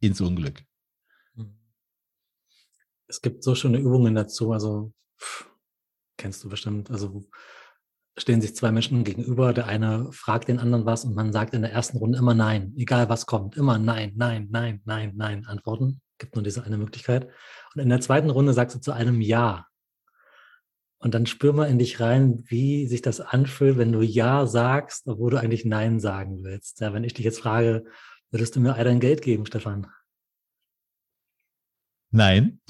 ins 0.00 0.20
Unglück. 0.20 0.62
Es 3.06 3.22
gibt 3.22 3.42
so 3.42 3.54
schöne 3.54 3.78
Übungen 3.78 4.14
dazu, 4.14 4.52
also 4.52 4.92
pff, 5.18 5.47
kennst 6.18 6.44
du 6.44 6.50
bestimmt. 6.50 6.90
Also 6.90 7.26
stehen 8.18 8.40
sich 8.40 8.54
zwei 8.54 8.70
Menschen 8.72 9.04
gegenüber, 9.04 9.54
der 9.54 9.66
eine 9.66 10.12
fragt 10.12 10.48
den 10.48 10.58
anderen 10.58 10.84
was 10.84 11.04
und 11.04 11.14
man 11.14 11.32
sagt 11.32 11.54
in 11.54 11.62
der 11.62 11.72
ersten 11.72 11.96
Runde 11.96 12.18
immer 12.18 12.34
Nein, 12.34 12.74
egal 12.76 13.08
was 13.08 13.26
kommt, 13.26 13.56
immer 13.56 13.78
Nein, 13.78 14.12
Nein, 14.16 14.48
Nein, 14.50 14.82
Nein, 14.84 15.12
Nein 15.16 15.46
antworten. 15.46 16.00
Gibt 16.18 16.34
nur 16.34 16.42
diese 16.42 16.64
eine 16.64 16.76
Möglichkeit. 16.76 17.28
Und 17.74 17.80
in 17.80 17.88
der 17.88 18.00
zweiten 18.00 18.30
Runde 18.30 18.52
sagst 18.52 18.76
du 18.76 18.80
zu 18.80 18.92
einem 18.92 19.20
Ja. 19.20 19.66
Und 21.00 21.14
dann 21.14 21.26
spür 21.26 21.52
mal 21.52 21.70
in 21.70 21.78
dich 21.78 22.00
rein, 22.00 22.42
wie 22.48 22.88
sich 22.88 23.02
das 23.02 23.20
anfühlt, 23.20 23.78
wenn 23.78 23.92
du 23.92 24.02
Ja 24.02 24.46
sagst, 24.46 25.06
obwohl 25.06 25.30
du 25.30 25.36
eigentlich 25.36 25.64
Nein 25.64 26.00
sagen 26.00 26.42
willst. 26.42 26.80
Ja, 26.80 26.92
wenn 26.92 27.04
ich 27.04 27.14
dich 27.14 27.24
jetzt 27.24 27.38
frage, 27.38 27.84
würdest 28.32 28.56
du 28.56 28.60
mir 28.60 28.74
all 28.74 28.84
dein 28.84 28.98
Geld 28.98 29.22
geben, 29.22 29.46
Stefan? 29.46 29.86
Nein. 32.10 32.60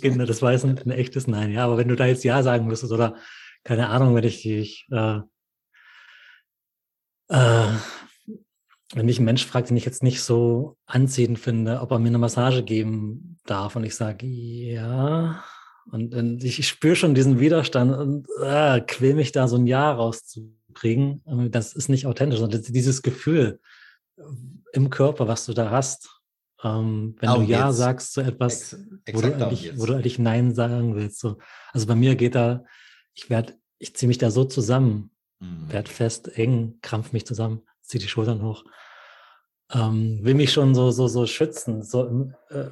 Kinder, 0.00 0.26
das 0.26 0.42
war 0.42 0.52
jetzt 0.52 0.64
ein, 0.64 0.78
ein 0.78 0.90
echtes 0.90 1.26
Nein, 1.26 1.52
ja. 1.52 1.64
Aber 1.64 1.76
wenn 1.76 1.88
du 1.88 1.96
da 1.96 2.06
jetzt 2.06 2.24
Ja 2.24 2.42
sagen 2.42 2.66
müsstest 2.66 2.92
oder 2.92 3.16
keine 3.64 3.88
Ahnung, 3.88 4.14
wenn 4.14 4.24
ich 4.24 4.42
dich, 4.42 4.86
äh, 4.90 5.20
äh, 7.28 7.68
wenn 8.94 9.06
mich 9.06 9.18
ein 9.18 9.24
Mensch 9.24 9.44
fragt, 9.44 9.70
den 9.70 9.76
ich 9.76 9.84
jetzt 9.84 10.02
nicht 10.02 10.22
so 10.22 10.76
anziehend 10.86 11.38
finde, 11.38 11.80
ob 11.80 11.90
er 11.90 11.98
mir 11.98 12.08
eine 12.08 12.18
Massage 12.18 12.62
geben 12.62 13.38
darf 13.44 13.76
und 13.76 13.84
ich 13.84 13.96
sage 13.96 14.26
ja 14.26 15.42
und, 15.90 16.14
und 16.14 16.44
ich, 16.44 16.58
ich 16.58 16.68
spüre 16.68 16.96
schon 16.96 17.14
diesen 17.14 17.38
Widerstand 17.38 17.96
und 17.96 18.26
äh, 18.42 18.80
quäl 18.80 19.14
mich 19.14 19.32
da 19.32 19.48
so 19.48 19.56
ein 19.56 19.66
Ja 19.66 19.92
rauszukriegen, 19.92 21.22
das 21.50 21.74
ist 21.74 21.88
nicht 21.88 22.06
authentisch, 22.06 22.40
sondern 22.40 22.62
dieses 22.62 23.02
Gefühl 23.02 23.60
im 24.72 24.90
Körper, 24.90 25.28
was 25.28 25.46
du 25.46 25.52
da 25.52 25.70
hast, 25.70 26.15
ähm, 26.64 27.16
wenn 27.20 27.26
Darum 27.28 27.46
du 27.46 27.52
Ja 27.52 27.66
geht's. 27.66 27.78
sagst 27.78 28.12
zu 28.14 28.20
etwas, 28.22 28.72
Ex- 29.04 29.16
wo 29.16 29.20
du, 29.20 29.78
wo 29.78 29.86
du 29.86 29.94
eigentlich 29.94 30.18
Nein 30.18 30.54
sagen 30.54 30.94
willst. 30.94 31.20
So. 31.20 31.38
Also 31.72 31.86
bei 31.86 31.94
mir 31.94 32.16
geht 32.16 32.34
da, 32.34 32.64
ich 33.14 33.28
werde, 33.30 33.54
ich 33.78 33.94
ziehe 33.94 34.08
mich 34.08 34.18
da 34.18 34.30
so 34.30 34.44
zusammen, 34.44 35.10
Mhm. 35.38 35.70
werd 35.70 35.88
fest, 35.90 36.28
eng, 36.38 36.78
krampf 36.80 37.12
mich 37.12 37.26
zusammen, 37.26 37.60
ziehe 37.82 38.00
die 38.00 38.08
Schultern 38.08 38.40
hoch, 38.42 38.64
ähm, 39.70 40.20
will 40.22 40.34
mich 40.34 40.50
schon 40.52 40.74
so, 40.74 40.90
so, 40.90 41.08
so 41.08 41.26
schützen, 41.26 41.82
so 41.82 42.06
im, 42.06 42.34
äh, 42.48 42.70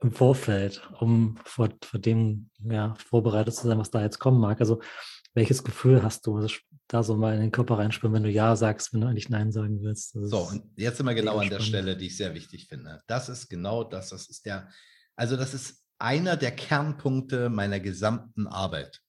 im 0.00 0.10
Vorfeld, 0.12 0.82
um 0.98 1.38
vor, 1.44 1.68
vor 1.84 2.00
dem 2.00 2.50
ja, 2.58 2.94
vorbereitet 3.06 3.54
zu 3.54 3.68
sein, 3.68 3.78
was 3.78 3.90
da 3.92 4.00
jetzt 4.02 4.18
kommen 4.18 4.40
mag. 4.40 4.58
Also 4.60 4.80
welches 5.34 5.62
Gefühl 5.62 6.02
hast 6.02 6.26
du? 6.26 6.44
Da 6.90 7.04
so 7.04 7.16
mal 7.16 7.34
in 7.36 7.40
den 7.40 7.52
Körper 7.52 7.78
reinspüren, 7.78 8.12
wenn 8.14 8.24
du 8.24 8.30
Ja 8.30 8.56
sagst, 8.56 8.92
wenn 8.92 9.00
du 9.00 9.06
eigentlich 9.06 9.28
Nein 9.28 9.52
sagen 9.52 9.80
willst. 9.80 10.10
So, 10.12 10.48
und 10.48 10.64
jetzt 10.76 10.96
sind 10.96 11.06
wir 11.06 11.14
genau 11.14 11.38
an 11.38 11.48
der. 11.48 11.60
Stelle, 11.60 11.96
die 11.96 12.06
ich 12.06 12.16
sehr 12.16 12.34
wichtig 12.34 12.66
finde. 12.66 13.00
Das 13.06 13.28
ist 13.28 13.48
genau 13.48 13.84
das, 13.84 14.08
das 14.08 14.28
ist 14.28 14.44
der, 14.44 14.68
also 15.14 15.36
das 15.36 15.54
ist 15.54 15.84
einer 15.98 16.36
der 16.36 16.50
Kernpunkte 16.50 17.48
meiner 17.48 17.78
gesamten 17.78 18.48
Arbeit. 18.48 19.00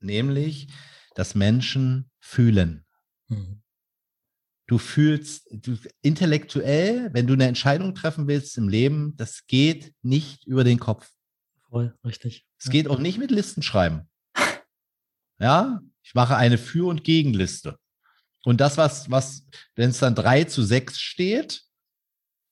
nämlich, 0.00 0.68
dass 1.14 1.34
Menschen 1.34 2.10
fühlen. 2.18 2.86
Mhm. 3.28 3.62
Du 4.66 4.78
fühlst, 4.78 5.48
du, 5.50 5.76
intellektuell, 6.00 7.12
wenn 7.12 7.26
du 7.26 7.34
eine 7.34 7.46
Entscheidung 7.46 7.94
treffen 7.94 8.28
willst 8.28 8.56
im 8.56 8.68
Leben, 8.68 9.14
das 9.16 9.46
geht 9.46 9.94
nicht 10.02 10.46
über 10.46 10.64
den 10.64 10.78
Kopf. 10.78 11.10
Voll, 11.68 11.94
richtig. 12.04 12.46
Es 12.58 12.66
ja. 12.66 12.72
geht 12.72 12.88
auch 12.88 12.98
nicht 12.98 13.18
mit 13.18 13.30
Listen 13.30 13.62
schreiben. 13.62 14.08
Ja, 15.38 15.80
ich 16.02 16.14
mache 16.14 16.36
eine 16.36 16.58
Für- 16.58 16.88
und 16.88 17.04
Gegenliste. 17.04 17.76
Und 18.44 18.60
das, 18.60 18.76
was, 18.76 19.10
was, 19.10 19.44
wenn 19.76 19.90
es 19.90 19.98
dann 19.98 20.14
3 20.14 20.44
zu 20.44 20.62
6 20.62 20.98
steht, 20.98 21.62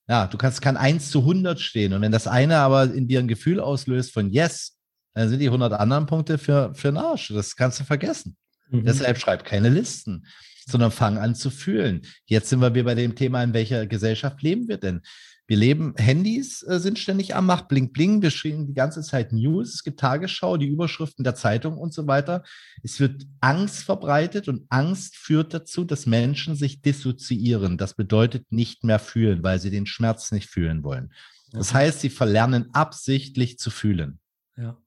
ja, 0.07 0.27
du 0.27 0.37
kannst, 0.37 0.61
kann 0.61 0.77
1 0.77 1.11
zu 1.11 1.19
100 1.19 1.59
stehen. 1.59 1.93
Und 1.93 2.01
wenn 2.01 2.11
das 2.11 2.27
eine 2.27 2.57
aber 2.57 2.85
in 2.85 3.07
dir 3.07 3.19
ein 3.19 3.27
Gefühl 3.27 3.59
auslöst 3.59 4.11
von 4.11 4.29
Yes, 4.31 4.77
dann 5.13 5.29
sind 5.29 5.39
die 5.39 5.47
100 5.47 5.73
anderen 5.73 6.05
Punkte 6.05 6.37
für, 6.37 6.73
für 6.73 6.89
den 6.89 6.97
Arsch. 6.97 7.29
Das 7.29 7.55
kannst 7.55 7.79
du 7.79 7.83
vergessen. 7.83 8.37
Mhm. 8.69 8.85
Deshalb 8.85 9.19
schreib 9.19 9.45
keine 9.45 9.69
Listen, 9.69 10.25
sondern 10.65 10.91
fang 10.91 11.17
an 11.17 11.35
zu 11.35 11.49
fühlen. 11.49 12.01
Jetzt 12.25 12.49
sind 12.49 12.61
wir 12.61 12.71
bei 12.83 12.95
dem 12.95 13.15
Thema, 13.15 13.43
in 13.43 13.53
welcher 13.53 13.85
Gesellschaft 13.85 14.41
leben 14.41 14.67
wir 14.67 14.77
denn? 14.77 15.01
Wir 15.49 15.57
leben, 15.57 15.95
Handys 15.97 16.61
äh, 16.61 16.79
sind 16.79 16.99
ständig 16.99 17.35
am 17.35 17.47
Macht, 17.47 17.69
bling, 17.69 17.91
bling. 17.91 18.21
Wir 18.21 18.29
schreiben 18.29 18.67
die 18.67 18.75
ganze 18.75 19.01
Zeit 19.01 19.33
News. 19.33 19.73
Es 19.73 19.83
gibt 19.83 19.99
Tagesschau, 19.99 20.57
die 20.57 20.67
Überschriften 20.67 21.23
der 21.23 21.33
Zeitung 21.33 21.79
und 21.79 21.91
so 21.91 22.05
weiter. 22.05 22.43
Es 22.83 22.99
wird 22.99 23.25
Angst 23.39 23.81
verbreitet 23.83 24.47
und 24.47 24.67
Angst 24.69 25.15
führt 25.15 25.55
dazu, 25.55 25.85
dass 25.85 26.05
Menschen 26.05 26.55
sich 26.55 26.83
dissoziieren. 26.83 27.79
Das 27.79 27.95
bedeutet 27.95 28.51
nicht 28.51 28.83
mehr 28.83 28.99
fühlen, 28.99 29.41
weil 29.41 29.57
sie 29.57 29.71
den 29.71 29.87
Schmerz 29.87 30.31
nicht 30.31 30.47
fühlen 30.47 30.83
wollen. 30.83 31.11
Das 31.51 31.73
heißt, 31.73 32.01
sie 32.01 32.11
verlernen 32.11 32.69
absichtlich 32.73 33.57
zu 33.57 33.71
fühlen. 33.71 34.19
Ja. 34.55 34.77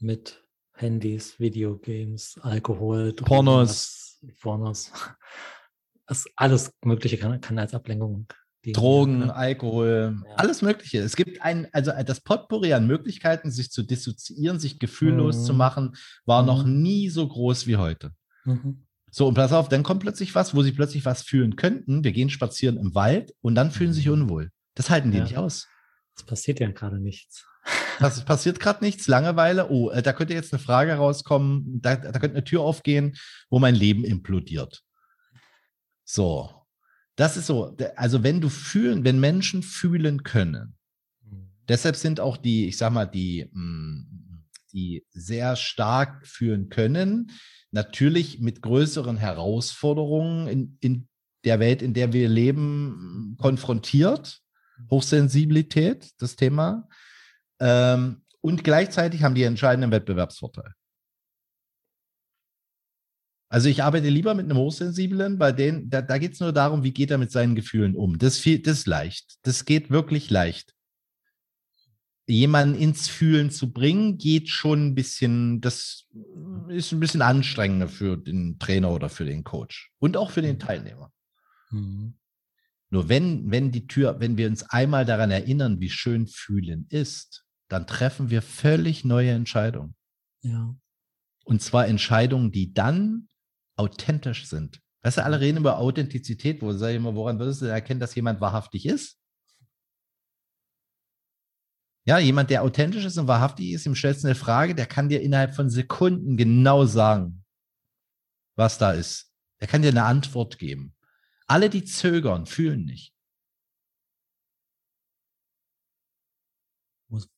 Mit 0.00 0.42
Handys, 0.72 1.38
Videogames, 1.38 2.40
Alkohol, 2.42 3.12
Pornos. 3.12 4.18
Pornos. 4.40 4.90
Das 6.08 6.26
alles 6.34 6.74
Mögliche 6.84 7.16
kann, 7.16 7.40
kann 7.40 7.58
als 7.58 7.72
Ablenkung 7.74 8.26
Drogen, 8.70 9.22
ja. 9.22 9.30
Alkohol, 9.30 10.20
ja. 10.24 10.34
alles 10.36 10.62
Mögliche. 10.62 10.98
Es 10.98 11.16
gibt 11.16 11.42
ein, 11.42 11.66
also 11.72 11.90
das 12.06 12.20
Potpourri 12.20 12.72
an 12.72 12.86
Möglichkeiten, 12.86 13.50
sich 13.50 13.72
zu 13.72 13.82
dissoziieren, 13.82 14.60
sich 14.60 14.78
gefühllos 14.78 15.38
mhm. 15.38 15.44
zu 15.44 15.54
machen, 15.54 15.96
war 16.24 16.42
mhm. 16.42 16.46
noch 16.46 16.64
nie 16.64 17.08
so 17.08 17.26
groß 17.26 17.66
wie 17.66 17.76
heute. 17.76 18.12
Mhm. 18.44 18.86
So, 19.10 19.28
und 19.28 19.34
pass 19.34 19.52
auf, 19.52 19.68
dann 19.68 19.82
kommt 19.82 20.00
plötzlich 20.00 20.34
was, 20.34 20.54
wo 20.54 20.62
sie 20.62 20.72
plötzlich 20.72 21.04
was 21.04 21.22
fühlen 21.22 21.56
könnten. 21.56 22.04
Wir 22.04 22.12
gehen 22.12 22.30
spazieren 22.30 22.78
im 22.78 22.94
Wald 22.94 23.34
und 23.40 23.56
dann 23.56 23.70
fühlen 23.72 23.92
sie 23.92 23.98
sich 23.98 24.06
mhm. 24.06 24.22
unwohl. 24.22 24.50
Das 24.74 24.90
halten 24.90 25.10
die 25.10 25.18
ja. 25.18 25.24
nicht 25.24 25.36
aus. 25.36 25.66
Es 26.16 26.22
passiert 26.22 26.60
ja 26.60 26.70
gerade 26.70 27.00
nichts. 27.00 27.46
Das 27.98 28.24
passiert 28.24 28.60
gerade 28.60 28.84
nichts, 28.84 29.08
Langeweile. 29.08 29.70
Oh, 29.70 29.90
äh, 29.90 30.02
da 30.02 30.12
könnte 30.12 30.34
jetzt 30.34 30.52
eine 30.52 30.62
Frage 30.62 30.94
rauskommen, 30.94 31.80
da, 31.82 31.96
da 31.96 32.12
könnte 32.12 32.36
eine 32.36 32.44
Tür 32.44 32.62
aufgehen, 32.62 33.16
wo 33.50 33.58
mein 33.58 33.74
Leben 33.74 34.04
implodiert. 34.04 34.82
So, 36.04 36.61
das 37.22 37.36
ist 37.36 37.46
so, 37.46 37.76
also 37.94 38.24
wenn 38.24 38.40
du 38.40 38.48
fühlen, 38.48 39.04
wenn 39.04 39.20
Menschen 39.20 39.62
fühlen 39.62 40.24
können, 40.24 40.74
mhm. 41.24 41.52
deshalb 41.68 41.94
sind 41.94 42.18
auch 42.18 42.36
die, 42.36 42.66
ich 42.66 42.76
sag 42.76 42.92
mal, 42.92 43.06
die, 43.06 43.48
hm, 43.52 44.44
die 44.72 45.06
sehr 45.12 45.54
stark 45.54 46.26
fühlen 46.26 46.68
können, 46.68 47.30
natürlich 47.70 48.40
mit 48.40 48.60
größeren 48.60 49.16
Herausforderungen 49.16 50.48
in, 50.48 50.78
in 50.80 51.08
der 51.44 51.60
Welt, 51.60 51.80
in 51.80 51.94
der 51.94 52.12
wir 52.12 52.28
leben, 52.28 53.36
konfrontiert. 53.38 54.40
Mhm. 54.78 54.90
Hochsensibilität, 54.90 56.10
das 56.18 56.34
Thema. 56.34 56.88
Ähm, 57.60 58.22
und 58.40 58.64
gleichzeitig 58.64 59.22
haben 59.22 59.36
die 59.36 59.44
entscheidenden 59.44 59.92
Wettbewerbsvorteil. 59.92 60.74
Also 63.52 63.68
ich 63.68 63.82
arbeite 63.82 64.08
lieber 64.08 64.32
mit 64.32 64.46
einem 64.46 64.56
Hochsensiblen, 64.56 65.36
bei 65.36 65.52
denen, 65.52 65.90
da, 65.90 66.00
da 66.00 66.16
geht 66.16 66.32
es 66.32 66.40
nur 66.40 66.54
darum, 66.54 66.84
wie 66.84 66.92
geht 66.92 67.10
er 67.10 67.18
mit 67.18 67.30
seinen 67.30 67.54
Gefühlen 67.54 67.94
um. 67.94 68.16
Das, 68.16 68.38
viel, 68.38 68.60
das 68.60 68.78
ist 68.78 68.86
leicht. 68.86 69.36
Das 69.42 69.66
geht 69.66 69.90
wirklich 69.90 70.30
leicht. 70.30 70.74
Jemanden 72.26 72.74
ins 72.74 73.08
Fühlen 73.08 73.50
zu 73.50 73.70
bringen, 73.70 74.16
geht 74.16 74.48
schon 74.48 74.86
ein 74.86 74.94
bisschen, 74.94 75.60
das 75.60 76.08
ist 76.68 76.92
ein 76.92 77.00
bisschen 77.00 77.20
anstrengender 77.20 77.88
für 77.88 78.16
den 78.16 78.58
Trainer 78.58 78.90
oder 78.90 79.10
für 79.10 79.26
den 79.26 79.44
Coach 79.44 79.92
und 79.98 80.16
auch 80.16 80.30
für 80.30 80.40
den 80.40 80.58
Teilnehmer. 80.58 81.12
Mhm. 81.70 82.14
Nur 82.88 83.10
wenn, 83.10 83.50
wenn 83.50 83.70
die 83.70 83.86
Tür, 83.86 84.18
wenn 84.18 84.38
wir 84.38 84.46
uns 84.46 84.62
einmal 84.62 85.04
daran 85.04 85.30
erinnern, 85.30 85.78
wie 85.78 85.90
schön 85.90 86.26
fühlen 86.26 86.86
ist, 86.88 87.44
dann 87.68 87.86
treffen 87.86 88.30
wir 88.30 88.40
völlig 88.40 89.04
neue 89.04 89.32
Entscheidungen. 89.32 89.94
Ja. 90.40 90.74
Und 91.44 91.60
zwar 91.60 91.86
Entscheidungen, 91.86 92.50
die 92.50 92.72
dann 92.72 93.28
authentisch 93.82 94.46
sind. 94.46 94.80
Weißt 95.02 95.18
du, 95.18 95.24
alle 95.24 95.40
reden 95.40 95.58
über 95.58 95.78
Authentizität, 95.78 96.62
wo 96.62 96.72
sag 96.72 96.90
ich 96.90 96.96
immer, 96.96 97.14
woran 97.14 97.38
würdest 97.38 97.60
du 97.60 97.66
erkennen, 97.66 98.00
dass 98.00 98.14
jemand 98.14 98.40
wahrhaftig 98.40 98.86
ist? 98.86 99.18
Ja, 102.04 102.18
jemand, 102.18 102.50
der 102.50 102.62
authentisch 102.62 103.04
ist 103.04 103.18
und 103.18 103.28
wahrhaftig 103.28 103.72
ist, 103.72 103.86
im 103.86 103.94
stellst 103.94 104.22
du 104.22 104.28
eine 104.28 104.34
Frage, 104.34 104.74
der 104.74 104.86
kann 104.86 105.08
dir 105.08 105.20
innerhalb 105.20 105.54
von 105.54 105.70
Sekunden 105.70 106.36
genau 106.36 106.84
sagen, 106.84 107.44
was 108.56 108.78
da 108.78 108.92
ist. 108.92 109.32
Er 109.58 109.68
kann 109.68 109.82
dir 109.82 109.88
eine 109.88 110.04
Antwort 110.04 110.58
geben. 110.58 110.94
Alle, 111.46 111.68
die 111.70 111.84
zögern, 111.84 112.46
fühlen 112.46 112.84
nicht. 112.84 113.14
Muss, 117.08 117.28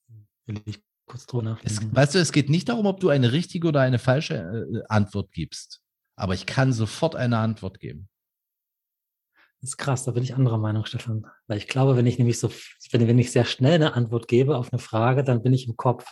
will 0.46 0.62
ich 0.64 0.82
kurz 1.06 1.26
drüber 1.26 1.42
nachdenken. 1.42 1.88
Es, 1.88 1.94
weißt 1.94 2.14
du, 2.14 2.18
es 2.18 2.32
geht 2.32 2.48
nicht 2.48 2.68
darum, 2.68 2.86
ob 2.86 3.00
du 3.00 3.08
eine 3.08 3.32
richtige 3.32 3.68
oder 3.68 3.80
eine 3.80 3.98
falsche 3.98 4.36
äh, 4.36 4.82
Antwort 4.88 5.32
gibst 5.32 5.83
aber 6.16 6.34
ich 6.34 6.46
kann 6.46 6.72
sofort 6.72 7.16
eine 7.16 7.38
Antwort 7.38 7.80
geben. 7.80 8.08
Das 9.60 9.70
ist 9.70 9.76
krass, 9.78 10.04
da 10.04 10.10
bin 10.10 10.22
ich 10.22 10.34
anderer 10.34 10.58
Meinung, 10.58 10.84
Stefan. 10.84 11.26
Weil 11.46 11.56
ich 11.56 11.68
glaube, 11.68 11.96
wenn 11.96 12.06
ich 12.06 12.18
nämlich 12.18 12.38
so, 12.38 12.50
wenn, 12.90 13.08
wenn 13.08 13.18
ich 13.18 13.32
sehr 13.32 13.46
schnell 13.46 13.74
eine 13.74 13.94
Antwort 13.94 14.28
gebe 14.28 14.58
auf 14.58 14.72
eine 14.72 14.78
Frage, 14.78 15.24
dann 15.24 15.42
bin 15.42 15.54
ich 15.54 15.66
im 15.66 15.76
Kopf. 15.76 16.04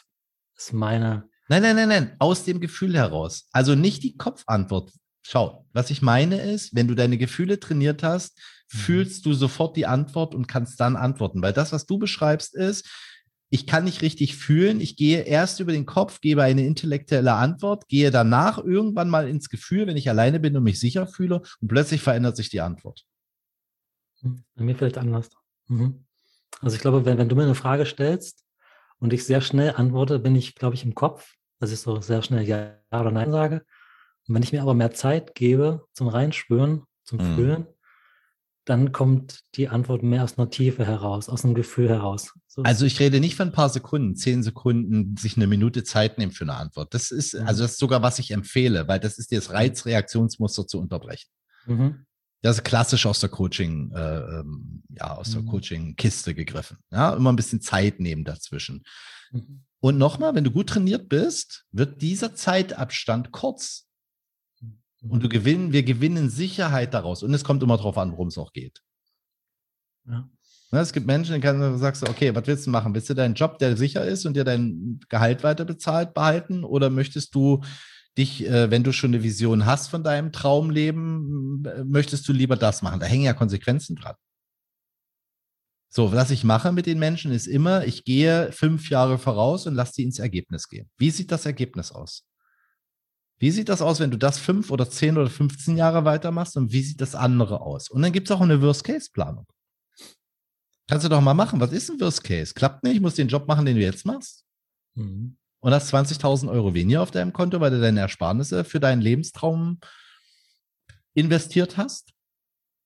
Das 0.55 0.66
ist 0.66 0.72
meine. 0.72 1.28
Nein, 1.48 1.62
nein, 1.62 1.76
nein, 1.76 1.88
nein, 1.88 2.16
aus 2.18 2.44
dem 2.44 2.61
Gefühl 2.61 2.96
heraus. 2.96 3.48
Also 3.53 3.74
nicht 3.74 4.03
die 4.05 4.16
Kopfantwort. 4.16 4.92
Schau, 5.20 5.66
was 5.72 5.90
ich 5.90 6.00
meine 6.00 6.40
ist, 6.40 6.74
wenn 6.74 6.88
du 6.88 6.94
deine 6.94 7.18
Gefühle 7.18 7.61
trainiert 7.61 8.03
hast, 8.03 8.38
mhm. 8.72 8.78
fühlst 8.78 9.26
du 9.26 9.34
sofort 9.34 9.76
die 9.76 9.86
Antwort 9.86 10.34
und 10.34 10.48
kannst 10.48 10.80
dann 10.80 10.96
antworten. 10.96 11.42
Weil 11.42 11.53
das, 11.53 11.72
was 11.72 11.86
du 11.86 11.98
beschreibst, 11.98 12.55
ist, 12.55 12.88
ich 13.53 13.66
kann 13.66 13.84
nicht 13.84 14.00
richtig 14.00 14.34
fühlen. 14.34 14.80
Ich 14.80 14.96
gehe 14.96 15.20
erst 15.20 15.61
über 15.61 15.72
den 15.72 15.84
Kopf, 15.84 16.22
gebe 16.22 16.42
eine 16.42 16.64
intellektuelle 16.64 17.34
Antwort, 17.34 17.86
gehe 17.86 18.11
danach 18.11 18.57
irgendwann 18.57 19.11
mal 19.11 19.28
ins 19.28 19.50
Gefühl, 19.50 19.86
wenn 19.86 19.98
ich 19.98 20.09
alleine 20.09 20.40
bin 20.40 20.57
und 20.57 20.62
mich 20.62 20.80
sicher 20.80 21.07
fühle 21.07 21.42
und 21.61 21.68
plötzlich 21.68 22.00
verändert 22.00 22.34
sich 22.34 22.48
die 22.48 22.62
Antwort. 22.62 23.05
Hm, 24.22 24.42
bei 24.55 24.64
mir 24.64 24.74
vielleicht 24.74 24.96
anders. 24.96 25.28
Mhm. 25.68 26.07
Also 26.62 26.76
ich 26.76 26.80
glaube, 26.80 27.05
wenn, 27.05 27.18
wenn 27.18 27.28
du 27.28 27.36
mir 27.36 27.42
eine 27.42 27.55
Frage 27.55 27.84
stellst 27.84 28.42
und 28.98 29.12
ich 29.12 29.26
sehr 29.26 29.42
schnell 29.42 29.74
antworte, 29.76 30.18
bin 30.18 30.34
ich, 30.34 30.55
glaube 30.55 30.74
ich, 30.74 30.84
im 30.86 30.94
Kopf, 30.94 31.34
dass 31.59 31.72
ich 31.72 31.80
so 31.80 32.00
sehr 32.00 32.22
schnell 32.22 32.48
Ja 32.48 32.78
oder 32.90 33.11
Nein 33.11 33.32
sage. 33.32 33.66
Und 34.26 34.34
wenn 34.34 34.42
ich 34.42 34.53
mir 34.53 34.62
aber 34.62 34.72
mehr 34.72 34.92
Zeit 34.92 35.34
gebe 35.34 35.84
zum 35.92 36.09
Reinspüren, 36.09 36.84
zum 37.05 37.18
mhm. 37.18 37.34
Fühlen, 37.34 37.66
dann 38.64 38.92
kommt 38.92 39.40
die 39.56 39.68
Antwort 39.68 40.02
mehr 40.02 40.22
aus 40.22 40.38
einer 40.38 40.50
Tiefe 40.50 40.86
heraus, 40.86 41.28
aus 41.28 41.44
einem 41.44 41.54
Gefühl 41.54 41.88
heraus. 41.88 42.32
So. 42.46 42.62
Also 42.62 42.86
ich 42.86 43.00
rede 43.00 43.18
nicht 43.18 43.34
von 43.34 43.48
ein 43.48 43.52
paar 43.52 43.70
Sekunden, 43.70 44.14
zehn 44.14 44.42
Sekunden, 44.42 45.16
sich 45.16 45.36
eine 45.36 45.46
Minute 45.46 45.84
Zeit 45.84 46.18
nehmen 46.18 46.32
für 46.32 46.44
eine 46.44 46.54
Antwort. 46.54 46.94
Das 46.94 47.10
ist, 47.10 47.34
mhm. 47.34 47.46
also 47.46 47.62
das 47.62 47.72
ist 47.72 47.80
sogar, 47.80 48.02
was 48.02 48.18
ich 48.18 48.30
empfehle, 48.30 48.86
weil 48.86 49.00
das 49.00 49.18
ist 49.18 49.32
das 49.32 49.50
Reizreaktionsmuster 49.50 50.66
zu 50.66 50.78
unterbrechen. 50.78 51.28
Mhm. 51.66 52.06
Das 52.42 52.56
ist 52.58 52.64
klassisch 52.64 53.06
aus 53.06 53.20
der 53.20 53.30
Coaching, 53.30 53.92
äh, 53.94 54.18
ähm, 54.18 54.82
ja, 54.90 55.16
aus 55.16 55.30
der 55.30 55.42
mhm. 55.42 55.46
Coaching-Kiste 55.46 56.34
gegriffen. 56.34 56.76
Ja, 56.90 57.14
immer 57.14 57.32
ein 57.32 57.36
bisschen 57.36 57.60
Zeit 57.60 58.00
nehmen 58.00 58.24
dazwischen. 58.24 58.82
Mhm. 59.32 59.64
Und 59.80 59.98
nochmal, 59.98 60.34
wenn 60.34 60.44
du 60.44 60.50
gut 60.50 60.68
trainiert 60.68 61.08
bist, 61.08 61.64
wird 61.72 62.02
dieser 62.02 62.34
Zeitabstand 62.34 63.32
kurz. 63.32 63.88
Und 65.09 65.22
du 65.22 65.28
gewinnen, 65.28 65.72
wir 65.72 65.82
gewinnen 65.82 66.30
Sicherheit 66.30 66.94
daraus. 66.94 67.22
Und 67.22 67.34
es 67.34 67.44
kommt 67.44 67.62
immer 67.62 67.76
darauf 67.76 67.98
an, 67.98 68.12
worum 68.12 68.28
es 68.28 68.38
auch 68.38 68.53
geht. 68.53 68.80
Ja. 70.07 70.28
Ne, 70.70 70.80
es 70.80 70.92
gibt 70.92 71.07
Menschen, 71.07 71.34
die 71.34 71.40
du 71.40 71.76
sagst, 71.76 72.09
okay, 72.09 72.34
was 72.34 72.46
willst 72.46 72.66
du 72.66 72.70
machen? 72.70 72.94
Willst 72.94 73.11
du 73.11 73.14
deinen 73.14 73.34
Job, 73.34 73.59
der 73.59 73.76
sicher 73.76 74.05
ist 74.05 74.24
und 74.24 74.34
dir 74.34 74.44
dein 74.44 75.00
Gehalt 75.09 75.44
weiter 75.44 75.64
bezahlt, 75.64 76.14
behalten? 76.14 76.64
Oder 76.64 76.88
möchtest 76.88 77.34
du 77.34 77.62
dich, 78.16 78.46
äh, 78.46 78.70
wenn 78.70 78.82
du 78.82 78.92
schon 78.92 79.11
eine 79.11 79.22
Vision 79.22 79.66
hast 79.66 79.88
von 79.88 80.03
deinem 80.03 80.32
Traumleben, 80.32 81.62
möchtest 81.84 82.26
du 82.28 82.32
lieber 82.32 82.57
das 82.57 82.80
machen? 82.80 83.00
Da 83.00 83.07
hängen 83.07 83.24
ja 83.24 83.34
Konsequenzen 83.34 83.96
dran. 83.96 84.14
So, 85.90 86.11
was 86.12 86.30
ich 86.30 86.42
mache 86.42 86.72
mit 86.72 86.86
den 86.86 86.98
Menschen 86.98 87.32
ist 87.32 87.46
immer, 87.46 87.84
ich 87.84 88.05
gehe 88.05 88.50
fünf 88.50 88.88
Jahre 88.88 89.18
voraus 89.18 89.66
und 89.66 89.74
lasse 89.74 89.92
sie 89.96 90.05
ins 90.05 90.18
Ergebnis 90.18 90.68
gehen. 90.68 90.88
Wie 90.96 91.11
sieht 91.11 91.30
das 91.30 91.44
Ergebnis 91.44 91.92
aus? 91.92 92.24
Wie 93.43 93.51
sieht 93.51 93.68
das 93.68 93.82
aus, 93.82 93.99
wenn 93.99 94.12
du 94.12 94.16
das 94.16 94.38
fünf 94.38 94.70
oder 94.70 94.88
zehn 94.88 95.18
oder 95.18 95.28
15 95.28 95.76
Jahre 95.76 96.05
weitermachst 96.05 96.57
und 96.57 96.70
wie 96.72 96.80
sieht 96.80 97.01
das 97.01 97.16
andere 97.16 97.61
aus? 97.61 97.90
Und 97.90 98.01
dann 98.01 98.12
gibt 98.12 98.30
es 98.30 98.36
auch 98.36 98.40
eine 98.40 98.62
Worst-Case-Planung. 98.62 99.49
Kannst 100.88 101.05
du 101.05 101.09
doch 101.09 101.20
mal 101.20 101.34
machen. 101.34 101.59
Was 101.59 101.72
ist 101.72 101.90
ein 101.90 101.99
Worst-Case? 101.99 102.55
Klappt 102.55 102.84
nicht, 102.84 102.95
ich 102.95 103.01
muss 103.01 103.16
den 103.16 103.26
Job 103.26 103.49
machen, 103.49 103.66
den 103.66 103.74
du 103.74 103.82
jetzt 103.82 104.07
machst. 104.07 104.45
Mhm. 104.95 105.38
und 105.59 105.72
hast 105.72 105.93
20.000 105.93 106.51
Euro 106.51 106.72
weniger 106.72 107.03
auf 107.03 107.11
deinem 107.11 107.32
Konto, 107.32 107.59
weil 107.59 107.72
du 107.72 107.80
deine 107.80 107.99
Ersparnisse 107.99 108.62
für 108.62 108.78
deinen 108.78 109.01
Lebenstraum 109.01 109.80
investiert 111.14 111.76
hast. 111.76 112.12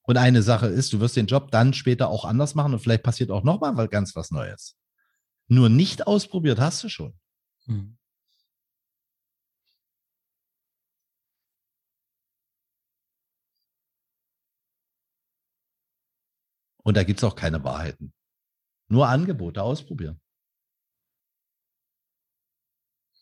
Und 0.05 0.17
eine 0.17 0.41
Sache 0.43 0.69
ist, 0.69 0.91
du 0.91 1.01
wirst 1.01 1.17
den 1.17 1.27
Job 1.27 1.51
dann 1.51 1.75
später 1.75 2.09
auch 2.09 2.25
anders 2.25 2.55
machen 2.55 2.73
und 2.73 2.81
vielleicht 2.81 3.03
passiert 3.03 3.31
auch 3.31 3.45
nochmal 3.45 3.89
ganz 3.89 4.17
was 4.17 4.31
Neues. 4.31 4.75
Nur 5.49 5.69
nicht 5.69 6.07
ausprobiert 6.07 6.59
hast 6.61 6.83
du 6.83 6.89
schon. 6.89 7.13
Hm. 7.67 7.99
Und 16.87 16.97
da 16.97 17.03
gibt 17.03 17.19
es 17.19 17.25
auch 17.25 17.35
keine 17.35 17.65
Wahrheiten. 17.65 18.15
Nur 18.87 19.09
Angebote 19.09 19.61
ausprobieren. 19.61 20.21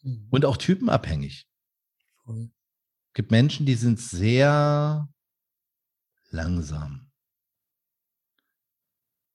Mhm. 0.03 0.29
Und 0.29 0.45
auch 0.45 0.59
typenabhängig. 0.59 1.49
Es 2.27 3.15
gibt 3.15 3.31
Menschen, 3.31 3.65
die 3.65 3.77
sind 3.77 3.99
sehr 3.99 5.09
langsam. 6.29 7.11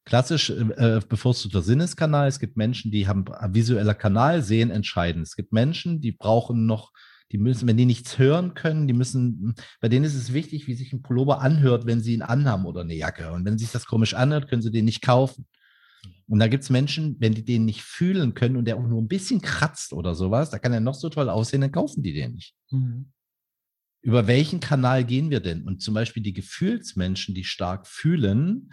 Klassisch 0.06 0.52
äh, 0.52 0.98
äh 0.98 1.02
bevorzugter 1.10 1.64
Sinneskanal. 1.64 2.28
Es 2.28 2.40
gibt 2.40 2.56
Menschen, 2.56 2.92
die 2.92 3.08
haben 3.08 3.26
visueller 3.56 3.96
Kanal, 3.96 4.44
sehen 4.44 4.70
entscheidend. 4.70 5.26
Es 5.26 5.36
gibt 5.36 5.54
Menschen, 5.54 6.02
die 6.02 6.12
brauchen 6.12 6.68
noch, 6.68 6.92
die 7.32 7.38
müssen, 7.38 7.68
wenn 7.68 7.78
die 7.78 7.86
nichts 7.86 8.18
hören 8.18 8.54
können, 8.54 8.88
die 8.88 8.94
müssen, 8.94 9.54
bei 9.82 9.90
denen 9.90 10.06
ist 10.06 10.16
es 10.16 10.34
wichtig, 10.34 10.68
wie 10.68 10.74
sich 10.74 10.94
ein 10.94 11.02
Pullover 11.02 11.42
anhört, 11.42 11.86
wenn 11.86 12.02
sie 12.02 12.14
ihn 12.14 12.22
anhaben 12.22 12.66
oder 12.66 12.82
eine 12.82 12.96
Jacke. 12.96 13.32
Und 13.32 13.46
wenn 13.46 13.58
sich 13.58 13.72
das 13.72 13.86
komisch 13.86 14.14
anhört, 14.14 14.50
können 14.50 14.62
sie 14.62 14.72
den 14.72 14.86
nicht 14.86 15.02
kaufen. 15.02 15.48
Und 16.28 16.40
da 16.40 16.48
gibt 16.48 16.64
es 16.64 16.70
Menschen, 16.70 17.18
wenn 17.20 17.34
die 17.34 17.44
den 17.44 17.66
nicht 17.66 17.82
fühlen 17.82 18.34
können 18.34 18.56
und 18.56 18.66
der 18.66 18.78
auch 18.78 18.88
nur 18.88 19.02
ein 19.02 19.08
bisschen 19.08 19.42
kratzt 19.42 19.94
oder 19.94 20.16
sowas, 20.16 20.50
da 20.50 20.60
kann 20.60 20.74
er 20.74 20.80
noch 20.80 20.96
so 20.96 21.10
toll 21.10 21.30
aussehen, 21.30 21.62
dann 21.62 21.72
kaufen 21.72 22.04
die 22.04 22.14
den 22.14 22.36
nicht. 22.36 22.56
Mhm. 22.70 23.12
Über 24.02 24.28
welchen 24.28 24.60
Kanal 24.60 25.04
gehen 25.04 25.30
wir 25.30 25.40
denn? 25.42 25.64
Und 25.64 25.82
zum 25.82 25.94
Beispiel 25.94 26.24
die 26.24 26.34
Gefühlsmenschen, 26.34 27.36
die 27.36 27.44
stark 27.44 27.86
fühlen, 27.86 28.72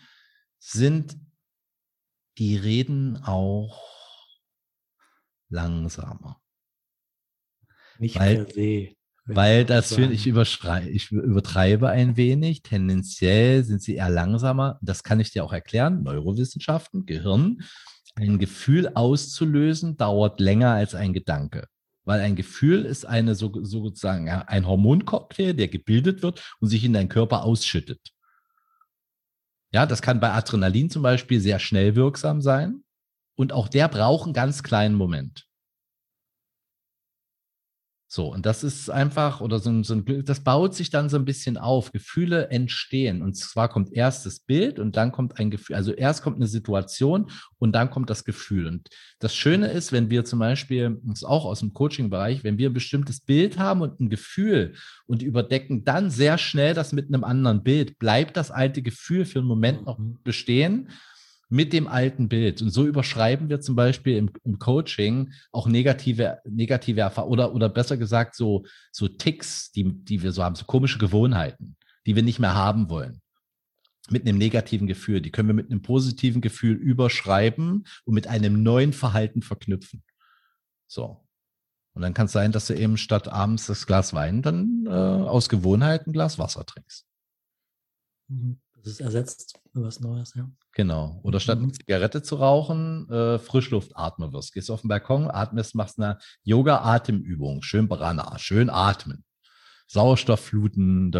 sind, 0.58 1.16
die 2.38 2.56
reden 2.56 3.16
auch 3.16 3.82
langsamer. 5.48 6.40
Nicht 7.98 8.18
weil, 8.18 8.44
per 8.44 8.54
se. 8.54 8.96
Weil 9.26 9.64
das 9.64 9.92
finde 9.92 10.14
ich, 10.14 10.26
ich 10.26 11.10
übertreibe 11.10 11.88
ein 11.88 12.16
wenig. 12.16 12.62
Tendenziell 12.62 13.64
sind 13.64 13.82
sie 13.82 13.96
eher 13.96 14.08
langsamer. 14.08 14.78
Das 14.82 15.02
kann 15.02 15.18
ich 15.18 15.32
dir 15.32 15.44
auch 15.44 15.52
erklären. 15.52 16.04
Neurowissenschaften, 16.04 17.06
Gehirn. 17.06 17.62
Ein 18.14 18.38
Gefühl 18.38 18.88
auszulösen 18.94 19.96
dauert 19.96 20.40
länger 20.40 20.70
als 20.70 20.94
ein 20.94 21.12
Gedanke. 21.12 21.66
Weil 22.04 22.20
ein 22.20 22.36
Gefühl 22.36 22.84
ist 22.84 23.04
eine 23.04 23.34
so, 23.34 23.52
sozusagen 23.64 24.28
ein 24.28 24.66
Hormoncocktail, 24.66 25.54
der 25.54 25.66
gebildet 25.66 26.22
wird 26.22 26.54
und 26.60 26.68
sich 26.68 26.84
in 26.84 26.92
deinen 26.92 27.08
Körper 27.08 27.42
ausschüttet. 27.42 28.12
Ja, 29.72 29.86
das 29.86 30.02
kann 30.02 30.20
bei 30.20 30.30
Adrenalin 30.30 30.88
zum 30.88 31.02
Beispiel 31.02 31.40
sehr 31.40 31.58
schnell 31.58 31.96
wirksam 31.96 32.40
sein. 32.40 32.84
Und 33.34 33.52
auch 33.52 33.66
der 33.66 33.88
braucht 33.88 34.24
einen 34.24 34.34
ganz 34.34 34.62
kleinen 34.62 34.94
Moment. 34.94 35.46
So, 38.16 38.32
und 38.32 38.46
das 38.46 38.64
ist 38.64 38.88
einfach, 38.88 39.42
oder 39.42 39.58
so 39.58 39.68
ein, 39.68 39.84
so 39.84 39.92
ein, 39.92 40.24
das 40.24 40.40
baut 40.40 40.74
sich 40.74 40.88
dann 40.88 41.10
so 41.10 41.18
ein 41.18 41.26
bisschen 41.26 41.58
auf. 41.58 41.92
Gefühle 41.92 42.48
entstehen. 42.48 43.20
Und 43.20 43.34
zwar 43.36 43.68
kommt 43.68 43.92
erst 43.92 44.24
das 44.24 44.40
Bild 44.40 44.78
und 44.78 44.96
dann 44.96 45.12
kommt 45.12 45.38
ein 45.38 45.50
Gefühl. 45.50 45.76
Also 45.76 45.92
erst 45.92 46.22
kommt 46.22 46.36
eine 46.36 46.46
Situation 46.46 47.30
und 47.58 47.72
dann 47.72 47.90
kommt 47.90 48.08
das 48.08 48.24
Gefühl. 48.24 48.68
Und 48.68 48.88
das 49.18 49.34
Schöne 49.34 49.70
ist, 49.70 49.92
wenn 49.92 50.08
wir 50.08 50.24
zum 50.24 50.38
Beispiel, 50.38 50.98
das 51.04 51.18
ist 51.18 51.24
auch 51.24 51.44
aus 51.44 51.60
dem 51.60 51.74
Coaching-Bereich, 51.74 52.42
wenn 52.42 52.56
wir 52.56 52.70
ein 52.70 52.72
bestimmtes 52.72 53.20
Bild 53.20 53.58
haben 53.58 53.82
und 53.82 54.00
ein 54.00 54.08
Gefühl 54.08 54.72
und 55.06 55.22
überdecken 55.22 55.84
dann 55.84 56.08
sehr 56.08 56.38
schnell 56.38 56.72
das 56.72 56.94
mit 56.94 57.12
einem 57.12 57.22
anderen 57.22 57.64
Bild, 57.64 57.98
bleibt 57.98 58.38
das 58.38 58.50
alte 58.50 58.80
Gefühl 58.80 59.26
für 59.26 59.40
einen 59.40 59.48
Moment 59.48 59.84
noch 59.84 59.98
mhm. 59.98 60.16
bestehen 60.24 60.88
mit 61.48 61.72
dem 61.72 61.86
alten 61.86 62.28
Bild. 62.28 62.60
Und 62.60 62.70
so 62.70 62.86
überschreiben 62.86 63.48
wir 63.48 63.60
zum 63.60 63.76
Beispiel 63.76 64.16
im, 64.16 64.30
im 64.44 64.58
Coaching 64.58 65.32
auch 65.52 65.68
negative, 65.68 66.38
negative 66.44 67.00
Erfahrungen 67.00 67.32
oder, 67.32 67.54
oder 67.54 67.68
besser 67.68 67.96
gesagt 67.96 68.34
so, 68.34 68.64
so 68.90 69.08
Ticks, 69.08 69.70
die, 69.70 69.84
die 70.04 70.22
wir 70.22 70.32
so 70.32 70.42
haben, 70.42 70.56
so 70.56 70.64
komische 70.64 70.98
Gewohnheiten, 70.98 71.76
die 72.06 72.16
wir 72.16 72.22
nicht 72.22 72.40
mehr 72.40 72.54
haben 72.54 72.90
wollen. 72.90 73.20
Mit 74.08 74.22
einem 74.22 74.38
negativen 74.38 74.86
Gefühl. 74.86 75.20
Die 75.20 75.30
können 75.30 75.48
wir 75.48 75.54
mit 75.54 75.70
einem 75.70 75.82
positiven 75.82 76.40
Gefühl 76.40 76.76
überschreiben 76.76 77.84
und 78.04 78.14
mit 78.14 78.28
einem 78.28 78.62
neuen 78.62 78.92
Verhalten 78.92 79.42
verknüpfen. 79.42 80.04
So. 80.86 81.26
Und 81.94 82.02
dann 82.02 82.14
kann 82.14 82.26
es 82.26 82.32
sein, 82.32 82.52
dass 82.52 82.66
du 82.66 82.74
eben 82.74 82.98
statt 82.98 83.26
abends 83.26 83.66
das 83.66 83.86
Glas 83.86 84.12
Wein 84.12 84.42
dann 84.42 84.84
äh, 84.86 84.90
aus 84.90 85.48
Gewohnheit 85.48 86.06
ein 86.06 86.12
Glas 86.12 86.38
Wasser 86.38 86.64
trinkst. 86.66 87.06
Mhm. 88.28 88.60
Das 88.86 88.92
ist 88.92 89.00
ersetzt 89.00 89.58
für 89.72 89.82
was 89.82 89.98
Neues, 89.98 90.34
ja. 90.36 90.48
Genau. 90.72 91.18
Oder 91.24 91.40
statt 91.40 91.58
eine 91.58 91.66
mhm. 91.66 91.74
Zigarette 91.74 92.22
zu 92.22 92.36
rauchen, 92.36 93.10
äh, 93.10 93.40
Frischluft 93.40 93.96
atmen 93.96 94.32
wirst. 94.32 94.52
Gehst 94.52 94.70
auf 94.70 94.82
den 94.82 94.88
Balkon, 94.88 95.28
atmest, 95.28 95.74
machst 95.74 95.98
eine 95.98 96.18
Yoga-Atemübung. 96.44 97.62
Schön 97.62 97.88
Brana, 97.88 98.38
schön 98.38 98.70
atmen. 98.70 99.24
Sauerstofffluten, 99.88 101.10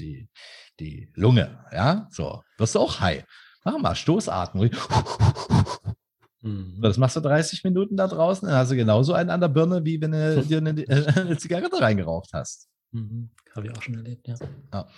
die, 0.00 0.28
die 0.80 1.12
Lunge, 1.14 1.64
ja, 1.70 2.08
so. 2.10 2.42
Wirst 2.58 2.74
du 2.74 2.80
auch 2.80 2.98
high. 2.98 3.24
Mach 3.64 3.78
mal, 3.78 3.94
Stoßatmen. 3.94 4.70
Mhm. 6.40 6.80
Das 6.82 6.98
machst 6.98 7.14
du 7.14 7.20
30 7.20 7.62
Minuten 7.62 7.96
da 7.96 8.08
draußen, 8.08 8.48
dann 8.48 8.58
hast 8.58 8.72
du 8.72 8.76
genauso 8.76 9.12
einen 9.12 9.30
an 9.30 9.40
der 9.40 9.48
Birne, 9.48 9.84
wie 9.84 10.00
wenn 10.00 10.10
du 10.10 10.42
dir 10.48 10.58
eine, 10.58 10.84
eine 11.14 11.38
Zigarette 11.38 11.80
reingeraucht 11.80 12.30
hast. 12.32 12.68
Mhm. 12.90 13.30
Habe 13.54 13.68
ich 13.68 13.76
auch 13.76 13.82
schon 13.82 13.94
erlebt, 13.94 14.26
ja. 14.26 14.34
ja. 14.72 14.88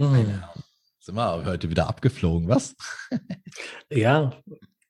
Mhm. 0.00 0.42
Sind 0.98 1.14
wir 1.14 1.44
heute 1.44 1.68
wieder 1.68 1.86
abgeflogen, 1.86 2.48
was? 2.48 2.74
ja, 3.90 4.32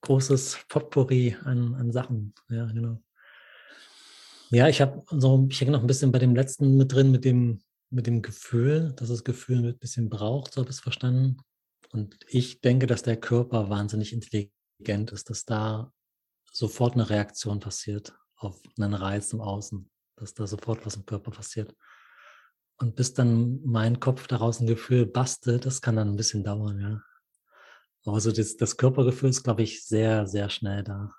großes 0.03 0.59
Potpourri 0.69 1.37
an, 1.43 1.75
an 1.75 1.91
Sachen. 1.91 2.33
Ja, 2.49 2.67
genau. 2.67 3.03
Ja, 4.51 4.69
ich 4.69 4.81
habe 4.81 5.03
so, 5.11 5.49
ich 5.51 5.61
hänge 5.61 5.73
noch 5.73 5.81
ein 5.81 5.89
bisschen 5.89 6.13
bei 6.13 6.21
dem 6.21 6.37
letzten 6.37 6.77
mit 6.77 6.93
drin, 6.93 7.11
mit 7.11 7.25
dem, 7.25 7.61
mit 7.91 8.07
dem 8.07 8.23
Gefühl, 8.23 8.93
dass 8.95 9.09
das 9.09 9.25
Gefühl 9.25 9.67
ein 9.67 9.79
bisschen 9.79 10.09
braucht, 10.11 10.55
so 10.55 10.61
habe 10.61 10.71
ich 10.71 10.77
es 10.77 10.81
verstanden. 10.81 11.39
Und 11.91 12.17
ich 12.29 12.61
denke, 12.61 12.87
dass 12.87 13.03
der 13.03 13.17
Körper 13.17 13.69
wahnsinnig 13.69 14.13
intelligent 14.13 15.11
ist, 15.11 15.29
dass 15.29 15.45
da 15.45 15.93
sofort 16.53 16.95
eine 16.95 17.11
Reaktion 17.11 17.59
passiert 17.59 18.17
auf 18.37 18.63
einen 18.79 18.95
Reiz 18.95 19.33
im 19.33 19.41
Außen, 19.41 19.91
dass 20.15 20.35
da 20.35 20.47
sofort 20.47 20.87
was 20.87 20.95
im 20.95 21.05
Körper 21.05 21.33
passiert. 21.33 21.75
Und 22.81 22.97
bis 22.97 23.12
dann 23.12 23.61
mein 23.62 24.01
Kopf 24.01 24.26
daraus 24.26 24.61
ein 24.61 24.66
Gefühl 24.66 25.05
bastelt, 25.05 25.66
das 25.66 25.83
kann 25.83 25.97
dann 25.97 26.09
ein 26.09 26.16
bisschen 26.16 26.43
dauern, 26.43 26.81
ja. 26.81 27.03
Also 28.07 28.33
das, 28.33 28.57
das 28.57 28.78
Körpergefühl 28.78 29.28
ist, 29.28 29.43
glaube 29.43 29.62
ich, 29.62 29.85
sehr, 29.85 30.26
sehr 30.26 30.49
schnell 30.49 30.83
da. 30.83 31.14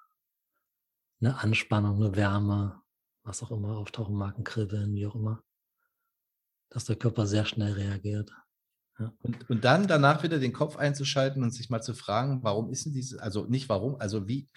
Eine 1.21 1.37
Anspannung, 1.37 1.97
eine 1.97 2.15
Wärme, 2.15 2.81
was 3.23 3.43
auch 3.43 3.51
immer 3.51 3.77
auftauchen 3.77 4.15
mag, 4.15 4.39
ein 4.39 4.43
Kribbeln, 4.43 4.95
wie 4.95 5.05
auch 5.05 5.13
immer. 5.13 5.43
Dass 6.69 6.85
der 6.85 6.95
Körper 6.95 7.27
sehr 7.27 7.45
schnell 7.45 7.73
reagiert. 7.73 8.31
Ja. 8.97 9.13
Und, 9.21 9.47
und 9.47 9.63
dann 9.63 9.87
danach 9.87 10.23
wieder 10.23 10.39
den 10.39 10.53
Kopf 10.53 10.77
einzuschalten 10.77 11.43
und 11.43 11.51
sich 11.51 11.69
mal 11.69 11.83
zu 11.83 11.93
fragen, 11.93 12.41
warum 12.41 12.71
ist 12.71 12.87
denn 12.87 12.93
dieses, 12.93 13.19
also 13.19 13.45
nicht 13.45 13.69
warum, 13.69 13.97
also 13.97 14.27
wie, 14.27 14.49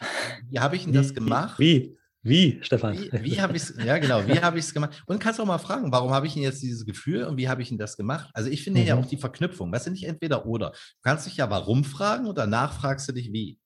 wie 0.49 0.61
habe 0.61 0.77
ich 0.77 0.85
denn 0.85 0.95
das 0.95 1.13
gemacht? 1.13 1.59
Wie? 1.59 1.99
Wie, 2.25 2.59
Stefan? 2.63 2.99
Wie, 2.99 3.13
wie 3.23 3.41
habe 3.41 3.55
ich 3.55 3.65
es, 3.65 3.75
ja 3.85 3.99
genau, 3.99 4.27
wie 4.27 4.41
habe 4.41 4.59
ich 4.59 4.65
es 4.65 4.73
gemacht? 4.73 5.03
Und 5.07 5.21
kannst 5.21 5.39
auch 5.39 5.45
mal 5.45 5.59
fragen, 5.59 5.93
warum 5.93 6.11
habe 6.11 6.27
ich 6.27 6.33
denn 6.33 6.43
jetzt 6.43 6.63
dieses 6.63 6.87
Gefühl 6.87 7.25
und 7.25 7.37
wie 7.37 7.51
habe 7.51 7.61
ich 7.61 7.69
denn 7.69 7.77
das 7.77 7.99
gemacht? 7.99 8.31
Also 8.33 8.49
ich 8.49 8.65
finde 8.65 8.81
mhm. 8.81 8.87
ja 8.87 8.97
auch 8.97 9.05
die 9.05 9.19
Verknüpfung, 9.19 9.71
was 9.71 9.85
sind 9.85 9.93
nicht 9.93 10.07
entweder 10.07 10.47
oder. 10.47 10.71
Du 10.71 11.01
kannst 11.03 11.27
dich 11.27 11.37
ja 11.37 11.51
warum 11.51 11.85
fragen 11.85 12.27
und 12.27 12.39
danach 12.39 12.73
fragst 12.73 13.07
du 13.09 13.13
dich 13.13 13.31
wie. 13.33 13.59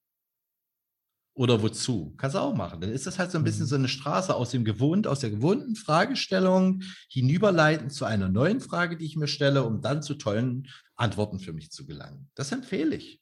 Oder 1.34 1.62
wozu? 1.62 2.14
Kannst 2.16 2.34
du 2.34 2.40
auch 2.40 2.54
machen. 2.54 2.80
Dann 2.80 2.90
ist 2.90 3.06
das 3.06 3.20
halt 3.20 3.30
so 3.30 3.38
ein 3.38 3.44
bisschen 3.44 3.62
mhm. 3.62 3.68
so 3.68 3.76
eine 3.76 3.88
Straße 3.88 4.34
aus 4.34 4.50
dem 4.50 4.64
gewohnt, 4.64 5.06
aus 5.06 5.20
der 5.20 5.30
gewohnten 5.30 5.76
Fragestellung 5.76 6.82
hinüberleiten 7.08 7.90
zu 7.90 8.06
einer 8.06 8.28
neuen 8.28 8.60
Frage, 8.60 8.96
die 8.96 9.04
ich 9.04 9.14
mir 9.14 9.28
stelle, 9.28 9.62
um 9.62 9.80
dann 9.80 10.02
zu 10.02 10.14
tollen 10.14 10.66
Antworten 10.96 11.38
für 11.38 11.52
mich 11.52 11.70
zu 11.70 11.86
gelangen. 11.86 12.28
Das 12.34 12.50
empfehle 12.50 12.96
ich. 12.96 13.20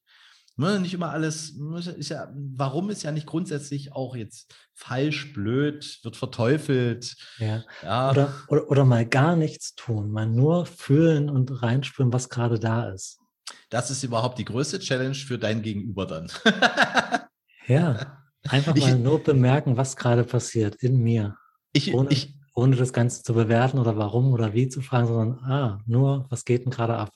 Ne, 0.58 0.80
nicht 0.80 0.94
immer 0.94 1.10
alles, 1.10 1.50
ist 1.98 2.08
ja, 2.08 2.32
warum 2.34 2.88
ist 2.88 3.02
ja 3.02 3.12
nicht 3.12 3.26
grundsätzlich 3.26 3.92
auch 3.92 4.16
jetzt 4.16 4.54
falsch, 4.72 5.34
blöd, 5.34 6.00
wird 6.02 6.16
verteufelt. 6.16 7.14
Ja. 7.38 7.62
ja. 7.82 8.10
Oder, 8.10 8.34
oder, 8.48 8.70
oder 8.70 8.84
mal 8.86 9.04
gar 9.04 9.36
nichts 9.36 9.74
tun, 9.74 10.10
mal 10.10 10.26
nur 10.26 10.64
fühlen 10.64 11.28
und 11.28 11.62
reinspüren, 11.62 12.10
was 12.10 12.30
gerade 12.30 12.58
da 12.58 12.88
ist. 12.88 13.18
Das 13.68 13.90
ist 13.90 14.02
überhaupt 14.02 14.38
die 14.38 14.46
größte 14.46 14.78
Challenge 14.78 15.14
für 15.14 15.38
dein 15.38 15.60
Gegenüber 15.60 16.06
dann. 16.06 16.30
ja, 17.66 18.22
einfach 18.48 18.74
mal 18.74 18.88
ich, 18.88 18.96
nur 18.96 19.22
bemerken, 19.22 19.76
was 19.76 19.94
gerade 19.94 20.24
passiert 20.24 20.76
in 20.76 20.96
mir. 21.02 21.36
Ich, 21.74 21.92
ohne, 21.92 22.10
ich, 22.10 22.34
ohne 22.54 22.76
das 22.76 22.94
Ganze 22.94 23.22
zu 23.22 23.34
bewerten 23.34 23.78
oder 23.78 23.98
warum 23.98 24.32
oder 24.32 24.54
wie 24.54 24.68
zu 24.68 24.80
fragen, 24.80 25.06
sondern 25.06 25.38
ah, 25.44 25.80
nur, 25.86 26.24
was 26.30 26.46
geht 26.46 26.64
denn 26.64 26.72
gerade 26.72 26.96
ab? 26.96 27.10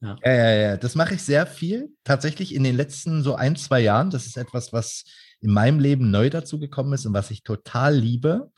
Ja, 0.00 0.16
ja, 0.24 0.32
ja. 0.32 0.60
ja. 0.60 0.76
Das 0.76 0.94
mache 0.94 1.14
ich 1.14 1.22
sehr 1.22 1.46
viel. 1.46 1.94
Tatsächlich 2.04 2.54
in 2.54 2.64
den 2.64 2.76
letzten 2.76 3.22
so 3.22 3.34
ein, 3.34 3.56
zwei 3.56 3.80
Jahren. 3.80 4.10
Das 4.10 4.26
ist 4.26 4.36
etwas, 4.36 4.72
was 4.72 5.04
in 5.40 5.52
meinem 5.52 5.78
Leben 5.78 6.10
neu 6.10 6.30
dazu 6.30 6.58
gekommen 6.58 6.92
ist 6.92 7.06
und 7.06 7.14
was 7.14 7.30
ich 7.30 7.42
total 7.42 7.96
liebe. 7.96 8.50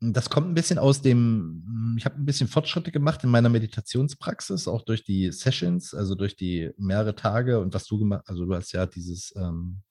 Das 0.00 0.30
kommt 0.30 0.48
ein 0.48 0.54
bisschen 0.54 0.78
aus 0.78 1.02
dem, 1.02 1.96
ich 1.98 2.04
habe 2.04 2.16
ein 2.16 2.24
bisschen 2.24 2.46
Fortschritte 2.46 2.92
gemacht 2.92 3.24
in 3.24 3.30
meiner 3.30 3.48
Meditationspraxis, 3.48 4.68
auch 4.68 4.82
durch 4.82 5.02
die 5.02 5.32
Sessions, 5.32 5.92
also 5.92 6.14
durch 6.14 6.36
die 6.36 6.70
mehrere 6.76 7.16
Tage 7.16 7.58
und 7.58 7.74
was 7.74 7.84
du 7.86 7.98
gemacht, 7.98 8.22
also 8.28 8.44
du 8.44 8.54
hast 8.54 8.70
ja 8.70 8.86
dieses, 8.86 9.34
ähm, 9.34 9.82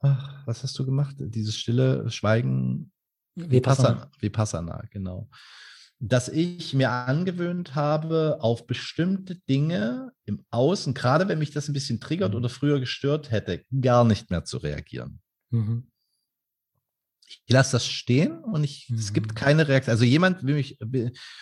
ach, 0.00 0.46
was 0.46 0.62
hast 0.62 0.78
du 0.78 0.86
gemacht? 0.86 1.16
Dieses 1.18 1.54
stille 1.54 2.08
Schweigen. 2.10 2.92
Vipassana. 3.34 4.10
Vipassana, 4.20 4.84
genau 4.90 5.28
dass 6.06 6.28
ich 6.28 6.74
mir 6.74 6.90
angewöhnt 6.90 7.74
habe, 7.74 8.36
auf 8.40 8.66
bestimmte 8.66 9.36
Dinge 9.48 10.12
im 10.26 10.44
Außen, 10.50 10.92
gerade 10.92 11.28
wenn 11.28 11.38
mich 11.38 11.50
das 11.50 11.68
ein 11.68 11.72
bisschen 11.72 11.98
triggert 11.98 12.32
mhm. 12.32 12.36
oder 12.36 12.48
früher 12.50 12.78
gestört 12.78 13.30
hätte, 13.30 13.64
gar 13.80 14.04
nicht 14.04 14.30
mehr 14.30 14.44
zu 14.44 14.58
reagieren. 14.58 15.20
Mhm. 15.50 15.90
Ich 17.26 17.42
lasse 17.48 17.72
das 17.72 17.86
stehen 17.86 18.44
und 18.44 18.64
ich, 18.64 18.90
mhm. 18.90 18.98
es 18.98 19.14
gibt 19.14 19.30
mhm. 19.30 19.34
keine 19.34 19.66
Reaktion. 19.66 19.92
Also 19.92 20.04
jemand 20.04 20.42
mich, 20.42 20.78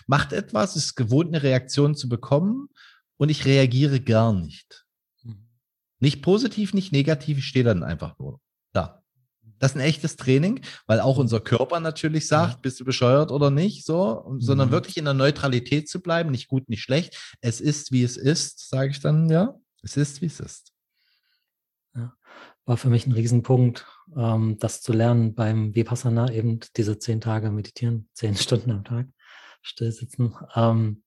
macht 0.07 0.31
etwas, 0.31 0.77
ist 0.77 0.95
gewohnt, 0.95 1.27
eine 1.27 1.43
Reaktion 1.43 1.93
zu 1.93 2.07
bekommen 2.07 2.69
und 3.17 3.27
ich 3.27 3.43
reagiere 3.43 3.99
gar 3.99 4.31
nicht. 4.31 4.85
Mhm. 5.23 5.49
Nicht 5.99 6.21
positiv, 6.21 6.73
nicht 6.73 6.93
negativ, 6.93 7.37
ich 7.37 7.47
stehe 7.47 7.65
dann 7.65 7.83
einfach 7.83 8.17
nur. 8.17 8.39
Das 9.63 9.71
ist 9.71 9.77
ein 9.77 9.87
echtes 9.87 10.17
Training, 10.17 10.59
weil 10.87 10.99
auch 10.99 11.17
unser 11.17 11.39
Körper 11.39 11.79
natürlich 11.79 12.27
sagt, 12.27 12.61
bist 12.61 12.81
du 12.81 12.83
bescheuert 12.83 13.31
oder 13.31 13.49
nicht, 13.49 13.85
so, 13.85 14.25
mhm. 14.29 14.41
sondern 14.41 14.71
wirklich 14.71 14.97
in 14.97 15.05
der 15.05 15.13
Neutralität 15.13 15.87
zu 15.87 16.01
bleiben, 16.01 16.31
nicht 16.31 16.49
gut, 16.49 16.67
nicht 16.67 16.81
schlecht. 16.81 17.37
Es 17.39 17.61
ist, 17.61 17.93
wie 17.93 18.03
es 18.03 18.17
ist, 18.17 18.67
sage 18.67 18.91
ich 18.91 18.99
dann, 18.99 19.29
ja, 19.29 19.55
es 19.81 19.95
ist, 19.95 20.21
wie 20.21 20.25
es 20.25 20.41
ist. 20.41 20.73
Ja, 21.95 22.13
war 22.65 22.75
für 22.75 22.89
mich 22.89 23.07
ein 23.07 23.13
Riesenpunkt, 23.13 23.87
ähm, 24.17 24.57
das 24.59 24.81
zu 24.81 24.91
lernen 24.91 25.33
beim 25.33 25.73
Vipassana, 25.73 26.29
eben 26.29 26.59
diese 26.75 26.99
zehn 26.99 27.21
Tage 27.21 27.49
meditieren, 27.49 28.09
zehn 28.13 28.35
Stunden 28.35 28.69
am 28.69 28.83
Tag 28.83 29.07
still 29.61 29.93
sitzen. 29.93 30.35
Ähm, 30.55 31.03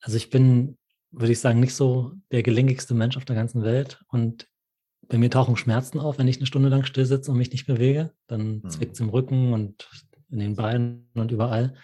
also 0.00 0.16
ich 0.16 0.28
bin, 0.28 0.76
würde 1.12 1.30
ich 1.30 1.38
sagen, 1.38 1.60
nicht 1.60 1.76
so 1.76 2.14
der 2.32 2.42
gelenkigste 2.42 2.94
Mensch 2.94 3.16
auf 3.16 3.26
der 3.26 3.36
ganzen 3.36 3.62
Welt 3.62 4.02
und 4.08 4.48
bei 5.08 5.18
mir 5.18 5.30
tauchen 5.30 5.56
Schmerzen 5.56 5.98
auf, 6.00 6.18
wenn 6.18 6.28
ich 6.28 6.38
eine 6.38 6.46
Stunde 6.46 6.68
lang 6.68 6.84
still 6.84 7.06
sitze 7.06 7.30
und 7.30 7.38
mich 7.38 7.52
nicht 7.52 7.66
bewege. 7.66 8.12
Dann 8.26 8.60
mhm. 8.62 8.70
zwickt 8.70 8.94
es 8.94 9.00
im 9.00 9.08
Rücken 9.08 9.52
und 9.52 9.88
in 10.30 10.38
den 10.38 10.56
Beinen 10.56 11.10
und 11.14 11.30
überall. 11.30 11.76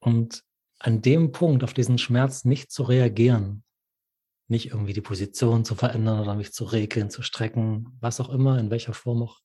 Und 0.00 0.42
an 0.78 1.00
dem 1.02 1.32
Punkt, 1.32 1.64
auf 1.64 1.72
diesen 1.72 1.98
Schmerz 1.98 2.44
nicht 2.44 2.70
zu 2.70 2.82
reagieren, 2.82 3.64
nicht 4.48 4.66
irgendwie 4.66 4.92
die 4.92 5.00
Position 5.00 5.64
zu 5.64 5.74
verändern 5.74 6.20
oder 6.20 6.34
mich 6.34 6.52
zu 6.52 6.64
regeln, 6.64 7.10
zu 7.10 7.22
strecken, 7.22 7.96
was 8.00 8.20
auch 8.20 8.28
immer, 8.28 8.58
in 8.58 8.70
welcher 8.70 8.92
Form 8.92 9.22
auch, 9.22 9.40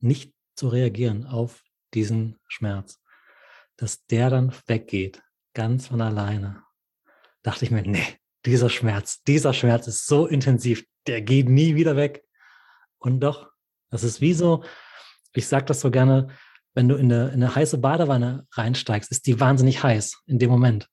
nicht 0.00 0.32
zu 0.54 0.68
reagieren 0.68 1.26
auf 1.26 1.64
diesen 1.94 2.38
Schmerz, 2.46 3.00
dass 3.76 4.06
der 4.06 4.30
dann 4.30 4.52
weggeht, 4.66 5.22
ganz 5.54 5.88
von 5.88 6.00
alleine, 6.00 6.62
dachte 7.42 7.64
ich 7.64 7.70
mir, 7.70 7.82
nee, 7.82 8.18
dieser 8.46 8.68
Schmerz, 8.68 9.22
dieser 9.22 9.52
Schmerz 9.52 9.86
ist 9.86 10.06
so 10.06 10.26
intensiv, 10.26 10.84
der 11.06 11.22
geht 11.22 11.48
nie 11.48 11.74
wieder 11.74 11.96
weg. 11.96 12.24
Und 12.98 13.20
doch, 13.20 13.50
das 13.90 14.04
ist 14.04 14.20
wie 14.20 14.34
so, 14.34 14.64
ich 15.32 15.46
sage 15.46 15.66
das 15.66 15.80
so 15.80 15.90
gerne, 15.90 16.28
wenn 16.74 16.88
du 16.88 16.96
in 16.96 17.12
eine, 17.12 17.28
in 17.28 17.34
eine 17.34 17.54
heiße 17.54 17.78
Badewanne 17.78 18.46
reinsteigst, 18.52 19.10
ist 19.10 19.26
die 19.26 19.38
wahnsinnig 19.40 19.82
heiß 19.82 20.22
in 20.26 20.38
dem 20.38 20.50
Moment. 20.50 20.88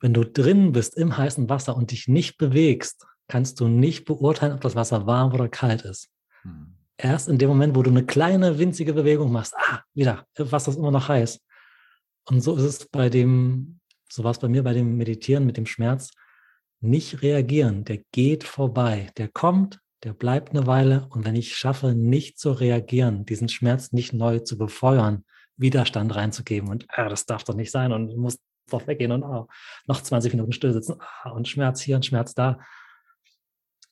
Wenn 0.00 0.14
du 0.14 0.24
drin 0.24 0.72
bist 0.72 0.96
im 0.96 1.16
heißen 1.16 1.48
Wasser 1.48 1.76
und 1.76 1.90
dich 1.90 2.08
nicht 2.08 2.38
bewegst, 2.38 3.06
kannst 3.28 3.60
du 3.60 3.68
nicht 3.68 4.06
beurteilen, 4.06 4.54
ob 4.54 4.60
das 4.62 4.74
Wasser 4.74 5.06
warm 5.06 5.32
oder 5.32 5.48
kalt 5.48 5.82
ist. 5.82 6.08
Hm. 6.42 6.74
Erst 6.96 7.28
in 7.28 7.38
dem 7.38 7.48
Moment, 7.48 7.76
wo 7.76 7.82
du 7.82 7.90
eine 7.90 8.04
kleine 8.04 8.58
winzige 8.58 8.92
Bewegung 8.92 9.32
machst, 9.32 9.54
ah, 9.56 9.80
wieder, 9.94 10.26
Wasser 10.36 10.70
ist 10.70 10.78
immer 10.78 10.90
noch 10.90 11.08
heiß. 11.08 11.40
Und 12.24 12.42
so 12.42 12.56
ist 12.56 12.64
es 12.64 12.88
bei 12.88 13.08
dem, 13.08 13.80
so 14.10 14.24
war 14.24 14.32
es 14.32 14.38
bei 14.38 14.48
mir 14.48 14.62
bei 14.62 14.74
dem 14.74 14.96
Meditieren 14.96 15.46
mit 15.46 15.56
dem 15.56 15.66
Schmerz 15.66 16.10
nicht 16.80 17.22
reagieren, 17.22 17.84
der 17.84 17.98
geht 18.12 18.44
vorbei, 18.44 19.10
der 19.16 19.28
kommt, 19.28 19.80
der 20.02 20.14
bleibt 20.14 20.50
eine 20.50 20.66
Weile 20.66 21.06
und 21.10 21.24
wenn 21.24 21.36
ich 21.36 21.56
schaffe, 21.56 21.94
nicht 21.94 22.38
zu 22.38 22.52
reagieren, 22.52 23.26
diesen 23.26 23.48
Schmerz 23.48 23.92
nicht 23.92 24.12
neu 24.12 24.38
zu 24.38 24.56
befeuern, 24.56 25.24
Widerstand 25.56 26.14
reinzugeben 26.14 26.70
und 26.70 26.86
ah, 26.88 27.08
das 27.08 27.26
darf 27.26 27.44
doch 27.44 27.54
nicht 27.54 27.70
sein 27.70 27.92
und 27.92 28.16
muss 28.16 28.38
doch 28.70 28.86
weggehen 28.86 29.12
und 29.12 29.24
ah, 29.24 29.46
noch 29.86 30.02
20 30.02 30.32
Minuten 30.32 30.52
still 30.52 30.72
sitzen 30.72 30.96
ah, 31.22 31.30
und 31.30 31.48
Schmerz 31.48 31.80
hier 31.80 31.96
und 31.96 32.06
Schmerz 32.06 32.34
da. 32.34 32.60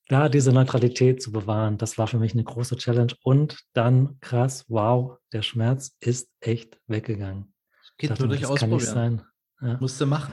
Da 0.09 0.30
diese 0.30 0.55
Neutralität 0.55 1.20
zu 1.20 1.30
bewahren, 1.30 1.76
das 1.76 1.99
war 1.99 2.07
für 2.07 2.18
mich 2.18 2.32
eine 2.32 2.45
große 2.45 2.78
Challenge 2.78 3.12
und 3.22 3.59
dann 3.74 4.18
krass, 4.20 4.64
wow, 4.68 5.18
der 5.32 5.43
Schmerz 5.43 5.95
ist 6.01 6.30
echt 6.41 6.80
weggegangen. 6.86 7.53
Geht 7.99 8.18
nur 8.18 8.28
durch 8.28 8.47
Ausprobieren. 8.47 9.22
Ja. 9.61 9.76
Musste 9.78 10.07
machen. 10.07 10.32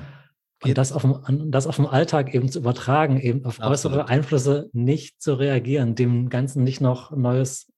Und 0.63 0.77
das 0.77 0.91
auf, 0.91 1.01
dem, 1.01 1.51
das 1.51 1.67
auf 1.67 1.75
dem 1.75 1.85
Alltag 1.85 2.33
eben 2.33 2.49
zu 2.49 2.59
übertragen, 2.59 3.19
eben 3.19 3.45
auf 3.45 3.59
Absolut. 3.59 3.71
äußere 3.71 4.09
Einflüsse 4.09 4.69
nicht 4.73 5.21
zu 5.21 5.33
reagieren, 5.33 5.95
dem 5.95 6.29
Ganzen 6.29 6.63
nicht 6.63 6.81
noch 6.81 7.11
neues 7.11 7.71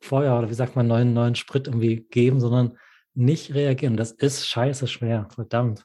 Feuer 0.00 0.38
oder 0.38 0.50
wie 0.50 0.54
sagt 0.54 0.76
man, 0.76 0.86
neuen, 0.86 1.12
neuen 1.12 1.34
Sprit 1.34 1.66
irgendwie 1.66 2.06
geben, 2.10 2.40
sondern 2.40 2.76
nicht 3.14 3.54
reagieren. 3.54 3.96
Das 3.96 4.12
ist 4.12 4.46
scheiße 4.46 4.86
schwer, 4.86 5.28
verdammt. 5.34 5.84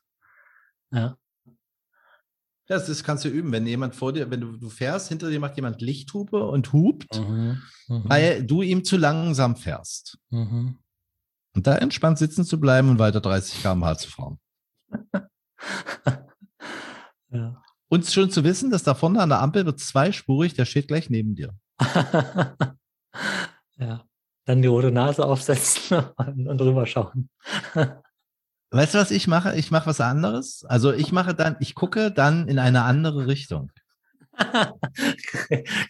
Ja. 0.91 1.17
Das, 2.67 2.87
das 2.87 3.03
kannst 3.03 3.25
du 3.25 3.29
üben, 3.29 3.51
wenn 3.51 3.67
jemand 3.67 3.95
vor 3.95 4.13
dir, 4.13 4.31
wenn 4.31 4.41
du, 4.41 4.57
du 4.57 4.69
fährst, 4.69 5.09
hinter 5.09 5.29
dir 5.29 5.39
macht 5.39 5.55
jemand 5.55 5.81
Lichthupe 5.81 6.43
und 6.43 6.71
hupt, 6.71 7.19
mhm, 7.19 7.61
mh. 7.87 8.03
weil 8.05 8.43
du 8.43 8.61
ihm 8.61 8.83
zu 8.83 8.97
langsam 8.97 9.57
fährst. 9.57 10.17
Mhm. 10.29 10.77
Und 11.55 11.67
da 11.67 11.75
entspannt 11.75 12.17
sitzen 12.17 12.45
zu 12.45 12.59
bleiben 12.59 12.89
und 12.89 12.99
weiter 12.99 13.21
30 13.21 13.61
km/h 13.61 13.97
zu 13.97 14.09
fahren. 14.09 14.39
Ja. 17.33 17.61
Und 17.89 18.05
schon 18.07 18.29
zu 18.31 18.43
wissen, 18.43 18.71
dass 18.71 18.83
da 18.83 18.93
vorne 18.95 19.21
an 19.21 19.29
der 19.29 19.41
Ampel 19.41 19.65
wird 19.65 19.79
zweispurig, 19.79 20.53
der 20.53 20.65
steht 20.65 20.87
gleich 20.87 21.09
neben 21.09 21.35
dir. 21.35 21.53
ja. 23.77 24.03
Dann 24.45 24.61
die 24.61 24.67
rote 24.67 24.91
Nase 24.91 25.25
aufsetzen 25.25 26.03
und 26.17 26.57
drüber 26.57 26.85
schauen. 26.85 27.29
weißt 28.71 28.93
du, 28.93 28.97
was 28.97 29.11
ich 29.11 29.27
mache? 29.27 29.55
Ich 29.55 29.71
mache 29.71 29.87
was 29.87 30.01
anderes. 30.01 30.65
Also 30.65 30.91
ich 30.91 31.11
mache 31.11 31.33
dann, 31.33 31.55
ich 31.59 31.75
gucke 31.75 32.11
dann 32.11 32.47
in 32.47 32.59
eine 32.59 32.83
andere 32.83 33.27
Richtung. 33.27 33.71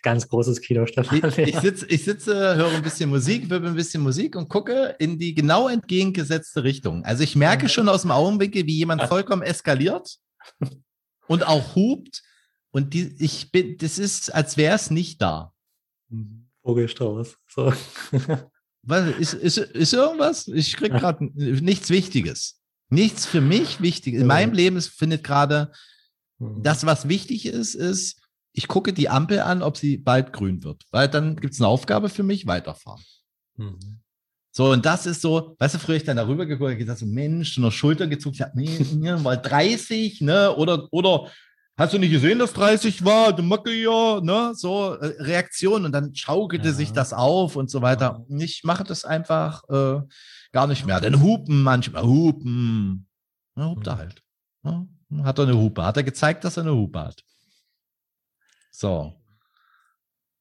Ganz 0.01 0.27
großes 0.27 0.59
Kino, 0.59 0.85
Stefan. 0.85 1.17
Ich, 1.17 1.37
ich, 1.37 1.59
sitze, 1.59 1.85
ich 1.87 2.03
sitze, 2.03 2.55
höre 2.57 2.71
ein 2.71 2.83
bisschen 2.83 3.09
Musik, 3.09 3.49
wirbel 3.49 3.69
ein 3.69 3.75
bisschen 3.75 4.03
Musik 4.03 4.35
und 4.35 4.49
gucke 4.49 4.95
in 4.99 5.17
die 5.17 5.33
genau 5.33 5.69
entgegengesetzte 5.69 6.65
Richtung. 6.65 7.05
Also 7.05 7.23
ich 7.23 7.37
merke 7.37 7.69
schon 7.69 7.87
aus 7.87 8.01
dem 8.01 8.11
Augenwinkel, 8.11 8.65
wie 8.65 8.75
jemand 8.75 9.03
vollkommen 9.03 9.41
eskaliert 9.41 10.17
und 11.27 11.45
auch 11.45 11.75
hupt. 11.75 12.23
Und 12.71 12.93
die, 12.93 13.15
ich 13.19 13.51
bin, 13.51 13.77
das 13.77 13.99
ist, 13.99 14.33
als 14.33 14.57
wäre 14.57 14.75
es 14.75 14.89
nicht 14.89 15.21
da. 15.21 15.53
Vogelstrauß. 16.63 17.37
So. 17.47 17.73
Was, 18.85 19.15
ist, 19.17 19.33
ist, 19.33 19.57
ist 19.57 19.93
irgendwas? 19.93 20.47
Ich 20.47 20.75
kriege 20.75 20.97
gerade 20.97 21.23
nichts 21.35 21.89
Wichtiges. 21.89 22.59
Nichts 22.89 23.25
für 23.25 23.41
mich 23.41 23.81
Wichtiges. 23.81 24.21
In 24.21 24.27
meinem 24.27 24.53
Leben 24.53 24.81
findet 24.81 25.23
gerade 25.23 25.71
mhm. 26.37 26.61
das, 26.63 26.85
was 26.85 27.07
wichtig 27.07 27.45
ist, 27.45 27.75
ist, 27.75 28.21
ich 28.51 28.67
gucke 28.67 28.91
die 28.91 29.07
Ampel 29.09 29.39
an, 29.39 29.63
ob 29.63 29.77
sie 29.77 29.97
bald 29.97 30.33
grün 30.33 30.63
wird. 30.63 30.83
Weil 30.91 31.07
dann 31.07 31.37
gibt 31.37 31.53
es 31.53 31.61
eine 31.61 31.69
Aufgabe 31.69 32.09
für 32.09 32.23
mich, 32.23 32.45
weiterfahren. 32.45 33.01
Mhm. 33.55 34.02
So, 34.55 34.71
und 34.71 34.85
das 34.85 35.07
ist 35.07 35.21
so, 35.21 35.55
weißt 35.57 35.73
du, 35.73 35.79
früher 35.79 35.95
ich 35.95 36.03
dann 36.03 36.17
darüber 36.17 36.45
geguckt 36.45 36.71
und 36.71 36.77
gesagt, 36.77 36.99
so, 36.99 37.07
Mensch, 37.07 37.57
nur 37.57 37.71
Schulter 37.71 38.05
gezuckt, 38.05 38.39
ich 38.39 38.45
nee, 38.53 38.85
nee, 38.93 39.15
mal 39.15 39.35
30, 39.35 40.21
ne, 40.21 40.55
oder, 40.55 40.87
oder, 40.91 41.27
hast 41.75 41.91
du 41.91 41.97
nicht 41.97 42.11
gesehen, 42.11 42.37
dass 42.37 42.53
30 42.53 43.03
war, 43.03 43.35
du 43.35 43.41
Macke 43.41 43.73
ja, 43.73 44.21
ne, 44.21 44.53
so, 44.53 44.93
äh, 44.93 45.23
Reaktion 45.23 45.85
und 45.85 45.91
dann 45.91 46.13
schaukelte 46.13 46.67
ja. 46.67 46.73
sich 46.73 46.93
das 46.93 47.13
auf 47.13 47.55
und 47.55 47.71
so 47.71 47.81
weiter. 47.81 48.23
Ich 48.29 48.63
mache 48.63 48.83
das 48.83 49.05
einfach 49.05 49.63
äh, 49.69 50.01
gar 50.51 50.67
nicht 50.67 50.85
mehr. 50.85 51.01
Dann 51.01 51.19
hupen 51.19 51.63
manchmal, 51.63 52.03
hupen. 52.03 53.07
Ja, 53.55 53.65
hupt 53.65 53.87
er 53.87 53.95
mhm. 53.95 53.97
halt. 53.97 54.23
Ja, 54.63 54.85
hat 55.23 55.39
er 55.39 55.45
eine 55.45 55.57
Hupe. 55.57 55.83
Hat 55.83 55.97
er 55.97 56.03
gezeigt, 56.03 56.43
dass 56.43 56.57
er 56.57 56.63
eine 56.63 56.75
Hupe 56.75 56.99
hat. 56.99 57.23
So. 58.69 59.15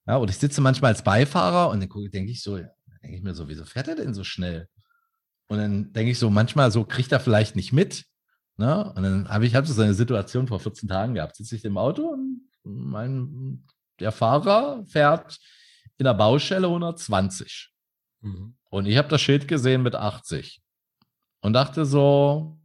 Ja, 0.06 0.16
und 0.16 0.28
ich 0.28 0.36
sitze 0.36 0.60
manchmal 0.60 0.92
als 0.92 1.02
Beifahrer 1.02 1.70
und 1.70 1.80
dann 1.80 2.10
denke 2.10 2.30
ich 2.30 2.42
so, 2.42 2.58
denke 3.02 3.16
ich 3.16 3.22
mir 3.22 3.34
so, 3.34 3.48
wieso 3.48 3.64
fährt 3.64 3.88
er 3.88 3.96
denn 3.96 4.14
so 4.14 4.24
schnell? 4.24 4.68
Und 5.48 5.58
dann 5.58 5.92
denke 5.92 6.12
ich 6.12 6.18
so, 6.18 6.30
manchmal 6.30 6.70
so 6.70 6.84
kriegt 6.84 7.12
er 7.12 7.20
vielleicht 7.20 7.56
nicht 7.56 7.72
mit. 7.72 8.04
Ne? 8.56 8.92
Und 8.94 9.02
dann 9.02 9.28
habe 9.28 9.46
ich 9.46 9.54
hab 9.54 9.66
so 9.66 9.80
eine 9.82 9.94
Situation 9.94 10.48
vor 10.48 10.60
14 10.60 10.88
Tagen 10.88 11.14
gehabt. 11.14 11.36
Sitze 11.36 11.56
ich 11.56 11.64
im 11.64 11.78
Auto 11.78 12.08
und 12.08 12.48
mein, 12.62 13.66
der 13.98 14.12
Fahrer 14.12 14.84
fährt 14.86 15.38
in 15.98 16.04
der 16.04 16.14
Baustelle 16.14 16.66
120. 16.66 17.70
Mhm. 18.20 18.56
Und 18.70 18.86
ich 18.86 18.96
habe 18.96 19.08
das 19.08 19.20
Schild 19.20 19.48
gesehen 19.48 19.82
mit 19.82 19.94
80. 19.94 20.62
Und 21.40 21.54
dachte 21.54 21.84
so, 21.84 22.58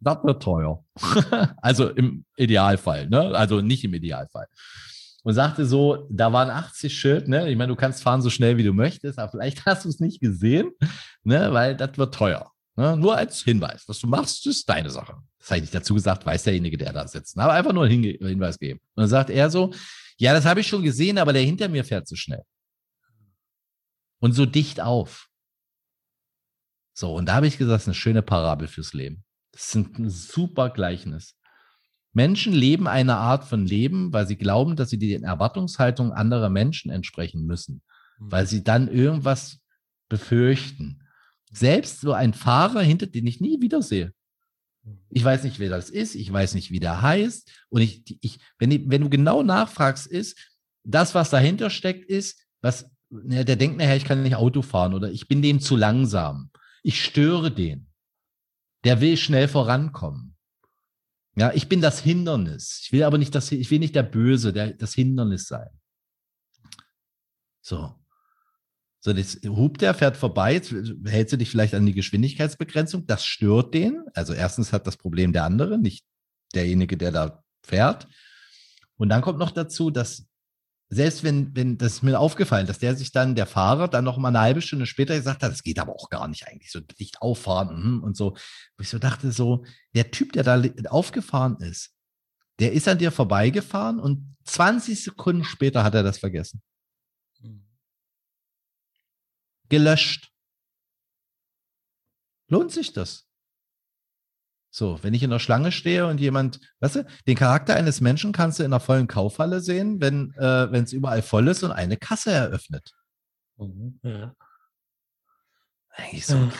das 0.00 0.24
wird 0.24 0.42
teuer. 0.42 0.84
also 1.58 1.90
im 1.90 2.24
Idealfall, 2.36 3.08
ne? 3.08 3.34
Also 3.34 3.60
nicht 3.60 3.84
im 3.84 3.94
Idealfall. 3.94 4.46
Und 5.26 5.34
sagte 5.34 5.66
so, 5.66 6.06
da 6.08 6.32
waren 6.32 6.50
80 6.50 6.96
Schild, 6.96 7.26
ne? 7.26 7.50
Ich 7.50 7.56
meine, 7.56 7.70
du 7.70 7.74
kannst 7.74 8.00
fahren 8.00 8.22
so 8.22 8.30
schnell 8.30 8.58
wie 8.58 8.62
du 8.62 8.72
möchtest, 8.72 9.18
aber 9.18 9.32
vielleicht 9.32 9.66
hast 9.66 9.84
du 9.84 9.88
es 9.88 9.98
nicht 9.98 10.20
gesehen, 10.20 10.70
ne? 11.24 11.52
Weil 11.52 11.76
das 11.76 11.98
wird 11.98 12.14
teuer. 12.14 12.52
Ne? 12.76 12.96
Nur 12.96 13.16
als 13.16 13.42
Hinweis. 13.42 13.88
Was 13.88 13.98
du 13.98 14.06
machst, 14.06 14.46
ist 14.46 14.68
deine 14.68 14.88
Sache. 14.88 15.16
Das 15.40 15.50
habe 15.50 15.56
ich 15.56 15.62
nicht 15.62 15.74
dazu 15.74 15.94
gesagt, 15.94 16.24
weiß 16.24 16.44
derjenige, 16.44 16.76
der 16.76 16.92
da 16.92 17.08
sitzt. 17.08 17.36
Aber 17.40 17.54
einfach 17.54 17.72
nur 17.72 17.86
einen 17.86 18.04
Hinweis 18.04 18.56
geben. 18.60 18.78
Und 18.94 19.00
dann 19.00 19.08
sagt 19.08 19.30
er 19.30 19.50
so, 19.50 19.72
ja, 20.16 20.32
das 20.32 20.44
habe 20.44 20.60
ich 20.60 20.68
schon 20.68 20.84
gesehen, 20.84 21.18
aber 21.18 21.32
der 21.32 21.42
hinter 21.42 21.68
mir 21.68 21.82
fährt 21.82 22.06
so 22.06 22.14
schnell. 22.14 22.44
Und 24.20 24.32
so 24.32 24.46
dicht 24.46 24.80
auf. 24.80 25.26
So, 26.92 27.12
und 27.12 27.26
da 27.26 27.34
habe 27.34 27.48
ich 27.48 27.58
gesagt, 27.58 27.74
das 27.74 27.82
ist 27.82 27.88
eine 27.88 27.94
schöne 27.94 28.22
Parabel 28.22 28.68
fürs 28.68 28.92
Leben. 28.92 29.24
Das 29.50 29.74
ist 29.74 29.74
ein 29.74 30.08
super 30.08 30.70
Gleichnis. 30.70 31.36
Menschen 32.16 32.54
leben 32.54 32.88
eine 32.88 33.18
Art 33.18 33.44
von 33.44 33.66
Leben, 33.66 34.10
weil 34.10 34.26
sie 34.26 34.36
glauben, 34.36 34.74
dass 34.74 34.88
sie 34.88 34.98
den 34.98 35.22
Erwartungshaltungen 35.22 36.12
anderer 36.12 36.48
Menschen 36.48 36.90
entsprechen 36.90 37.44
müssen, 37.44 37.82
mhm. 38.18 38.32
weil 38.32 38.46
sie 38.46 38.64
dann 38.64 38.88
irgendwas 38.88 39.58
befürchten. 40.08 41.02
Selbst 41.52 42.00
so 42.00 42.14
ein 42.14 42.32
Fahrer 42.32 42.80
hinter, 42.80 43.06
den 43.06 43.26
ich 43.26 43.42
nie 43.42 43.60
wiedersehe. 43.60 44.14
Ich 45.10 45.24
weiß 45.24 45.44
nicht, 45.44 45.58
wer 45.58 45.68
das 45.68 45.90
ist, 45.90 46.14
ich 46.14 46.32
weiß 46.32 46.54
nicht, 46.54 46.70
wie 46.70 46.80
der 46.80 47.02
heißt. 47.02 47.50
Und 47.68 47.82
ich, 47.82 48.18
ich, 48.22 48.38
wenn, 48.58 48.90
wenn 48.90 49.02
du 49.02 49.10
genau 49.10 49.42
nachfragst, 49.42 50.06
ist, 50.06 50.38
das, 50.84 51.14
was 51.14 51.28
dahinter 51.28 51.68
steckt, 51.68 52.08
ist, 52.08 52.46
was, 52.62 52.90
der 53.10 53.56
denkt 53.56 53.76
nachher, 53.76 53.96
ich 53.96 54.06
kann 54.06 54.22
nicht 54.22 54.36
Auto 54.36 54.62
fahren 54.62 54.94
oder 54.94 55.10
ich 55.10 55.28
bin 55.28 55.42
dem 55.42 55.60
zu 55.60 55.76
langsam. 55.76 56.50
Ich 56.82 57.04
störe 57.04 57.50
den. 57.50 57.88
Der 58.84 59.02
will 59.02 59.18
schnell 59.18 59.48
vorankommen. 59.48 60.35
Ja, 61.36 61.52
ich 61.52 61.68
bin 61.68 61.80
das 61.80 62.00
Hindernis. 62.00 62.80
Ich 62.82 62.92
will 62.92 63.02
aber 63.02 63.18
nicht 63.18 63.34
das, 63.34 63.52
ich 63.52 63.70
will 63.70 63.78
nicht 63.78 63.94
der 63.94 64.02
Böse, 64.02 64.52
der, 64.52 64.72
das 64.72 64.94
Hindernis 64.94 65.46
sein. 65.46 65.68
So. 67.60 67.94
So, 69.00 69.12
jetzt 69.12 69.46
hupt 69.46 69.82
der, 69.82 69.94
fährt 69.94 70.16
vorbei, 70.16 70.54
jetzt 70.54 70.74
hältst 71.04 71.32
du 71.32 71.36
dich 71.36 71.50
vielleicht 71.50 71.74
an 71.74 71.86
die 71.86 71.92
Geschwindigkeitsbegrenzung, 71.92 73.06
das 73.06 73.24
stört 73.24 73.72
den. 73.72 74.02
Also 74.14 74.32
erstens 74.32 74.72
hat 74.72 74.86
das 74.86 74.96
Problem 74.96 75.32
der 75.32 75.44
andere, 75.44 75.78
nicht 75.78 76.04
derjenige, 76.54 76.96
der 76.96 77.12
da 77.12 77.44
fährt. 77.62 78.08
Und 78.96 79.10
dann 79.10 79.20
kommt 79.20 79.38
noch 79.38 79.52
dazu, 79.52 79.90
dass 79.90 80.26
selbst 80.88 81.24
wenn, 81.24 81.54
wenn, 81.56 81.78
das 81.78 81.94
ist 81.94 82.02
mir 82.02 82.18
aufgefallen, 82.18 82.66
dass 82.66 82.78
der 82.78 82.94
sich 82.94 83.10
dann, 83.12 83.34
der 83.34 83.46
Fahrer, 83.46 83.88
dann 83.88 84.04
noch 84.04 84.18
mal 84.18 84.28
eine 84.28 84.40
halbe 84.40 84.62
Stunde 84.62 84.86
später 84.86 85.16
gesagt 85.16 85.42
hat, 85.42 85.50
das 85.50 85.62
geht 85.62 85.78
aber 85.78 85.92
auch 85.92 86.10
gar 86.10 86.28
nicht 86.28 86.46
eigentlich, 86.46 86.70
so 86.70 86.80
dicht 86.80 87.20
auffahren 87.20 87.82
hm, 87.82 88.02
und 88.02 88.16
so. 88.16 88.36
Wo 88.76 88.82
ich 88.82 88.88
so 88.88 88.98
dachte, 88.98 89.32
so, 89.32 89.64
der 89.94 90.10
Typ, 90.10 90.32
der 90.32 90.44
da 90.44 90.62
aufgefahren 90.90 91.56
ist, 91.60 91.92
der 92.60 92.72
ist 92.72 92.88
an 92.88 92.98
dir 92.98 93.10
vorbeigefahren 93.10 93.98
und 93.98 94.36
20 94.44 95.02
Sekunden 95.02 95.44
später 95.44 95.82
hat 95.82 95.94
er 95.94 96.02
das 96.02 96.18
vergessen 96.18 96.62
gelöscht. 99.68 100.32
Lohnt 102.48 102.70
sich 102.70 102.92
das? 102.92 103.25
So, 104.76 105.02
wenn 105.02 105.14
ich 105.14 105.22
in 105.22 105.30
der 105.30 105.38
Schlange 105.38 105.72
stehe 105.72 106.06
und 106.06 106.20
jemand, 106.20 106.60
weißt 106.80 106.96
du, 106.96 107.06
den 107.26 107.34
Charakter 107.34 107.76
eines 107.76 108.02
Menschen 108.02 108.32
kannst 108.32 108.58
du 108.58 108.62
in 108.62 108.74
einer 108.74 108.78
vollen 108.78 109.06
Kaufhalle 109.06 109.62
sehen, 109.62 110.02
wenn 110.02 110.34
äh, 110.36 110.66
es 110.76 110.92
überall 110.92 111.22
voll 111.22 111.48
ist 111.48 111.62
und 111.62 111.72
eine 111.72 111.96
Kasse 111.96 112.30
eröffnet. 112.30 112.92
Mhm, 113.56 113.98
ja. 114.02 114.36
Eigentlich 115.88 116.26
so, 116.26 116.36
ja. 116.36 116.52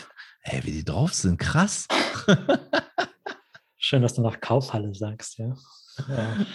ey, 0.44 0.64
wie 0.64 0.72
die 0.72 0.84
drauf 0.84 1.12
sind, 1.12 1.36
krass. 1.36 1.88
Schön, 3.76 4.00
dass 4.00 4.14
du 4.14 4.22
nach 4.22 4.40
Kaufhalle 4.40 4.94
sagst, 4.94 5.36
ja. 5.36 5.54
ja. 6.08 6.36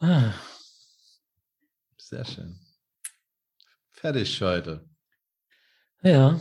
Ah. 0.00 0.34
Sehr 1.96 2.24
schön. 2.24 2.58
Fertig 3.92 4.42
heute. 4.42 4.84
Ja. 6.02 6.40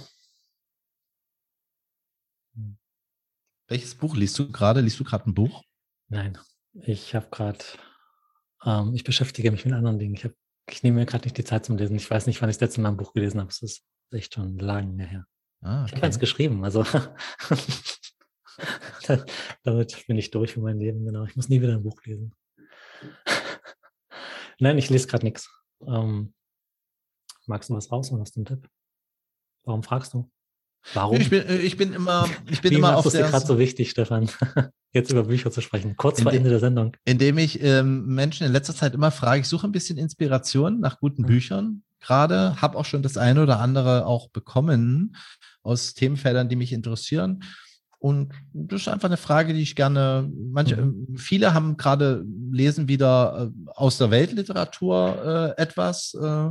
Welches 3.67 3.95
Buch 3.95 4.15
liest 4.15 4.37
du 4.39 4.51
gerade? 4.51 4.81
Liest 4.81 4.99
du 4.99 5.03
gerade 5.03 5.29
ein 5.29 5.33
Buch? 5.33 5.63
Nein, 6.09 6.37
ich 6.73 7.15
habe 7.15 7.27
gerade, 7.31 7.63
ähm, 8.65 8.93
ich 8.93 9.03
beschäftige 9.03 9.51
mich 9.51 9.65
mit 9.65 9.73
anderen 9.73 9.99
Dingen. 9.99 10.15
Ich, 10.15 10.25
hab, 10.25 10.33
ich 10.69 10.83
nehme 10.83 10.99
mir 10.99 11.05
gerade 11.05 11.25
nicht 11.25 11.37
die 11.37 11.43
Zeit 11.43 11.65
zum 11.65 11.77
Lesen. 11.77 11.95
Ich 11.95 12.09
weiß 12.09 12.27
nicht, 12.27 12.41
wann 12.41 12.49
ich 12.49 12.57
das 12.57 12.61
letzte 12.61 12.81
Mal 12.81 12.89
ein 12.89 12.97
Buch 12.97 13.13
gelesen 13.13 13.39
habe. 13.39 13.49
Es 13.49 13.61
ist 13.61 13.83
echt 14.11 14.33
schon 14.33 14.57
lange 14.57 15.05
her. 15.05 15.25
Ah, 15.61 15.83
okay. 15.83 15.89
Ich 15.89 15.95
habe 15.95 16.05
eins 16.07 16.19
geschrieben, 16.19 16.63
also 16.63 16.83
damit 19.63 20.05
bin 20.07 20.17
ich 20.17 20.31
durch 20.31 20.53
für 20.53 20.61
mein 20.61 20.79
Leben. 20.79 21.05
Genau, 21.05 21.25
ich 21.25 21.35
muss 21.35 21.49
nie 21.49 21.61
wieder 21.61 21.73
ein 21.73 21.83
Buch 21.83 22.03
lesen. 22.03 22.33
Nein, 24.59 24.77
ich 24.77 24.89
lese 24.89 25.07
gerade 25.07 25.25
nichts. 25.25 25.49
Ähm, 25.85 26.33
Magst 27.45 27.69
du 27.69 27.75
was 27.75 27.91
raus 27.91 28.09
und 28.11 28.21
hast 28.21 28.35
du 28.35 28.39
einen 28.39 28.45
Tipp? 28.45 28.69
Warum 29.65 29.83
fragst 29.83 30.13
du? 30.13 30.31
Warum? 30.93 31.19
Ich 31.19 31.29
bin, 31.29 31.43
äh, 31.43 31.57
ich 31.57 31.77
bin 31.77 31.93
immer, 31.93 32.27
ich 32.49 32.61
bin 32.61 32.71
Wie 32.71 32.75
immer 32.75 32.97
auf 32.97 33.09
der. 33.09 33.29
gerade 33.29 33.45
so 33.45 33.57
wichtig, 33.57 33.89
Stefan, 33.89 34.29
jetzt 34.93 35.11
über 35.11 35.23
Bücher 35.23 35.51
zu 35.51 35.61
sprechen, 35.61 35.95
kurz 35.95 36.21
vor 36.21 36.33
Ende 36.33 36.49
der 36.49 36.59
Sendung. 36.59 36.95
Indem 37.05 37.37
ich 37.37 37.61
ähm, 37.63 38.05
Menschen 38.07 38.45
in 38.45 38.51
letzter 38.51 38.75
Zeit 38.75 38.93
immer 38.93 39.11
frage, 39.11 39.41
ich 39.41 39.47
suche 39.47 39.67
ein 39.67 39.71
bisschen 39.71 39.97
Inspiration 39.97 40.79
nach 40.79 40.99
guten 40.99 41.23
mhm. 41.23 41.27
Büchern 41.27 41.83
gerade, 41.99 42.61
habe 42.61 42.77
auch 42.77 42.85
schon 42.85 43.01
das 43.01 43.17
eine 43.17 43.41
oder 43.41 43.59
andere 43.59 44.05
auch 44.05 44.29
bekommen 44.29 45.15
aus 45.61 45.93
Themenfeldern, 45.93 46.49
die 46.49 46.57
mich 46.57 46.73
interessieren. 46.73 47.43
Und 47.97 48.33
das 48.51 48.81
ist 48.81 48.87
einfach 48.89 49.07
eine 49.07 49.15
Frage, 49.15 49.53
die 49.53 49.61
ich 49.61 49.77
gerne, 49.77 50.29
manche, 50.51 50.75
mhm. 50.75 51.15
viele 51.15 51.53
haben 51.53 51.77
gerade 51.77 52.25
lesen 52.51 52.89
wieder 52.89 53.49
äh, 53.49 53.69
aus 53.75 53.97
der 53.97 54.11
Weltliteratur 54.11 55.55
äh, 55.57 55.61
etwas. 55.61 56.13
Äh, 56.13 56.49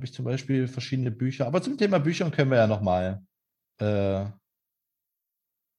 habe 0.00 0.06
ich 0.06 0.14
zum 0.14 0.24
Beispiel 0.24 0.66
verschiedene 0.66 1.10
Bücher. 1.10 1.46
Aber 1.46 1.60
zum 1.60 1.76
Thema 1.76 1.98
Büchern 1.98 2.30
können 2.30 2.50
wir 2.50 2.56
ja 2.56 2.66
nochmal 2.66 3.22
äh, 3.76 4.24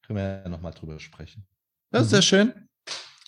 können 0.05 0.19
wir 0.19 0.41
ja 0.43 0.49
nochmal 0.49 0.73
drüber 0.73 0.99
sprechen. 0.99 1.47
Das 1.89 2.03
ist 2.03 2.11
sehr 2.11 2.21
schön. 2.21 2.53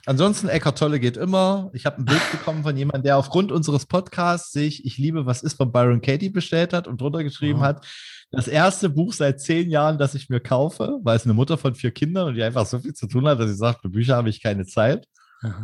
Ansonsten, 0.06 0.50
Eckart 0.50 0.78
Tolle 0.78 1.00
geht 1.00 1.18
immer. 1.18 1.72
Ich 1.74 1.88
habe 1.88 1.98
ein 1.98 2.06
Bild 2.06 2.22
bekommen 2.32 2.62
von 2.62 2.78
jemandem, 2.78 3.04
der 3.04 3.18
aufgrund 3.18 3.52
unseres 3.52 3.88
Podcasts 3.88 4.52
sich 4.52 4.86
Ich 4.86 5.00
liebe, 5.00 5.26
was 5.26 5.42
ist 5.42 5.56
von 5.56 5.72
Byron 5.72 6.02
Katie 6.02 6.30
bestellt 6.30 6.74
hat 6.74 6.88
und 6.88 7.02
drunter 7.02 7.24
geschrieben 7.24 7.62
oh. 7.62 7.64
hat, 7.64 7.88
das 8.30 8.48
erste 8.48 8.90
Buch 8.90 9.14
seit 9.14 9.42
zehn 9.42 9.72
Jahren, 9.72 9.98
das 9.98 10.14
ich 10.14 10.30
mir 10.30 10.42
kaufe, 10.42 11.00
weil 11.02 11.16
es 11.16 11.24
eine 11.24 11.34
Mutter 11.34 11.58
von 11.58 11.74
vier 11.74 11.92
Kindern 11.92 12.28
und 12.28 12.36
die 12.36 12.44
einfach 12.44 12.68
so 12.68 12.78
viel 12.78 12.94
zu 12.94 13.08
tun 13.08 13.28
hat, 13.28 13.40
dass 13.40 13.50
sie 13.50 13.56
sagt, 13.56 13.82
für 13.82 13.90
Bücher 13.90 14.16
habe 14.16 14.30
ich 14.30 14.44
keine 14.44 14.68
Zeit. 14.68 15.08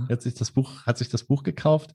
Hat 0.10 0.24
sich 0.24 0.34
das 0.34 0.50
Buch, 0.50 0.86
hat 0.88 0.98
sich 0.98 1.10
das 1.10 1.24
Buch 1.24 1.44
gekauft. 1.44 1.92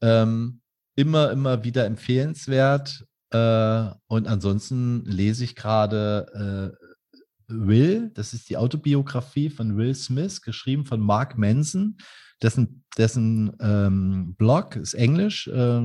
Ähm, 0.00 0.60
immer, 0.98 1.30
immer 1.30 1.62
wieder 1.62 1.86
empfehlenswert. 1.86 3.06
Äh, 3.30 3.84
und 4.08 4.26
ansonsten 4.26 5.04
lese 5.04 5.44
ich 5.44 5.54
gerade 5.54 6.74
äh, 6.76 6.88
Will, 7.46 8.10
das 8.14 8.34
ist 8.34 8.50
die 8.50 8.56
Autobiografie 8.56 9.48
von 9.48 9.76
Will 9.76 9.94
Smith, 9.94 10.42
geschrieben 10.42 10.84
von 10.84 11.00
Mark 11.00 11.38
Manson, 11.38 11.96
dessen, 12.42 12.84
dessen 12.98 13.56
ähm, 13.60 14.34
Blog 14.36 14.74
ist 14.74 14.94
Englisch, 14.94 15.46
äh, 15.46 15.80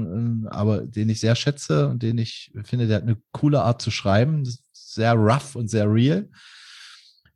aber 0.47 0.81
den 0.81 1.09
ich 1.09 1.19
sehr 1.19 1.35
schätze 1.35 1.87
und 1.89 2.01
den 2.01 2.17
ich 2.17 2.51
finde, 2.63 2.87
der 2.87 2.97
hat 2.97 3.03
eine 3.03 3.17
coole 3.31 3.61
Art 3.61 3.83
zu 3.83 3.91
schreiben, 3.91 4.43
sehr 4.73 5.13
rough 5.13 5.55
und 5.55 5.69
sehr 5.69 5.89
real. 5.89 6.27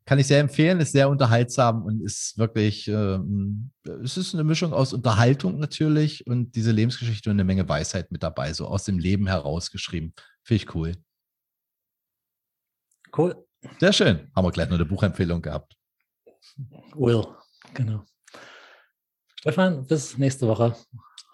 Kann 0.08 0.20
ich 0.20 0.28
sehr 0.28 0.40
empfehlen, 0.40 0.80
ist 0.80 0.94
sehr 0.94 1.10
unterhaltsam 1.10 1.84
und 1.84 2.02
ist 2.02 2.38
wirklich, 2.38 2.88
ähm, 2.88 3.72
es 4.06 4.16
ist 4.16 4.34
eine 4.34 4.46
Mischung 4.46 4.72
aus 4.72 4.94
Unterhaltung 4.94 5.60
natürlich 5.60 6.26
und 6.26 6.56
diese 6.56 6.72
Lebensgeschichte 6.72 7.30
und 7.30 7.36
eine 7.36 7.44
Menge 7.44 7.68
Weisheit 7.68 8.10
mit 8.10 8.24
dabei, 8.24 8.54
so 8.54 8.68
aus 8.68 8.86
dem 8.86 9.00
Leben 9.00 9.28
herausgeschrieben. 9.28 10.14
Finde 10.44 10.64
ich 10.64 10.74
cool. 10.74 10.94
Cool. 13.18 13.36
Sehr 13.80 13.92
schön. 13.92 14.32
Haben 14.34 14.46
wir 14.46 14.52
gleich 14.54 14.70
noch 14.70 14.76
eine 14.76 14.86
Buchempfehlung 14.86 15.42
gehabt. 15.42 15.76
Will, 16.96 17.26
genau. 17.74 18.06
Stefan, 19.42 19.86
bis 19.86 20.18
nächste 20.18 20.48
Woche. 20.48 20.74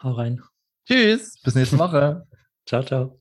Hau 0.02 0.14
rein. 0.14 0.42
Tschüss, 0.88 1.40
bis 1.44 1.54
nächste 1.54 1.78
Woche. 1.78 2.28
ciao, 2.66 2.82
ciao. 2.84 3.20